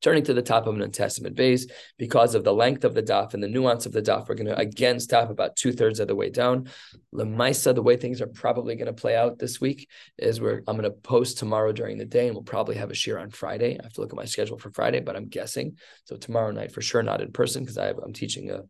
turning 0.06 0.24
to 0.24 0.36
the 0.36 0.42
top 0.42 0.68
of 0.68 0.80
an 0.80 0.92
Tes 0.92 1.18
Amud 1.18 1.34
Beis 1.34 1.68
because 1.98 2.36
of 2.36 2.44
the 2.44 2.54
length 2.54 2.86
of 2.86 2.94
the 2.94 3.02
daf 3.02 3.34
and 3.34 3.42
the 3.42 3.48
nuance 3.48 3.88
of 3.88 3.92
the 3.92 4.04
daf. 4.04 4.30
We're 4.30 4.36
going 4.36 4.46
to 4.46 4.56
again 4.56 5.00
stop 5.00 5.32
about 5.32 5.56
two 5.56 5.72
thirds 5.72 6.00
of 6.00 6.08
the 6.08 6.16
way 6.16 6.30
down. 6.30 6.70
Lemaisa, 7.12 7.74
the 7.74 7.82
way 7.82 7.98
things 7.98 8.22
are 8.22 8.28
probably 8.28 8.76
going 8.76 8.86
to 8.86 8.94
play 8.94 9.16
out 9.16 9.40
this 9.40 9.60
week 9.60 9.90
is 10.20 10.40
where 10.40 10.62
I'm 10.68 10.78
going 10.78 10.84
to 10.84 10.92
post 10.92 11.40
tomorrow 11.40 11.72
during 11.72 11.98
the 11.98 12.06
day, 12.06 12.28
and 12.28 12.36
we'll 12.36 12.44
probably 12.44 12.76
have 12.76 12.92
a 12.92 12.94
shiur 12.94 13.20
on 13.20 13.32
Friday. 13.32 13.80
I 13.80 13.84
have 13.84 13.94
to 13.94 14.02
look 14.02 14.14
at 14.14 14.16
my 14.16 14.26
schedule 14.26 14.60
for 14.60 14.70
Friday, 14.70 15.00
but 15.00 15.16
I'm 15.16 15.28
guessing 15.28 15.80
so 16.04 16.18
tomorrow 16.18 16.52
night 16.52 16.72
for 16.72 16.84
sure, 16.84 17.02
not 17.02 17.22
in 17.22 17.32
person 17.32 17.64
because 17.64 17.78
I'm 17.78 18.14
teaching 18.14 18.52
a 18.52 18.62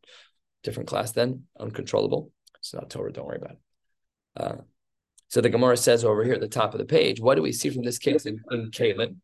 different 0.63 0.87
class 0.87 1.11
then, 1.11 1.43
uncontrollable. 1.59 2.31
It's 2.59 2.73
not 2.73 2.89
Torah, 2.89 3.11
don't 3.11 3.27
worry 3.27 3.39
about 3.41 3.51
it. 3.51 3.59
Uh, 4.37 4.61
so 5.27 5.41
the 5.41 5.49
Gemara 5.49 5.75
says 5.75 6.05
over 6.05 6.23
here 6.23 6.35
at 6.35 6.39
the 6.39 6.47
top 6.47 6.73
of 6.73 6.79
the 6.79 6.85
page, 6.85 7.19
what 7.19 7.35
do 7.35 7.41
we 7.41 7.51
see 7.51 7.69
from 7.71 7.83
this 7.83 7.97
case 7.97 8.25
in, 8.25 8.39
in 8.51 8.71
Kalim? 8.71 9.17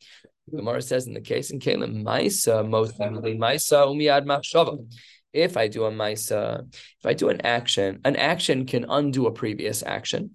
The 0.48 0.58
Gemara 0.58 0.82
says 0.82 1.08
in 1.08 1.14
the 1.14 1.22
case 1.22 1.52
in 1.52 1.60
Kalim, 1.60 2.04
Maisa, 2.04 2.68
most 2.68 3.00
likely, 3.00 3.38
Maisa 3.38 3.86
umiyad 3.86 4.26
machshava. 4.26 4.86
If 5.34 5.56
I 5.56 5.68
do 5.68 5.86
a 5.86 5.92
Maisa, 5.92 6.68
if 6.74 7.06
I 7.06 7.14
do 7.14 7.30
an 7.30 7.42
action, 7.42 8.02
an 8.04 8.16
action 8.16 8.66
can 8.66 8.86
undo 8.90 9.28
a 9.28 9.32
previous 9.32 9.84
action. 9.84 10.32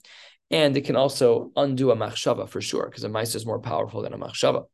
And 0.51 0.77
it 0.77 0.85
can 0.85 0.97
also 0.97 1.51
undo 1.57 1.90
a 1.90 1.97
machshava 1.97 2.49
for 2.49 2.61
sure, 2.61 2.87
because 2.87 3.05
a 3.05 3.09
Maisa 3.09 3.37
is 3.37 3.45
more 3.45 3.59
powerful 3.59 4.03
than 4.03 4.14
a 4.14 4.19
machshava. 4.19 4.64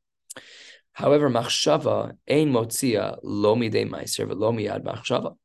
However, 0.92 1.30
machshava 1.30 2.12
ein 2.28 2.52
motzia 2.52 3.18
lo 3.22 3.56
midei 3.56 3.88
meiser 3.88 4.28
v'lo 4.28 4.52
miyad 4.52 4.84
machshava. 4.84 5.36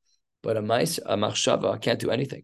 But 0.43 0.57
a, 0.57 0.61
mais, 0.61 0.99
a 0.99 1.15
machshava 1.15 1.81
can't 1.81 1.99
do 1.99 2.11
anything. 2.11 2.43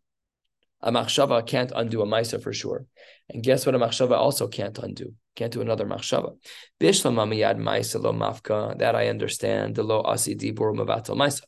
A 0.85 0.91
machshava 0.91 1.45
can't 1.47 1.71
undo 1.73 2.01
a 2.01 2.05
maisa 2.05 2.43
for 2.43 2.51
sure. 2.51 2.85
And 3.29 3.41
guess 3.41 3.65
what 3.65 3.73
a 3.73 3.79
machshava 3.79 4.17
also 4.17 4.49
can't 4.49 4.77
undo? 4.77 5.13
Can't 5.37 5.53
do 5.53 5.61
another 5.61 5.85
machshava. 5.85 6.35
Bishlamamiyad 6.81 7.57
maisa 7.57 8.03
lo 8.03 8.11
mafka. 8.11 8.77
That 8.77 8.93
I 8.93 9.07
understand. 9.07 9.75
The 9.75 9.83
lo 9.83 10.01
asi 10.01 10.35
dibur 10.35 10.75
mavatal 10.75 11.15
maisa. 11.15 11.43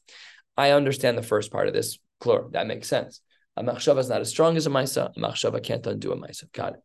I 0.56 0.72
understand 0.72 1.18
the 1.18 1.22
first 1.22 1.52
part 1.52 1.68
of 1.68 1.74
this. 1.74 2.00
Clear. 2.22 2.46
That 2.52 2.66
makes 2.66 2.88
sense. 2.88 3.20
A 3.58 3.64
machshava 3.64 4.00
is 4.00 4.10
not 4.10 4.22
as 4.22 4.30
strong 4.30 4.56
as 4.56 4.68
a 4.68 4.70
maisa. 4.70 5.12
A 5.16 5.20
machshava 5.20 5.62
can't 5.62 5.86
undo 5.86 6.14
a 6.14 6.18
maisa. 6.18 6.50
Got 6.54 6.76
it. 6.76 6.80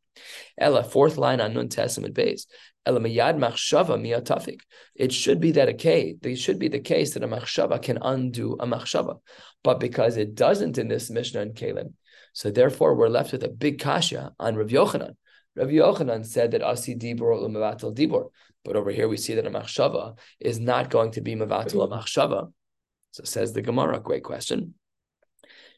Ella, 0.58 0.82
fourth 0.82 1.16
line 1.16 1.40
on 1.40 1.54
Nun 1.54 1.68
Tes 1.68 1.98
Amud 1.98 2.12
Beis. 2.12 2.46
Ella 2.84 2.98
miyad 2.98 3.38
machshava 3.38 3.96
miyatafik. 3.96 4.60
It 4.96 5.12
should 5.12 5.38
be 5.40 5.52
that 5.52 5.68
a 5.68 5.74
case. 5.74 6.16
It 6.22 6.36
should 6.36 6.58
be 6.58 6.68
the 6.68 6.80
case 6.80 7.14
that 7.14 7.22
a 7.22 7.28
machshava 7.28 7.80
can 7.80 7.98
undo 8.02 8.54
a 8.58 8.66
machshava, 8.66 9.20
but 9.62 9.78
because 9.78 10.16
it 10.16 10.34
doesn't 10.34 10.78
in 10.78 10.88
this 10.88 11.10
Mishnah 11.10 11.42
and 11.42 11.54
Kalim, 11.54 11.92
so 12.32 12.50
therefore, 12.50 12.94
we're 12.94 13.08
left 13.08 13.32
with 13.32 13.42
a 13.44 13.48
big 13.48 13.78
kasha 13.78 14.32
on 14.38 14.56
Rav 14.56 14.68
Yochanan. 14.68 15.16
Rav 15.56 15.68
Yochanan 15.68 16.24
said 16.24 16.52
that 16.52 16.62
asi 16.62 16.94
dibur 16.94 17.40
mevatel 17.48 17.94
dibur, 17.94 18.30
but 18.64 18.76
over 18.76 18.90
here 18.90 19.08
we 19.08 19.16
see 19.16 19.34
that 19.34 19.46
a 19.46 19.50
machshava 19.50 20.16
is 20.38 20.60
not 20.60 20.90
going 20.90 21.10
to 21.12 21.20
be 21.20 21.34
mevatel 21.34 21.84
a 21.84 21.88
machshava. 21.88 22.52
So 23.12 23.24
says 23.24 23.52
the 23.52 23.62
Gemara. 23.62 23.98
Great 23.98 24.22
question. 24.22 24.74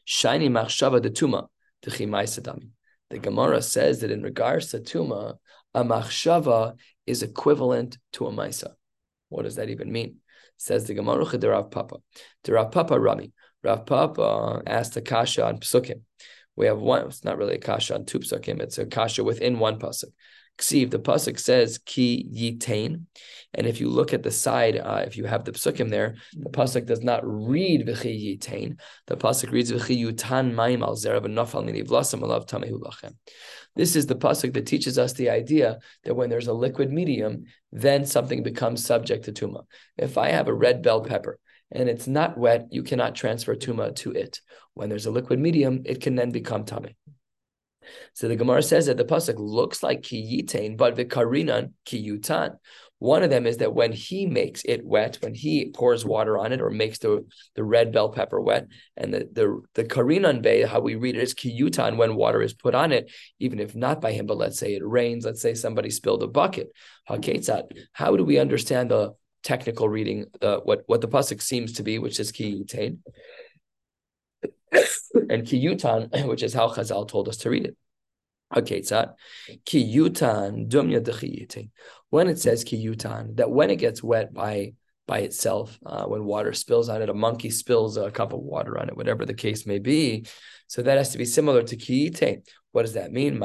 Shiny 0.05 0.49
machshava 0.49 1.01
the 1.01 1.09
tuma 1.09 1.47
the 1.81 1.91
chimai 1.91 2.23
sadami. 2.23 2.69
The 3.09 3.19
Gemara 3.19 3.61
says 3.61 4.01
that 4.01 4.11
in 4.11 4.21
regards 4.21 4.69
to 4.69 4.79
tuma, 4.79 5.37
a 5.73 5.83
machshava 5.83 6.77
is 7.07 7.23
equivalent 7.23 7.97
to 8.13 8.27
a 8.27 8.31
maisa. 8.31 8.73
What 9.29 9.43
does 9.43 9.55
that 9.55 9.69
even 9.69 9.91
mean? 9.91 10.17
Says 10.57 10.85
the 10.85 10.93
Gemara 10.93 11.25
the 11.25 11.49
Rav 11.49 11.71
Papa. 11.71 11.97
The 12.43 12.53
Rav 12.53 12.71
Papa 12.71 12.99
Rami. 12.99 13.33
Rav 13.63 13.85
Papa 13.85 14.61
asked 14.67 14.93
the 14.93 15.01
kasha 15.01 15.45
on 15.45 15.57
psukim 15.57 16.01
we 16.55 16.67
have 16.67 16.79
one. 16.79 17.07
It's 17.07 17.23
not 17.23 17.37
really 17.37 17.55
a 17.55 17.59
kasha 17.59 17.95
on 17.95 18.05
two 18.05 18.19
psukim. 18.19 18.61
It's 18.61 18.77
a 18.77 18.85
kasha 18.85 19.23
within 19.23 19.59
one 19.59 19.79
pasuk. 19.79 20.11
Ksiv, 20.59 20.91
the 20.91 20.99
pasuk 20.99 21.39
says 21.39 21.79
ki 21.79 22.27
yitain, 22.31 23.05
and 23.55 23.65
if 23.65 23.81
you 23.81 23.89
look 23.89 24.13
at 24.13 24.21
the 24.21 24.29
side, 24.29 24.77
uh, 24.77 25.03
if 25.05 25.17
you 25.17 25.25
have 25.25 25.45
the 25.45 25.51
psukim 25.51 25.89
there, 25.89 26.15
the 26.33 26.49
pasuk 26.49 26.85
does 26.85 27.01
not 27.01 27.21
read 27.23 27.87
v'chi 27.87 28.37
yitain. 28.39 28.79
The 29.07 29.17
pasuk 29.17 29.51
reads 29.51 29.71
v'chi 29.71 29.99
yutan 29.99 30.53
ma'im 30.53 30.83
al 30.83 30.95
zerav 30.95 31.25
nafal 31.25 31.67
lasam 31.87 32.21
alav 32.21 32.47
tamehu 32.47 32.79
lachem. 32.79 33.15
This 33.75 33.95
is 33.95 34.05
the 34.05 34.15
pasuk 34.15 34.53
that 34.53 34.67
teaches 34.67 34.99
us 34.99 35.13
the 35.13 35.31
idea 35.31 35.79
that 36.03 36.13
when 36.13 36.29
there's 36.29 36.47
a 36.47 36.53
liquid 36.53 36.91
medium, 36.91 37.45
then 37.71 38.05
something 38.05 38.43
becomes 38.43 38.85
subject 38.85 39.25
to 39.25 39.31
tuma. 39.31 39.63
If 39.97 40.19
I 40.19 40.29
have 40.29 40.47
a 40.47 40.53
red 40.53 40.83
bell 40.83 41.01
pepper 41.01 41.39
and 41.73 41.89
it's 41.89 42.07
not 42.07 42.37
wet, 42.37 42.67
you 42.71 42.83
cannot 42.83 43.15
transfer 43.15 43.55
tuma 43.55 43.95
to 43.97 44.11
it. 44.11 44.39
When 44.75 44.89
there's 44.89 45.07
a 45.07 45.11
liquid 45.11 45.39
medium, 45.39 45.81
it 45.85 46.01
can 46.01 46.15
then 46.15 46.31
become 46.31 46.63
tummy. 46.63 46.95
So 48.13 48.27
the 48.27 48.35
Gemara 48.35 48.63
says 48.63 48.85
that 48.85 48.97
the 48.97 49.05
pasuk 49.05 49.35
looks 49.37 49.83
like 49.83 50.01
kiyitain, 50.01 50.77
but 50.77 50.95
vikarinan 50.95 51.73
kiyutan. 51.85 52.57
One 52.99 53.23
of 53.23 53.29
them 53.29 53.45
is 53.45 53.57
that 53.57 53.73
when 53.73 53.91
he 53.91 54.25
makes 54.25 54.63
it 54.63 54.85
wet, 54.85 55.17
when 55.21 55.33
he 55.33 55.71
pours 55.71 56.05
water 56.05 56.37
on 56.37 56.53
it 56.53 56.61
or 56.61 56.69
makes 56.69 56.99
the, 56.99 57.25
the 57.55 57.63
red 57.63 57.91
bell 57.91 58.09
pepper 58.09 58.39
wet, 58.39 58.67
and 58.95 59.13
the 59.13 59.27
the 59.33 59.61
the 59.73 59.83
karinan 59.83 60.41
bay, 60.41 60.61
how 60.61 60.79
we 60.79 60.95
read 60.95 61.17
it 61.17 61.21
is 61.23 61.33
kiyutan 61.33 61.97
when 61.97 62.15
water 62.15 62.41
is 62.41 62.53
put 62.53 62.73
on 62.73 62.93
it, 62.93 63.11
even 63.39 63.59
if 63.59 63.75
not 63.75 63.99
by 63.99 64.13
him, 64.13 64.25
but 64.25 64.37
let's 64.37 64.57
say 64.57 64.75
it 64.75 64.87
rains, 64.87 65.25
let's 65.25 65.41
say 65.41 65.53
somebody 65.53 65.89
spilled 65.89 66.23
a 66.23 66.27
bucket. 66.27 66.71
How 67.05 68.15
do 68.15 68.23
we 68.23 68.39
understand 68.39 68.91
the 68.91 69.15
technical 69.43 69.89
reading, 69.89 70.25
the 70.39 70.61
what 70.63 70.83
what 70.87 71.01
the 71.01 71.07
pasuk 71.07 71.41
seems 71.41 71.73
to 71.73 71.83
be, 71.83 71.99
which 71.99 72.19
is 72.19 72.31
kiyutain? 72.31 72.99
and 75.29 75.43
kiyutan, 75.43 76.27
which 76.27 76.43
is 76.43 76.53
how 76.53 76.69
Chazal 76.69 77.07
told 77.07 77.29
us 77.29 77.37
to 77.37 77.49
read 77.49 77.65
it. 77.65 77.77
Haketzat, 78.53 79.13
kiyutan 79.65 80.69
dumya 80.69 81.01
dechiyitin. 81.01 81.69
When 82.09 82.27
it 82.27 82.39
says 82.39 82.63
kiyutan, 82.63 83.37
that 83.37 83.51
when 83.51 83.69
it 83.69 83.77
gets 83.77 84.03
wet 84.03 84.33
by 84.33 84.73
by 85.05 85.19
itself, 85.19 85.77
uh, 85.85 86.05
when 86.05 86.23
water 86.23 86.53
spills 86.53 86.87
on 86.87 87.01
it, 87.01 87.09
a 87.09 87.13
monkey 87.13 87.49
spills 87.49 87.97
a 87.97 88.09
cup 88.09 88.31
of 88.31 88.39
water 88.39 88.79
on 88.79 88.87
it, 88.87 88.95
whatever 88.95 89.25
the 89.25 89.33
case 89.33 89.65
may 89.65 89.79
be. 89.79 90.25
So 90.67 90.81
that 90.81 90.97
has 90.97 91.09
to 91.09 91.17
be 91.17 91.25
similar 91.25 91.63
to 91.63 91.75
kiyitain. 91.75 92.47
What 92.73 92.81
does 92.81 92.93
that 92.93 93.11
mean? 93.11 93.39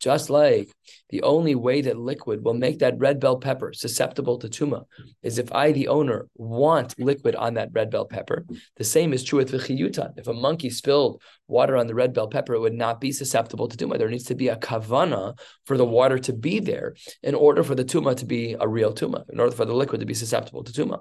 Just 0.00 0.30
like 0.30 0.68
the 1.08 1.22
only 1.22 1.54
way 1.54 1.80
that 1.80 1.98
liquid 1.98 2.44
will 2.44 2.54
make 2.54 2.78
that 2.80 2.98
red 2.98 3.20
bell 3.20 3.38
pepper 3.38 3.72
susceptible 3.72 4.38
to 4.38 4.48
tuma 4.48 4.84
is 5.22 5.38
if 5.38 5.50
I, 5.50 5.72
the 5.72 5.88
owner, 5.88 6.28
want 6.36 6.94
liquid 6.98 7.34
on 7.34 7.54
that 7.54 7.70
red 7.72 7.90
bell 7.90 8.04
pepper. 8.04 8.44
The 8.76 8.84
same 8.84 9.14
is 9.14 9.24
true 9.24 9.38
with 9.38 9.50
v'chiyutan. 9.50 10.18
If 10.18 10.28
a 10.28 10.34
monkey 10.34 10.68
spilled 10.68 11.22
water 11.48 11.74
on 11.78 11.86
the 11.86 11.94
red 11.94 12.12
bell 12.12 12.28
pepper, 12.28 12.54
it 12.54 12.60
would 12.60 12.74
not 12.74 13.00
be 13.00 13.12
susceptible 13.12 13.66
to 13.68 13.76
tuma. 13.78 13.96
There 13.96 14.10
needs 14.10 14.24
to 14.24 14.34
be 14.34 14.48
a 14.48 14.56
kavana 14.56 15.38
for 15.64 15.78
the 15.78 15.86
water 15.86 16.18
to 16.18 16.34
be 16.34 16.60
there 16.60 16.94
in 17.22 17.34
order 17.34 17.64
for 17.64 17.74
the 17.74 17.84
tuma 17.84 18.14
to 18.16 18.26
be 18.26 18.56
a 18.60 18.68
real 18.68 18.92
tuma, 18.92 19.24
in 19.30 19.40
order 19.40 19.56
for 19.56 19.64
the 19.64 19.74
liquid 19.74 20.00
to 20.00 20.06
be 20.06 20.14
susceptible 20.14 20.64
to 20.64 20.72
tuma. 20.72 21.00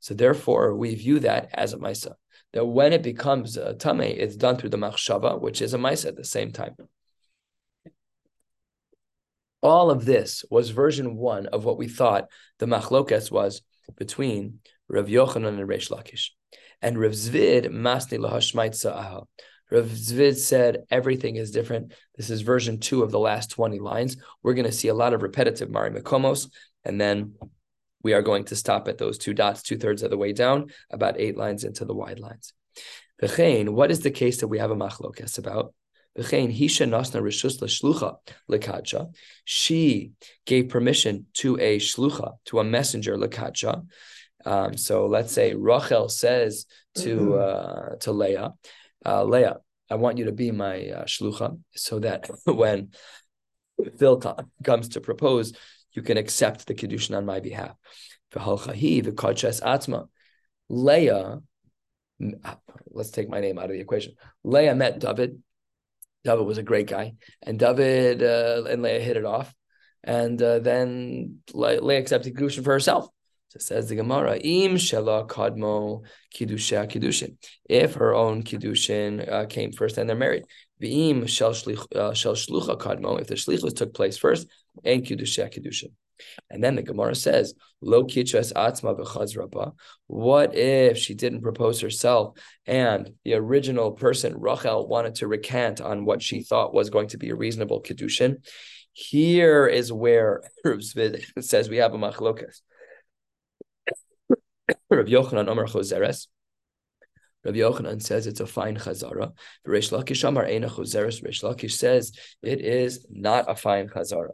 So 0.00 0.12
therefore, 0.12 0.74
we 0.76 0.94
view 0.94 1.20
that 1.20 1.48
as 1.54 1.72
a 1.72 1.78
maisa 1.78 2.12
that 2.54 2.64
when 2.64 2.92
it 2.92 3.02
becomes 3.02 3.56
a 3.56 3.74
tame, 3.74 4.00
it's 4.00 4.36
done 4.36 4.56
through 4.56 4.70
the 4.70 4.78
machshava, 4.78 5.40
which 5.40 5.60
is 5.60 5.74
a 5.74 5.78
maisa 5.78 6.06
at 6.06 6.16
the 6.16 6.24
same 6.24 6.52
time. 6.52 6.76
All 9.60 9.90
of 9.90 10.04
this 10.04 10.44
was 10.50 10.70
version 10.70 11.16
one 11.16 11.46
of 11.46 11.64
what 11.64 11.78
we 11.78 11.88
thought 11.88 12.28
the 12.60 12.66
machlokas 12.66 13.30
was 13.30 13.62
between 13.96 14.60
Rav 14.88 15.06
Yochanan 15.06 15.58
and 15.58 15.68
Reish 15.68 15.90
Lakish. 15.90 16.28
And 16.80 16.96
Rav 16.96 17.12
Zvid 17.12 17.66
masni 17.66 18.18
lahashmaitza 18.18 19.24
Rav 19.72 19.86
Zvid 19.86 20.36
said 20.36 20.84
everything 20.90 21.34
is 21.34 21.50
different. 21.50 21.92
This 22.16 22.30
is 22.30 22.42
version 22.42 22.78
two 22.78 23.02
of 23.02 23.10
the 23.10 23.18
last 23.18 23.50
20 23.50 23.80
lines. 23.80 24.16
We're 24.44 24.54
going 24.54 24.66
to 24.66 24.72
see 24.72 24.88
a 24.88 24.94
lot 24.94 25.12
of 25.12 25.22
repetitive 25.22 25.70
Mari 25.70 25.90
Makomos, 25.90 26.50
and 26.84 27.00
then 27.00 27.34
we 28.04 28.12
are 28.12 28.22
going 28.22 28.44
to 28.44 28.54
stop 28.54 28.86
at 28.86 28.98
those 28.98 29.18
two 29.18 29.34
dots, 29.34 29.62
two 29.62 29.78
thirds 29.78 30.02
of 30.02 30.10
the 30.10 30.18
way 30.18 30.32
down, 30.32 30.66
about 30.90 31.18
eight 31.18 31.36
lines 31.36 31.64
into 31.64 31.84
the 31.84 31.94
wide 31.94 32.20
lines. 32.20 32.52
V'chein, 33.20 33.70
what 33.70 33.90
is 33.90 34.00
the 34.00 34.10
case 34.10 34.40
that 34.40 34.48
we 34.48 34.58
have 34.58 34.70
a 34.70 34.76
machlokas 34.76 35.38
about? 35.38 35.74
V'chein, 36.16 36.56
hisha 36.56 36.86
nasna 36.88 37.20
rishus 37.20 37.60
l'shlucha 37.62 38.16
lekacha. 38.48 39.12
She 39.44 40.12
gave 40.44 40.68
permission 40.68 41.26
to 41.34 41.58
a 41.58 41.78
shlucha, 41.78 42.34
to 42.46 42.60
a 42.60 42.64
messenger 42.64 43.16
lekacha. 43.16 43.86
Um, 44.44 44.76
so 44.76 45.06
let's 45.06 45.32
say 45.32 45.54
Rachel 45.54 46.10
says 46.10 46.66
to 46.96 47.16
mm-hmm. 47.16 47.92
uh, 47.92 47.96
to 48.00 48.12
Leah, 48.12 48.52
uh, 49.06 49.24
Leah, 49.24 49.56
I 49.90 49.94
want 49.94 50.18
you 50.18 50.26
to 50.26 50.32
be 50.32 50.50
my 50.50 50.88
uh, 50.90 51.04
shlucha, 51.04 51.58
so 51.74 51.98
that 52.00 52.30
when 52.44 52.90
Phil 53.98 54.22
comes 54.62 54.90
to 54.90 55.00
propose, 55.00 55.54
you 55.94 56.02
can 56.02 56.16
accept 56.16 56.66
the 56.66 56.74
Kiddushin 56.74 57.16
on 57.16 57.24
my 57.24 57.40
behalf. 57.40 57.74
Leah, 60.68 61.40
let's 62.90 63.10
take 63.10 63.28
my 63.28 63.40
name 63.40 63.58
out 63.58 63.66
of 63.66 63.70
the 63.70 63.80
equation. 63.80 64.14
Leah 64.42 64.74
met 64.74 64.98
David. 64.98 65.42
David 66.24 66.46
was 66.46 66.58
a 66.58 66.62
great 66.62 66.86
guy, 66.86 67.14
and 67.42 67.58
David 67.58 68.22
uh, 68.22 68.64
and 68.68 68.82
Leah 68.82 69.00
hit 69.00 69.16
it 69.16 69.24
off, 69.26 69.54
and 70.02 70.40
uh, 70.42 70.58
then 70.58 71.38
Leah 71.52 71.98
accepted 71.98 72.34
Kiddushin 72.34 72.64
for 72.64 72.72
herself. 72.72 73.08
So 73.48 73.60
says 73.60 73.88
the 73.88 73.94
Gemara, 73.94 74.36
Im 74.38 74.74
Shela 74.74 75.28
Kadmo 75.28 76.04
Kiddusha 76.34 76.90
Kiddushin. 76.90 77.36
If 77.68 77.94
her 77.94 78.12
own 78.12 78.42
Kiddushin 78.42 79.30
uh, 79.30 79.46
came 79.46 79.70
first 79.70 79.96
and 79.96 80.08
they're 80.08 80.16
married. 80.16 80.44
V'im 80.82 81.28
Shel 81.28 81.50
uh, 81.50 82.10
Shlucha 82.10 82.78
Kadmo. 82.80 83.20
If 83.20 83.28
the 83.28 83.36
Shlichus 83.36 83.76
took 83.76 83.94
place 83.94 84.16
first, 84.16 84.48
and 84.84 85.04
Kiddusha 85.04 85.52
Kiddushin. 85.52 85.92
And 86.50 86.62
then 86.62 86.76
the 86.76 86.82
Gemara 86.82 87.14
says, 87.14 87.54
Lo 87.80 88.04
kichas 88.04 88.52
atzma 88.52 88.98
b'chazrapa. 88.98 89.72
What 90.06 90.54
if 90.54 90.98
she 90.98 91.14
didn't 91.14 91.42
propose 91.42 91.80
herself 91.80 92.38
and 92.66 93.10
the 93.24 93.34
original 93.34 93.92
person, 93.92 94.38
Rachel, 94.38 94.86
wanted 94.86 95.16
to 95.16 95.28
recant 95.28 95.80
on 95.80 96.04
what 96.04 96.22
she 96.22 96.42
thought 96.42 96.74
was 96.74 96.90
going 96.90 97.08
to 97.08 97.18
be 97.18 97.30
a 97.30 97.34
reasonable 97.34 97.82
kiddushin? 97.82 98.36
Here 98.92 99.66
is 99.66 99.92
where 99.92 100.42
says 101.40 101.68
we 101.68 101.78
have 101.78 101.94
a 101.94 101.98
machlokas. 101.98 102.60
Rav 104.90 105.06
Yochanan 105.06 105.48
Omer 105.48 105.66
Choseres. 105.66 106.28
Rav 107.44 107.54
Yochanan 107.54 108.00
says 108.00 108.26
it's 108.26 108.40
a 108.40 108.46
fine 108.46 108.76
chazara. 108.76 109.32
Reish 109.66 109.90
Lakish 109.92 110.26
Amar 110.26 110.46
Eina 110.46 110.70
Choseres. 110.70 111.22
Reish 111.22 111.42
Lakish 111.42 111.72
says 111.72 112.12
it 112.42 112.60
is 112.60 113.06
not 113.10 113.50
a 113.50 113.56
fine 113.56 113.88
chazara. 113.88 114.30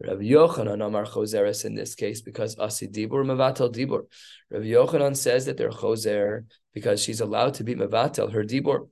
Rav 0.00 0.18
Yochanan 0.18 0.84
Amar 0.84 1.04
Choseres 1.04 1.64
in 1.64 1.74
this 1.74 1.94
case 1.94 2.20
because 2.20 2.58
Asi 2.58 2.86
Dibur 2.86 3.24
Mevatel 3.24 3.74
Dibur. 3.74 4.04
Rav 4.50 4.62
Yochanan 4.62 5.16
says 5.16 5.46
that 5.46 5.56
they're 5.56 5.70
Choser 5.70 6.44
because 6.72 7.02
she's 7.02 7.20
allowed 7.20 7.54
to 7.54 7.64
be 7.64 7.74
Mevatel, 7.74 8.32
her 8.32 8.44
Dibur. 8.44 8.88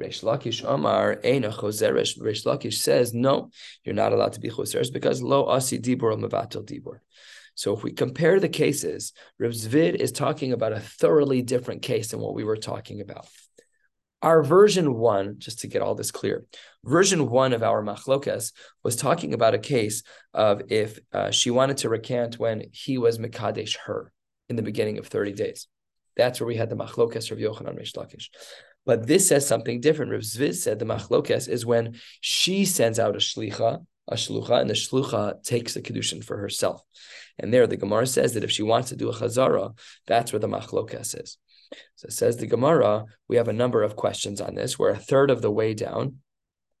Reish 0.00 0.22
Lakish 0.22 0.62
Amar 0.66 1.16
Eina 1.16 1.52
Choseres. 1.52 2.18
Reish 2.18 2.46
Lakish 2.46 2.74
says, 2.74 3.12
no, 3.12 3.50
you're 3.84 3.94
not 3.94 4.12
allowed 4.12 4.34
to 4.34 4.40
be 4.40 4.50
Choseres 4.50 4.92
because 4.92 5.20
Lo 5.20 5.46
Asi 5.46 5.78
Dibur 5.78 6.16
Mevatel 6.16 6.64
Dibur. 6.64 7.00
So 7.54 7.74
if 7.74 7.82
we 7.82 7.92
compare 7.92 8.40
the 8.40 8.48
cases, 8.48 9.12
Rav 9.38 9.50
Zvid 9.50 9.96
is 9.96 10.12
talking 10.12 10.52
about 10.52 10.72
a 10.72 10.80
thoroughly 10.80 11.42
different 11.42 11.82
case 11.82 12.12
than 12.12 12.20
what 12.20 12.34
we 12.34 12.44
were 12.44 12.56
talking 12.56 13.00
about. 13.00 13.26
Our 14.22 14.44
version 14.44 14.94
one, 14.94 15.36
just 15.38 15.60
to 15.60 15.66
get 15.66 15.82
all 15.82 15.96
this 15.96 16.12
clear, 16.12 16.46
version 16.84 17.28
one 17.28 17.52
of 17.52 17.64
our 17.64 17.82
machlokas 17.82 18.52
was 18.84 18.94
talking 18.94 19.34
about 19.34 19.54
a 19.54 19.58
case 19.58 20.04
of 20.32 20.62
if 20.70 21.00
uh, 21.12 21.32
she 21.32 21.50
wanted 21.50 21.78
to 21.78 21.88
recant 21.88 22.38
when 22.38 22.66
he 22.72 22.98
was 22.98 23.18
mekadesh 23.18 23.76
her 23.84 24.12
in 24.48 24.54
the 24.54 24.62
beginning 24.62 24.98
of 24.98 25.08
30 25.08 25.32
days. 25.32 25.66
That's 26.16 26.38
where 26.38 26.46
we 26.46 26.56
had 26.56 26.70
the 26.70 26.76
machlokas 26.76 27.32
of 27.32 27.38
Yochanan 27.38 27.76
Reish 27.78 27.96
Lakish. 27.96 28.28
But 28.86 29.06
this 29.06 29.26
says 29.28 29.46
something 29.46 29.80
different. 29.80 30.12
Rav 30.12 30.20
Zvid 30.20 30.54
said 30.54 30.78
the 30.78 30.84
machlokas 30.84 31.48
is 31.48 31.66
when 31.66 31.96
she 32.20 32.64
sends 32.64 32.98
out 32.98 33.16
a 33.16 33.18
shlicha, 33.18 33.84
a 34.08 34.14
shlucha, 34.14 34.60
and 34.60 34.70
the 34.70 34.74
shlucha 34.74 35.42
takes 35.42 35.74
the 35.74 35.82
kedushin 35.82 36.22
for 36.22 36.36
herself. 36.36 36.82
And 37.38 37.52
there, 37.52 37.66
the 37.66 37.76
Gemara 37.76 38.06
says 38.06 38.34
that 38.34 38.44
if 38.44 38.50
she 38.50 38.62
wants 38.62 38.90
to 38.90 38.96
do 38.96 39.08
a 39.08 39.14
chazara, 39.14 39.76
that's 40.06 40.32
where 40.32 40.40
the 40.40 40.48
machlokas 40.48 41.20
is. 41.20 41.38
So 41.96 42.06
it 42.06 42.12
says 42.12 42.36
the 42.36 42.46
Gemara, 42.46 43.04
we 43.28 43.36
have 43.36 43.48
a 43.48 43.52
number 43.52 43.82
of 43.82 43.96
questions 43.96 44.40
on 44.40 44.54
this. 44.54 44.78
We're 44.78 44.90
a 44.90 44.98
third 44.98 45.30
of 45.30 45.42
the 45.42 45.50
way 45.50 45.74
down 45.74 46.18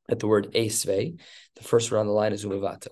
at 0.08 0.18
the 0.18 0.26
word 0.26 0.52
esve. 0.52 1.18
The 1.56 1.64
first 1.64 1.90
one 1.90 2.00
on 2.00 2.06
the 2.06 2.12
line 2.12 2.32
is 2.32 2.44
umavato. 2.44 2.88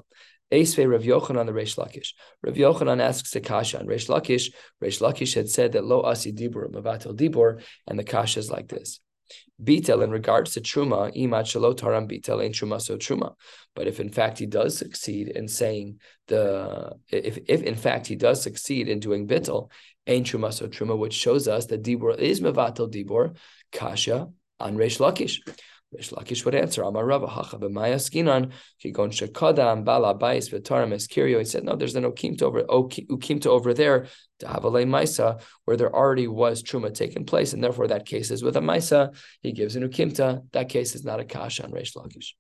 Esve 0.53 0.91
Rav 0.91 1.03
Yochanan 1.03 1.47
the 1.47 1.53
Reish 1.53 1.77
Lakish. 1.77 2.09
Rav 2.43 2.55
Yochanan 2.55 3.01
asks 3.01 3.31
the 3.31 3.41
kasha 3.41 3.79
on 3.79 3.87
Reish 3.87 4.09
Lakish. 4.09 4.53
Reish 4.83 5.01
Lakish 5.01 5.35
had 5.35 5.49
said 5.49 5.73
that 5.73 5.85
lo 5.85 6.01
asi 6.03 6.33
dibur 6.33 6.71
mavatel 6.71 7.17
dibur, 7.17 7.63
and 7.87 7.99
the 7.99 8.05
kasha 8.05 8.41
is 8.41 8.51
like 8.51 8.69
this. 8.69 9.01
Bitel 9.63 10.03
in 10.03 10.11
regards 10.11 10.55
to 10.55 10.61
truma, 10.61 11.15
imat 11.17 11.45
shalot 11.45 11.79
haram 11.81 12.09
bitel 12.09 12.43
ain't 12.43 12.55
truma 12.55 12.81
so 12.81 12.97
truma. 12.97 13.35
But 13.77 13.87
if 13.87 14.01
in 14.01 14.11
fact 14.11 14.39
he 14.39 14.47
does 14.47 14.77
succeed 14.77 15.29
in 15.29 15.47
saying 15.47 16.01
the, 16.27 16.95
if 17.09 17.39
if 17.47 17.63
in 17.63 17.77
fact 17.77 18.09
he 18.09 18.17
does 18.17 18.43
succeed 18.43 18.89
in 18.89 18.99
doing 18.99 19.29
bitel, 19.29 19.71
ain't 20.11 20.27
truma 20.27 20.53
so 20.53 20.67
truma, 20.67 20.99
which 20.99 21.15
shows 21.15 21.49
us 21.49 21.67
that 21.67 21.83
dibur 21.83 22.19
is 22.19 22.41
mevatel 22.41 22.93
dibur, 22.93 23.37
kasha 23.73 24.29
on 24.59 24.77
Reish 24.77 24.99
Lakish. 24.99 25.39
Reish 25.97 26.13
Lakish 26.13 26.45
would 26.45 26.55
answer, 26.55 26.83
Amar 26.83 27.05
Rava 27.05 27.27
Hacha 27.27 27.59
b'maya 27.59 27.97
skinan 27.97 28.53
kigon 28.85 29.11
shekadam 29.11 29.85
bala 29.85 30.15
bais 30.15 30.49
v'taram 30.51 30.93
eskirio. 30.95 31.39
He 31.39 31.45
said, 31.45 31.65
no, 31.65 31.75
there's 31.77 31.97
an 31.97 32.05
ukimta 32.05 32.43
over 32.43 32.65
over 33.51 33.75
there 33.75 34.07
to 34.41 34.47
Havalei 34.47 34.87
Maisa, 34.87 35.41
where 35.65 35.77
there 35.77 35.95
already 35.95 36.29
was 36.29 36.63
truma 36.63 36.93
taking 36.93 37.25
place, 37.25 37.53
and 37.53 37.63
therefore 37.63 37.89
that 37.89 38.07
case 38.07 38.31
is 38.31 38.43
with 38.43 38.57
a 38.57 38.61
Maisa. 38.61 39.17
He 39.43 39.53
gives 39.53 39.77
an 39.77 39.89
ukimta. 39.89 40.43
That 40.53 40.69
case 40.69 40.95
is 40.95 41.05
not 41.05 41.21
a 41.21 41.25
kasha 41.25 41.65
on 41.65 41.73
Reish 41.73 41.97
Lakish. 41.97 42.35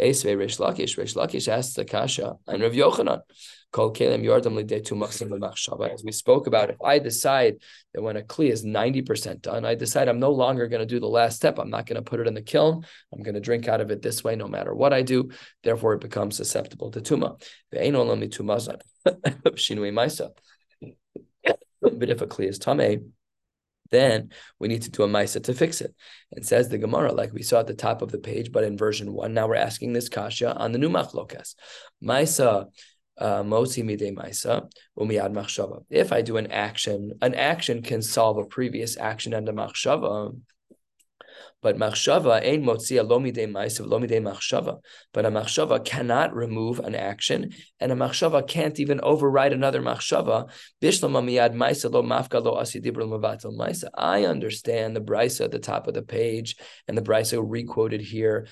Esve 0.00 0.36
Reish 0.36 0.58
Lakish. 0.58 0.96
Reish 0.98 1.16
Lakish 1.16 1.48
asks 1.48 1.74
the 1.74 1.84
kasha 1.84 2.34
and 2.46 2.62
Rav 2.62 2.72
Yochanan. 2.72 3.20
As 5.92 6.04
we 6.04 6.12
spoke 6.12 6.46
about, 6.46 6.70
if 6.70 6.80
I 6.82 6.98
decide 7.00 7.56
that 7.92 8.02
when 8.02 8.16
a 8.16 8.22
kli 8.22 8.50
is 8.50 8.64
90% 8.64 9.42
done, 9.42 9.64
I 9.64 9.74
decide 9.74 10.08
I'm 10.08 10.20
no 10.20 10.30
longer 10.30 10.68
going 10.68 10.80
to 10.80 10.86
do 10.86 11.00
the 11.00 11.08
last 11.08 11.36
step. 11.36 11.58
I'm 11.58 11.70
not 11.70 11.86
going 11.86 11.96
to 11.96 12.02
put 12.02 12.20
it 12.20 12.28
in 12.28 12.34
the 12.34 12.42
kiln. 12.42 12.86
I'm 13.12 13.22
going 13.22 13.34
to 13.34 13.40
drink 13.40 13.66
out 13.66 13.80
of 13.80 13.90
it 13.90 14.00
this 14.00 14.22
way 14.22 14.36
no 14.36 14.46
matter 14.46 14.72
what 14.74 14.92
I 14.92 15.02
do. 15.02 15.30
Therefore, 15.64 15.94
it 15.94 16.00
becomes 16.00 16.36
susceptible 16.36 16.92
to 16.92 17.00
tuma. 17.00 17.42
But 21.80 22.08
if 22.08 22.22
a 22.22 22.26
kli 22.26 22.48
is 22.48 22.58
tame, 22.58 23.12
then 23.90 24.30
we 24.58 24.68
need 24.68 24.82
to 24.82 24.90
do 24.90 25.02
a 25.02 25.08
maisa 25.08 25.42
to 25.44 25.52
fix 25.52 25.80
it. 25.80 25.94
And 26.32 26.46
says 26.46 26.68
the 26.68 26.78
Gemara, 26.78 27.12
like 27.12 27.32
we 27.32 27.42
saw 27.42 27.60
at 27.60 27.66
the 27.66 27.74
top 27.74 28.02
of 28.02 28.10
the 28.10 28.18
page, 28.18 28.50
but 28.50 28.64
in 28.64 28.78
version 28.78 29.12
one, 29.12 29.34
now 29.34 29.46
we're 29.46 29.56
asking 29.56 29.92
this 29.92 30.08
kasha 30.08 30.56
on 30.56 30.72
the 30.72 30.78
new 30.78 30.88
machlokas. 30.88 31.54
Maisa 32.02 32.66
uh, 33.18 33.42
midei. 33.42 34.14
If 35.90 36.12
I 36.12 36.22
do 36.22 36.36
an 36.36 36.50
action, 36.50 37.12
an 37.22 37.34
action 37.34 37.82
can 37.82 38.02
solve 38.02 38.38
a 38.38 38.44
previous 38.44 38.96
action 38.96 39.32
and 39.34 39.48
a 39.48 39.52
machshava. 39.52 40.36
But 41.62 41.78
machshava 41.78 42.44
ein 42.44 42.62
motzia 42.62 43.02
lomide 43.08 43.50
ma'asav 43.50 43.86
lomide 43.86 44.20
machshava. 44.20 44.80
But 45.14 45.24
a 45.24 45.30
machshava 45.30 45.82
cannot 45.82 46.34
remove 46.34 46.78
an 46.78 46.94
action, 46.94 47.54
and 47.80 47.90
a 47.90 47.94
machshava 47.94 48.46
can't 48.46 48.78
even 48.78 49.00
override 49.02 49.54
another 49.54 49.80
machshava. 49.80 50.50
Bishlam 50.82 51.12
miyad 51.24 51.54
ma'isa 51.54 51.90
lo 51.90 52.02
mafka 52.02 52.44
lo 52.44 52.56
asidibr 52.56 52.96
mavatel 52.96 53.56
ma'isa. 53.56 53.88
I 53.94 54.24
understand 54.26 54.94
the 54.94 55.00
brisa 55.00 55.44
at 55.44 55.52
the 55.52 55.58
top 55.58 55.86
of 55.86 55.94
the 55.94 56.02
page 56.02 56.56
and 56.86 56.98
the 56.98 57.02
brisa 57.02 57.42
requoted 57.42 58.02
here 58.02 58.46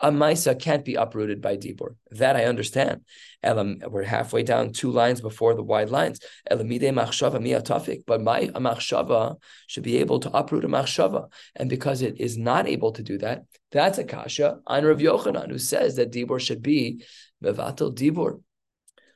a 0.00 0.10
Maisa 0.10 0.58
can't 0.58 0.84
be 0.84 0.94
uprooted 0.94 1.40
by 1.40 1.56
Dibur. 1.56 1.96
That 2.10 2.36
I 2.36 2.44
understand. 2.44 3.02
Elam, 3.42 3.80
we're 3.88 4.02
halfway 4.02 4.42
down 4.42 4.72
two 4.72 4.90
lines 4.90 5.20
before 5.20 5.54
the 5.54 5.62
wide 5.62 5.90
lines. 5.90 6.20
Elamide 6.50 6.92
machshava 6.92 7.38
miyatafik. 7.38 8.04
But 8.06 8.22
my 8.22 8.46
machshava 8.48 9.36
should 9.66 9.84
be 9.84 9.98
able 9.98 10.20
to 10.20 10.30
uproot 10.30 10.64
a 10.64 10.68
machshava. 10.68 11.30
And 11.54 11.70
because 11.70 12.02
it 12.02 12.20
is 12.20 12.36
not 12.36 12.66
able 12.66 12.92
to 12.92 13.02
do 13.02 13.18
that, 13.18 13.44
that's 13.72 13.98
a 13.98 14.04
kasha 14.04 14.58
on 14.66 14.84
Rav 14.84 14.98
Yochanan, 14.98 15.50
who 15.50 15.58
says 15.58 15.96
that 15.96 16.12
Dibur 16.12 16.40
should 16.40 16.62
be 16.62 17.04
mevatel 17.42 17.94
Dibur. 17.94 18.40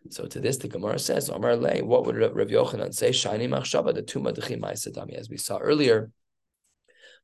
So 0.08 0.26
to 0.26 0.40
this, 0.40 0.56
the 0.56 0.68
Gemara 0.68 0.98
says, 0.98 1.28
Omar 1.28 1.56
Le, 1.56 1.84
what 1.84 2.06
would 2.06 2.16
Rav 2.16 2.48
Yochanan 2.48 2.94
say? 2.94 3.12
Shiny 3.12 3.48
machshava, 3.48 3.94
the 3.94 4.02
tuma 4.02 4.34
dechi 4.34 5.14
As 5.14 5.28
we 5.28 5.36
saw 5.36 5.58
earlier, 5.58 6.10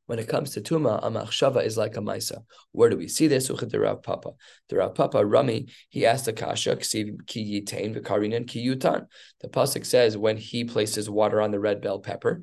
when 0.06 0.18
it 0.18 0.28
comes 0.28 0.50
to 0.52 0.60
tuma, 0.60 0.98
a 1.02 1.10
machshava 1.10 1.64
is 1.64 1.76
like 1.76 1.96
a 1.96 2.00
maisa. 2.00 2.44
Where 2.72 2.88
do 2.88 2.96
we 2.96 3.08
see 3.08 3.26
this? 3.26 3.48
The 3.48 3.80
Rav 3.80 4.02
Papa. 4.02 4.30
The 4.68 4.76
Rav 4.76 4.94
Papa, 4.94 5.24
Rami, 5.24 5.68
he 5.88 6.06
asked 6.06 6.24
the 6.24 6.32
kasha, 6.32 6.76
ki 6.76 7.16
yitain 7.28 7.96
v'karinan 7.96 8.46
ki 8.46 8.66
yutan. 8.66 9.06
The 9.40 9.48
pasuk 9.48 9.84
says 9.84 10.16
when 10.16 10.36
he 10.36 10.64
places 10.64 11.10
water 11.10 11.40
on 11.40 11.50
the 11.50 11.60
red 11.60 11.80
bell 11.80 11.98
pepper, 11.98 12.42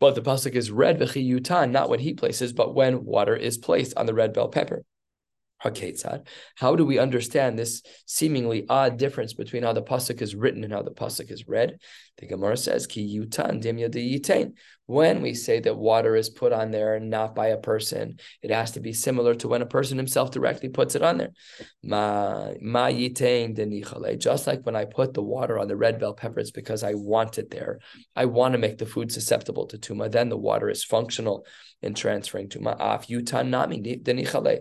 but 0.00 0.14
the 0.14 0.22
pasuk 0.22 0.52
is 0.52 0.70
red 0.70 0.98
v'chi 0.98 1.28
yutan, 1.28 1.70
not 1.72 1.88
when 1.88 2.00
he 2.00 2.14
places, 2.14 2.52
but 2.52 2.74
when 2.74 3.04
water 3.04 3.34
is 3.34 3.58
placed 3.58 3.96
on 3.96 4.06
the 4.06 4.14
red 4.14 4.32
bell 4.32 4.48
pepper. 4.48 4.84
How 5.60 6.76
do 6.76 6.84
we 6.84 6.98
understand 6.98 7.58
this 7.58 7.82
seemingly 8.06 8.64
odd 8.68 8.96
difference 8.96 9.34
between 9.34 9.64
how 9.64 9.72
the 9.72 9.82
pasuk 9.82 10.22
is 10.22 10.36
written 10.36 10.62
and 10.62 10.72
how 10.72 10.82
the 10.82 10.92
pasuk 10.92 11.32
is 11.32 11.48
read? 11.48 11.78
The 12.18 12.26
Gemara 12.26 12.56
says, 12.56 12.86
"Ki 12.86 13.18
yutan 13.18 13.60
dimya 13.60 14.52
When 14.86 15.20
we 15.20 15.34
say 15.34 15.60
that 15.60 15.76
water 15.76 16.14
is 16.14 16.30
put 16.30 16.52
on 16.52 16.70
there 16.70 16.94
and 16.94 17.10
not 17.10 17.34
by 17.34 17.48
a 17.48 17.58
person, 17.58 18.18
it 18.40 18.50
has 18.50 18.72
to 18.72 18.80
be 18.80 18.92
similar 18.92 19.34
to 19.36 19.48
when 19.48 19.62
a 19.62 19.66
person 19.66 19.98
himself 19.98 20.30
directly 20.30 20.68
puts 20.68 20.94
it 20.94 21.02
on 21.02 21.18
there. 21.18 21.30
Ma 21.82 22.52
yitain 22.62 24.18
Just 24.18 24.46
like 24.46 24.64
when 24.64 24.76
I 24.76 24.84
put 24.84 25.14
the 25.14 25.22
water 25.22 25.58
on 25.58 25.66
the 25.66 25.76
red 25.76 25.98
bell 25.98 26.14
pepper, 26.14 26.40
it's 26.40 26.52
because 26.52 26.84
I 26.84 26.94
want 26.94 27.38
it 27.38 27.50
there. 27.50 27.80
I 28.14 28.26
want 28.26 28.52
to 28.52 28.58
make 28.58 28.78
the 28.78 28.86
food 28.86 29.10
susceptible 29.10 29.66
to 29.66 29.78
tuma. 29.78 30.10
Then 30.10 30.28
the 30.28 30.36
water 30.36 30.68
is 30.70 30.84
functional 30.84 31.46
in 31.82 31.94
transferring 31.94 32.48
tuma. 32.48 32.76
Af 32.78 33.08
yutan 33.08 33.48
nami 33.48 33.80
denichale 33.80 34.60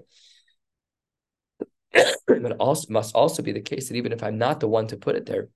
but 1.93 2.51
also 2.59 2.87
must 2.91 3.15
also 3.15 3.41
be 3.41 3.51
the 3.51 3.61
case 3.61 3.87
that 3.87 3.95
even 3.95 4.11
if 4.11 4.23
I'm 4.23 4.37
not 4.37 4.59
the 4.59 4.67
one 4.67 4.87
to 4.87 4.97
put 4.97 5.15
it 5.15 5.25
there, 5.25 5.49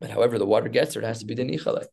but 0.00 0.10
however 0.10 0.38
the 0.38 0.46
water 0.46 0.68
gets 0.68 0.94
there, 0.94 1.02
it 1.02 1.06
has 1.06 1.20
to 1.20 1.26
be 1.26 1.34
the 1.34 1.44
nichale. 1.44 1.84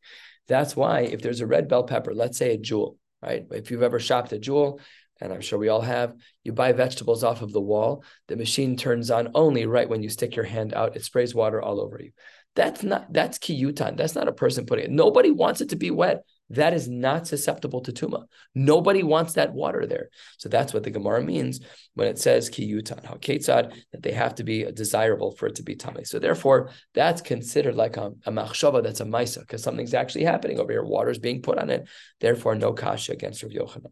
That's 0.48 0.76
why 0.76 1.02
if 1.02 1.22
there's 1.22 1.42
a 1.42 1.48
red 1.48 1.68
bell 1.68 1.84
pepper, 1.84 2.14
let's 2.14 2.38
say 2.38 2.54
a 2.54 2.58
jewel, 2.58 2.98
right? 3.22 3.46
If 3.52 3.72
you've 3.72 3.84
ever 3.84 4.00
shopped 4.00 4.32
a 4.32 4.40
jewel, 4.40 4.80
and 5.22 5.32
I'm 5.32 5.42
sure 5.42 5.58
we 5.58 5.70
all 5.70 5.82
have, 5.82 6.14
you 6.44 6.52
buy 6.52 6.74
vegetables 6.74 7.24
off 7.24 7.42
of 7.42 7.52
the 7.52 7.62
wall, 7.62 8.04
the 8.28 8.36
machine 8.36 8.76
turns 8.76 9.10
on 9.10 9.30
only 9.34 9.66
right 9.66 9.90
when 9.90 10.04
you 10.04 10.10
stick 10.10 10.36
your 10.36 10.46
hand 10.46 10.74
out, 10.74 10.96
it 10.96 11.04
sprays 11.04 11.34
water 11.34 11.62
all 11.62 11.80
over 11.80 12.00
you. 12.02 12.12
That's 12.56 12.84
not 12.84 13.12
that's 13.12 13.38
kiyutan. 13.38 13.98
That's 13.98 14.16
not 14.16 14.28
a 14.28 14.34
person 14.34 14.66
putting 14.66 14.86
it. 14.86 14.92
Nobody 14.92 15.32
wants 15.32 15.62
it 15.62 15.70
to 15.70 15.76
be 15.76 15.92
wet 15.92 16.24
that 16.50 16.74
is 16.74 16.88
not 16.88 17.28
susceptible 17.28 17.82
to 17.82 17.92
tuma. 17.92 18.26
Nobody 18.54 19.02
wants 19.02 19.34
that 19.34 19.54
water 19.54 19.86
there. 19.88 20.10
So 20.38 20.48
that's 20.48 20.74
what 20.74 20.84
the 20.84 20.92
Gemara 20.92 21.24
means 21.24 21.60
when 21.96 22.08
it 22.08 22.20
says 22.20 22.50
ki 22.50 22.72
kiyutan, 22.72 23.04
haketzad, 23.04 23.74
that 23.92 24.04
they 24.04 24.12
have 24.12 24.36
to 24.36 24.44
be 24.44 24.64
desirable 24.72 25.32
for 25.32 25.48
it 25.48 25.56
to 25.56 25.64
be 25.64 25.76
tummy. 25.76 26.04
So 26.04 26.20
therefore, 26.20 26.70
that's 26.94 27.22
considered 27.22 27.76
like 27.76 27.98
a, 27.98 28.12
a 28.26 28.32
machshava, 28.32 28.84
that's 28.84 29.00
a 29.00 29.06
maisa, 29.06 29.40
because 29.40 29.64
something's 29.64 29.94
actually 29.96 30.26
happening 30.26 30.60
over 30.60 30.72
here. 30.72 30.84
Water 30.84 31.10
is 31.10 31.20
being 31.20 31.42
put 31.42 31.58
on 31.58 31.70
it. 31.70 31.88
Therefore, 32.20 32.56
no 32.56 32.74
kasha 32.74 33.14
against 33.14 33.42
Rav 33.42 33.52
Yochanan. 33.52 33.92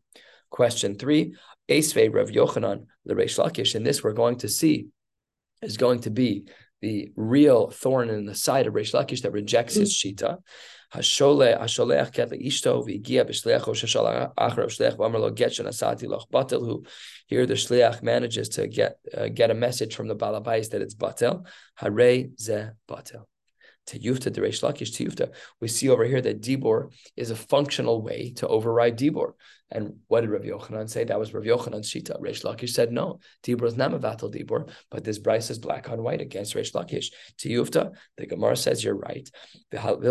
Question 0.51 0.95
three, 0.99 1.35
Esvei 1.67 2.13
Rav 2.13 2.29
Yochanan, 2.29 2.85
the 3.05 3.15
Reish 3.15 3.43
Lakish. 3.43 3.73
And 3.73 3.85
this 3.85 4.03
we're 4.03 4.13
going 4.13 4.37
to 4.39 4.49
see 4.49 4.87
is 5.63 5.77
going 5.77 6.01
to 6.01 6.11
be 6.11 6.47
the 6.81 7.11
real 7.15 7.69
thorn 7.69 8.09
in 8.09 8.25
the 8.25 8.35
side 8.35 8.67
of 8.67 8.73
Reish 8.73 8.93
Lakish 8.93 9.21
that 9.21 9.31
rejects 9.31 9.73
his 9.73 9.91
mm. 9.93 10.15
shita. 10.15 10.37
Hashole 10.93 11.59
Hasholeach 11.59 12.11
achar 14.37 14.67
shleach 14.67 16.07
loch 16.07 16.29
batel. 16.31 16.59
Who 16.59 16.85
here 17.27 17.45
the 17.45 17.55
shleach 17.55 18.03
manages 18.03 18.49
to 18.49 18.67
get 18.67 18.97
uh, 19.15 19.27
get 19.29 19.49
a 19.49 19.55
message 19.55 19.95
from 19.95 20.07
the 20.07 20.15
balabais 20.15 20.69
that 20.69 20.81
it's 20.81 20.95
batel. 20.95 21.45
Hare 21.75 22.29
ze 22.39 22.69
batel. 22.87 23.25
To 23.87 23.99
Yufta, 23.99 24.33
the 24.33 24.41
Reish 24.41 24.63
Lakish 24.63 24.95
to 24.95 25.05
Yufta. 25.05 25.33
We 25.59 25.67
see 25.67 25.89
over 25.89 26.05
here 26.05 26.21
that 26.21 26.41
Dibor 26.41 26.93
is 27.17 27.31
a 27.31 27.35
functional 27.35 28.01
way 28.01 28.31
to 28.37 28.47
override 28.47 28.97
Dibor. 28.97 29.33
And 29.73 29.95
what 30.07 30.21
did 30.21 30.29
Rav 30.29 30.43
Yochanan 30.43 30.89
say? 30.89 31.03
That 31.03 31.19
was 31.19 31.33
Rav 31.33 31.43
Yochanan's 31.43 31.89
Shita. 31.91 32.21
Reish 32.21 32.43
Lakish 32.43 32.69
said, 32.69 32.91
no, 32.91 33.19
Dibor 33.43 33.65
is 33.65 33.75
not 33.75 33.91
Mavatal 33.91 34.33
Dibor, 34.33 34.69
but 34.91 35.03
this 35.03 35.19
brisa 35.19 35.51
is 35.51 35.59
black 35.59 35.89
on 35.89 36.03
white 36.03 36.21
against 36.21 36.53
Reish 36.53 36.73
Lakish. 36.73 37.07
To 37.39 37.49
Yufta, 37.49 37.91
the 38.17 38.27
Gemara 38.27 38.55
says 38.55 38.83
you're 38.83 38.95
right. 38.95 39.27
Uh, 39.73 39.79
Rav 39.79 40.01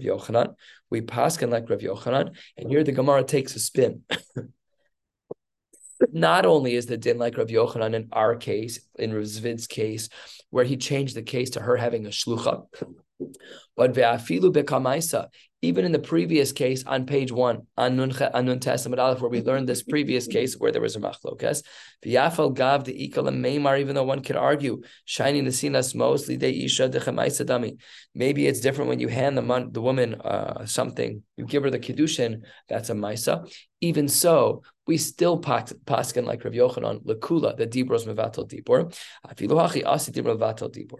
Yochanan, 0.00 0.54
we 0.90 1.00
paskin 1.00 1.50
like 1.50 1.70
Rav 1.70 1.80
Yochanan, 1.80 2.36
and 2.58 2.70
here 2.70 2.84
the 2.84 2.92
Gemara 2.92 3.24
takes 3.24 3.56
a 3.56 3.58
spin. 3.58 4.02
Not 6.12 6.46
only 6.46 6.74
is 6.74 6.86
the 6.86 6.96
din 6.96 7.18
like 7.18 7.38
Rav 7.38 7.48
Yochanan 7.48 7.94
in 7.94 8.08
our 8.12 8.36
case, 8.36 8.80
in 8.98 9.12
Rav 9.12 9.24
Zvid's 9.24 9.66
case, 9.66 10.08
where 10.50 10.64
he 10.64 10.76
changed 10.76 11.16
the 11.16 11.22
case 11.22 11.50
to 11.50 11.60
her 11.60 11.76
having 11.76 12.06
a 12.06 12.10
shlucha, 12.10 12.66
but 13.76 13.92
ve'afilu 13.92 14.52
bekamaisa, 14.52 15.28
even 15.62 15.84
in 15.84 15.92
the 15.92 15.98
previous 15.98 16.52
case 16.52 16.84
on 16.84 17.06
page 17.06 17.32
one, 17.32 17.66
on 17.76 17.96
Nun, 17.96 18.12
on 18.12 19.18
where 19.18 19.30
we 19.30 19.40
learned 19.40 19.68
this 19.68 19.82
previous 19.82 20.26
case 20.26 20.58
where 20.58 20.70
there 20.70 20.82
was 20.82 20.96
a 20.96 21.00
machlokas, 21.00 21.62
v'yafal 22.04 22.54
gav 22.54 22.84
the 22.84 23.08
ikal 23.08 23.28
meimar, 23.28 23.80
even 23.80 23.94
though 23.94 24.04
one 24.04 24.20
could 24.20 24.36
argue, 24.36 24.82
shining 25.06 25.44
the 25.44 25.50
sinas 25.50 25.94
mostly 25.94 26.36
de 26.36 26.64
isha 26.64 26.88
dami. 26.88 27.78
Maybe 28.14 28.46
it's 28.46 28.60
different 28.60 28.90
when 28.90 29.00
you 29.00 29.08
hand 29.08 29.38
the, 29.38 29.42
man, 29.42 29.72
the 29.72 29.80
woman 29.80 30.20
uh, 30.20 30.66
something, 30.66 31.22
you 31.36 31.46
give 31.46 31.62
her 31.62 31.70
the 31.70 31.78
kiddushin, 31.78 32.42
that's 32.68 32.90
a 32.90 32.94
maisa. 32.94 33.50
Even 33.80 34.08
so, 34.08 34.62
we 34.86 34.98
still 34.98 35.38
pass 35.38 35.72
paskin 35.86 36.26
like 36.26 36.44
Rav 36.44 36.52
Yochanan 36.52 37.04
lekula 37.04 37.56
the 37.56 37.66
dibros 37.66 38.06
mevatel 38.06 38.48
dibor. 38.48 38.94
Afiluhachi 39.26 39.82
dibro 40.12 40.36
mevatel 40.36 40.70
dibor. 40.70 40.98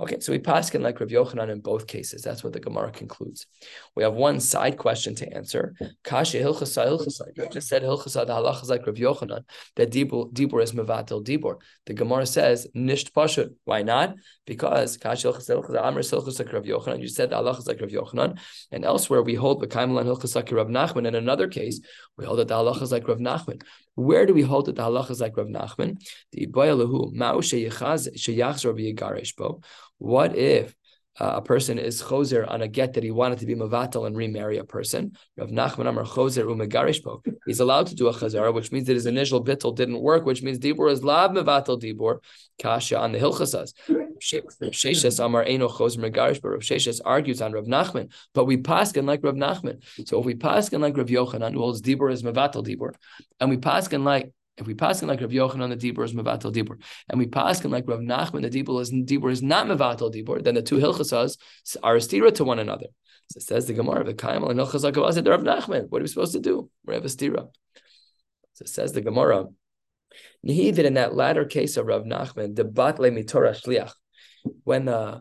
Okay, 0.00 0.18
so 0.20 0.32
we 0.32 0.38
paskin 0.38 0.80
like 0.80 0.98
Rav 0.98 1.10
Yochanan 1.10 1.50
in 1.50 1.60
both 1.60 1.86
cases. 1.86 2.22
That's 2.22 2.42
what 2.42 2.52
the 2.52 2.60
Gemara 2.60 2.90
concludes. 2.90 3.46
We 3.94 4.02
have 4.02 4.14
one 4.14 4.40
side 4.40 4.78
question 4.78 5.14
to 5.16 5.32
answer. 5.32 5.74
Kasha 6.02 6.38
hilchasa 6.38 6.86
hilchasa. 6.86 7.36
You 7.36 7.48
just 7.50 7.68
said 7.68 7.82
hilchasa 7.82 8.26
the 8.26 8.32
halacha 8.32 8.68
like 8.68 8.86
Rav 8.86 8.96
Yochanan 8.96 9.44
that 9.76 9.92
dibor, 9.92 10.32
dibor 10.32 10.62
is 10.62 10.72
mevatel 10.72 11.24
dibor. 11.24 11.58
The 11.86 11.94
Gemara 11.94 12.26
says 12.26 12.66
nisht 12.74 13.12
pashut. 13.12 13.54
Why 13.64 13.82
not? 13.82 14.16
Because 14.44 14.96
kasha 14.96 15.28
hilchasa 15.28 15.62
hilchasa 15.62 15.84
amr 15.84 16.00
hilchasa 16.00 16.40
like 16.40 16.52
Rav 16.52 16.64
Yochanan. 16.64 17.00
You 17.00 17.08
said 17.08 17.30
the 17.30 17.36
halacha 17.36 17.66
like 17.68 17.80
Rav 17.80 17.90
Yochanan, 17.90 18.40
and 18.72 18.84
elsewhere 18.84 19.22
we 19.22 19.34
hold 19.34 19.60
the 19.60 19.68
kaimelan 19.68 20.06
hilchasa 20.06 20.50
Rav 20.50 20.66
Nachman. 20.66 21.06
In 21.06 21.14
another 21.14 21.46
case, 21.46 21.80
we 22.16 22.24
hold 22.24 22.38
that 22.38 22.48
the 22.48 22.54
halacha 22.54 22.82
is 22.82 22.92
like 22.92 23.08
Rav 23.08 23.18
Nachman. 23.18 23.62
Where 23.94 24.26
do 24.26 24.34
we 24.34 24.42
hold 24.42 24.66
that 24.66 24.76
the 24.76 24.82
halacha 24.82 25.10
is 25.10 25.20
like 25.20 25.36
Rav 25.36 25.46
Nachman? 25.46 25.96
The 26.32 26.46
ibayalahu 26.46 27.14
ma'u 27.14 27.40
sheyachaz 27.40 28.08
sheyachzor 28.16 28.74
v'yigaresh 28.74 29.36
bo. 29.36 29.60
What 29.98 30.36
if 30.36 30.74
uh, 31.20 31.32
a 31.36 31.42
person 31.42 31.78
is 31.78 32.02
choser 32.02 32.50
on 32.50 32.62
a 32.62 32.68
get 32.68 32.94
that 32.94 33.04
he 33.04 33.10
wanted 33.10 33.38
to 33.38 33.46
be 33.46 33.54
mavatal 33.54 34.06
and 34.06 34.16
remarry 34.16 34.56
a 34.56 34.64
person. 34.64 35.12
Rav 35.36 35.50
Nachman 35.50 35.86
Amar 35.86 36.04
choser 36.04 36.44
umegarishpo. 36.44 37.22
He's 37.46 37.60
allowed 37.60 37.88
to 37.88 37.94
do 37.94 38.08
a 38.08 38.12
chazara, 38.12 38.54
which 38.54 38.72
means 38.72 38.86
that 38.86 38.94
his 38.94 39.06
initial 39.06 39.44
bittel 39.44 39.76
didn't 39.76 40.00
work, 40.00 40.24
which 40.24 40.42
means 40.42 40.58
dibur 40.58 40.90
is 40.90 41.04
lav 41.04 41.32
mevatal 41.32 41.80
dibur. 41.80 42.20
Kasha 42.58 42.98
on 42.98 43.12
the 43.12 43.18
hilchasas. 43.18 43.74
Sheshes 44.20 45.24
Amar 45.24 45.42
Eno 45.42 45.68
choser 45.68 45.98
megarish, 45.98 46.40
but 46.40 46.48
Rav 46.48 46.60
Sheshes 46.60 47.00
argues 47.04 47.42
on 47.42 47.52
Rav 47.52 47.66
Nachman. 47.66 48.10
But 48.32 48.46
we 48.46 48.56
paskin 48.56 49.04
like 49.06 49.22
Rav 49.22 49.34
Nachman. 49.34 49.82
So 50.06 50.20
if 50.20 50.24
we 50.24 50.34
paskin 50.34 50.80
like 50.80 50.96
Rav 50.96 51.06
Yochanan, 51.06 51.52
who 51.52 51.60
holds 51.60 51.82
dibur 51.82 52.10
is 52.10 52.22
mevatal 52.22 52.64
dibur, 52.64 52.94
and 53.38 53.50
we 53.50 53.58
paskin 53.58 54.04
like 54.04 54.32
if 54.56 54.66
we 54.66 54.74
pass 54.74 55.00
him 55.02 55.08
like 55.08 55.20
Rav 55.20 55.30
Yochanan, 55.30 55.76
the 55.78 55.92
Dibur 55.92 56.04
is 56.04 56.12
Mevatel 56.12 56.52
Dibur, 56.52 56.80
and 57.08 57.18
we 57.18 57.26
pass 57.26 57.60
him 57.60 57.70
like 57.70 57.88
Rav 57.88 58.00
Nachman, 58.00 58.42
the 58.42 58.50
Dibur 58.50 58.80
is 58.80 58.90
Dibur 58.90 59.30
is 59.30 59.42
not 59.42 59.66
Mevatel 59.66 60.12
Dibur, 60.14 60.42
then 60.42 60.54
the 60.54 60.62
two 60.62 60.76
Hilchasas 60.76 61.36
are 61.82 61.96
a 61.96 61.98
stira 61.98 62.34
to 62.34 62.44
one 62.44 62.58
another. 62.58 62.86
So 63.30 63.38
it 63.38 63.42
says 63.44 63.66
the 63.66 63.74
Gemara, 63.74 64.04
the 64.04 64.14
Kaim 64.14 64.42
and 64.42 64.58
Hilchas 64.58 64.90
Akavaz, 64.90 65.26
Rav 65.26 65.40
Nachman. 65.42 65.88
What 65.88 66.00
are 66.00 66.02
we 66.02 66.08
supposed 66.08 66.32
to 66.32 66.40
do? 66.40 66.68
We 66.84 66.94
have 66.94 67.04
a 67.04 67.08
stira. 67.08 67.48
So 68.54 68.62
it 68.62 68.68
says 68.68 68.92
the 68.92 69.00
Gemara. 69.00 69.46
Nihi 70.46 70.74
that 70.74 70.84
in 70.84 70.94
that 70.94 71.14
latter 71.14 71.44
case 71.44 71.76
of 71.76 71.86
Rav 71.86 72.02
Nachman, 72.02 72.56
the 72.56 72.64
Batle 72.64 73.12
Mitorah 73.12 73.60
Shliach, 73.60 73.92
when 74.64 74.86
the 74.86 75.20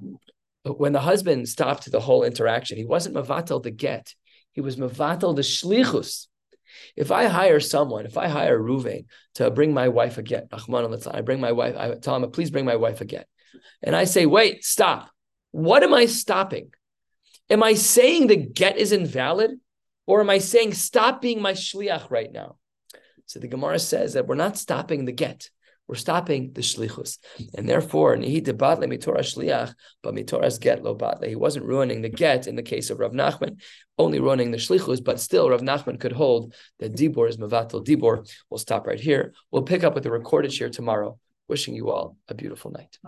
when 0.63 0.91
the 0.91 0.99
husband 0.99 1.47
stopped 1.47 1.91
the 1.91 1.99
whole 1.99 2.23
interaction, 2.23 2.77
he 2.77 2.85
wasn't 2.85 3.15
Mevatel 3.15 3.63
the 3.63 3.71
get, 3.71 4.13
he 4.53 4.61
was 4.61 4.75
Mevatel 4.75 5.35
the 5.35 5.41
Shlichus. 5.41 6.27
If 6.95 7.11
I 7.11 7.25
hire 7.25 7.59
someone, 7.59 8.05
if 8.05 8.17
I 8.17 8.27
hire 8.27 8.59
Ruvain 8.59 9.05
to 9.35 9.51
bring 9.51 9.73
my 9.73 9.87
wife 9.89 10.17
a 10.17 10.23
get, 10.23 10.47
I 10.51 11.21
bring 11.21 11.39
my 11.39 11.51
wife, 11.51 11.75
I 11.77 11.95
tell 11.95 12.15
him, 12.15 12.29
please 12.31 12.51
bring 12.51 12.65
my 12.65 12.75
wife 12.75 13.01
a 13.01 13.05
get. 13.05 13.27
And 13.81 13.95
I 13.95 14.03
say, 14.03 14.25
wait, 14.25 14.63
stop. 14.63 15.09
What 15.51 15.83
am 15.83 15.93
I 15.93 16.05
stopping? 16.05 16.71
Am 17.49 17.63
I 17.63 17.73
saying 17.73 18.27
the 18.27 18.35
get 18.35 18.77
is 18.77 18.91
invalid? 18.91 19.51
Or 20.05 20.21
am 20.21 20.29
I 20.29 20.39
saying 20.39 20.73
stop 20.73 21.21
being 21.21 21.41
my 21.41 21.53
shliach 21.53 22.09
right 22.09 22.31
now? 22.31 22.57
So 23.27 23.39
the 23.39 23.47
Gemara 23.47 23.77
says 23.77 24.13
that 24.13 24.25
we're 24.25 24.35
not 24.35 24.57
stopping 24.57 25.05
the 25.05 25.11
get. 25.11 25.49
We're 25.89 25.95
stopping 25.95 26.53
the 26.53 26.61
shlichus, 26.61 27.17
and 27.55 27.67
therefore 27.67 28.15
nihi 28.15 28.43
debatle 28.45 28.85
mitorah 28.87 29.25
shliach, 29.31 29.73
but 30.03 30.13
mitorah's 30.13 30.59
get 30.59 30.83
lo 30.83 30.95
batle. 30.95 31.27
He 31.27 31.35
wasn't 31.35 31.65
ruining 31.65 32.03
the 32.03 32.09
get 32.09 32.45
in 32.45 32.55
the 32.55 32.61
case 32.61 32.91
of 32.91 32.99
Rav 32.99 33.11
Nachman, 33.13 33.59
only 33.97 34.19
ruining 34.19 34.51
the 34.51 34.57
shlichus, 34.57 35.03
but 35.03 35.19
still 35.19 35.49
Rav 35.49 35.61
Nachman 35.61 35.99
could 35.99 36.11
hold 36.11 36.53
that 36.77 36.95
dibor 36.95 37.27
is 37.27 37.37
mevatel 37.37 37.83
dibor. 37.83 38.31
We'll 38.51 38.59
stop 38.59 38.85
right 38.85 38.99
here. 38.99 39.33
We'll 39.49 39.63
pick 39.63 39.83
up 39.83 39.95
with 39.95 40.03
the 40.03 40.11
recorded 40.11 40.51
shiur 40.51 40.71
tomorrow. 40.71 41.17
Wishing 41.47 41.73
you 41.73 41.89
all 41.89 42.15
a 42.27 42.35
beautiful 42.35 42.69
night. 42.69 42.99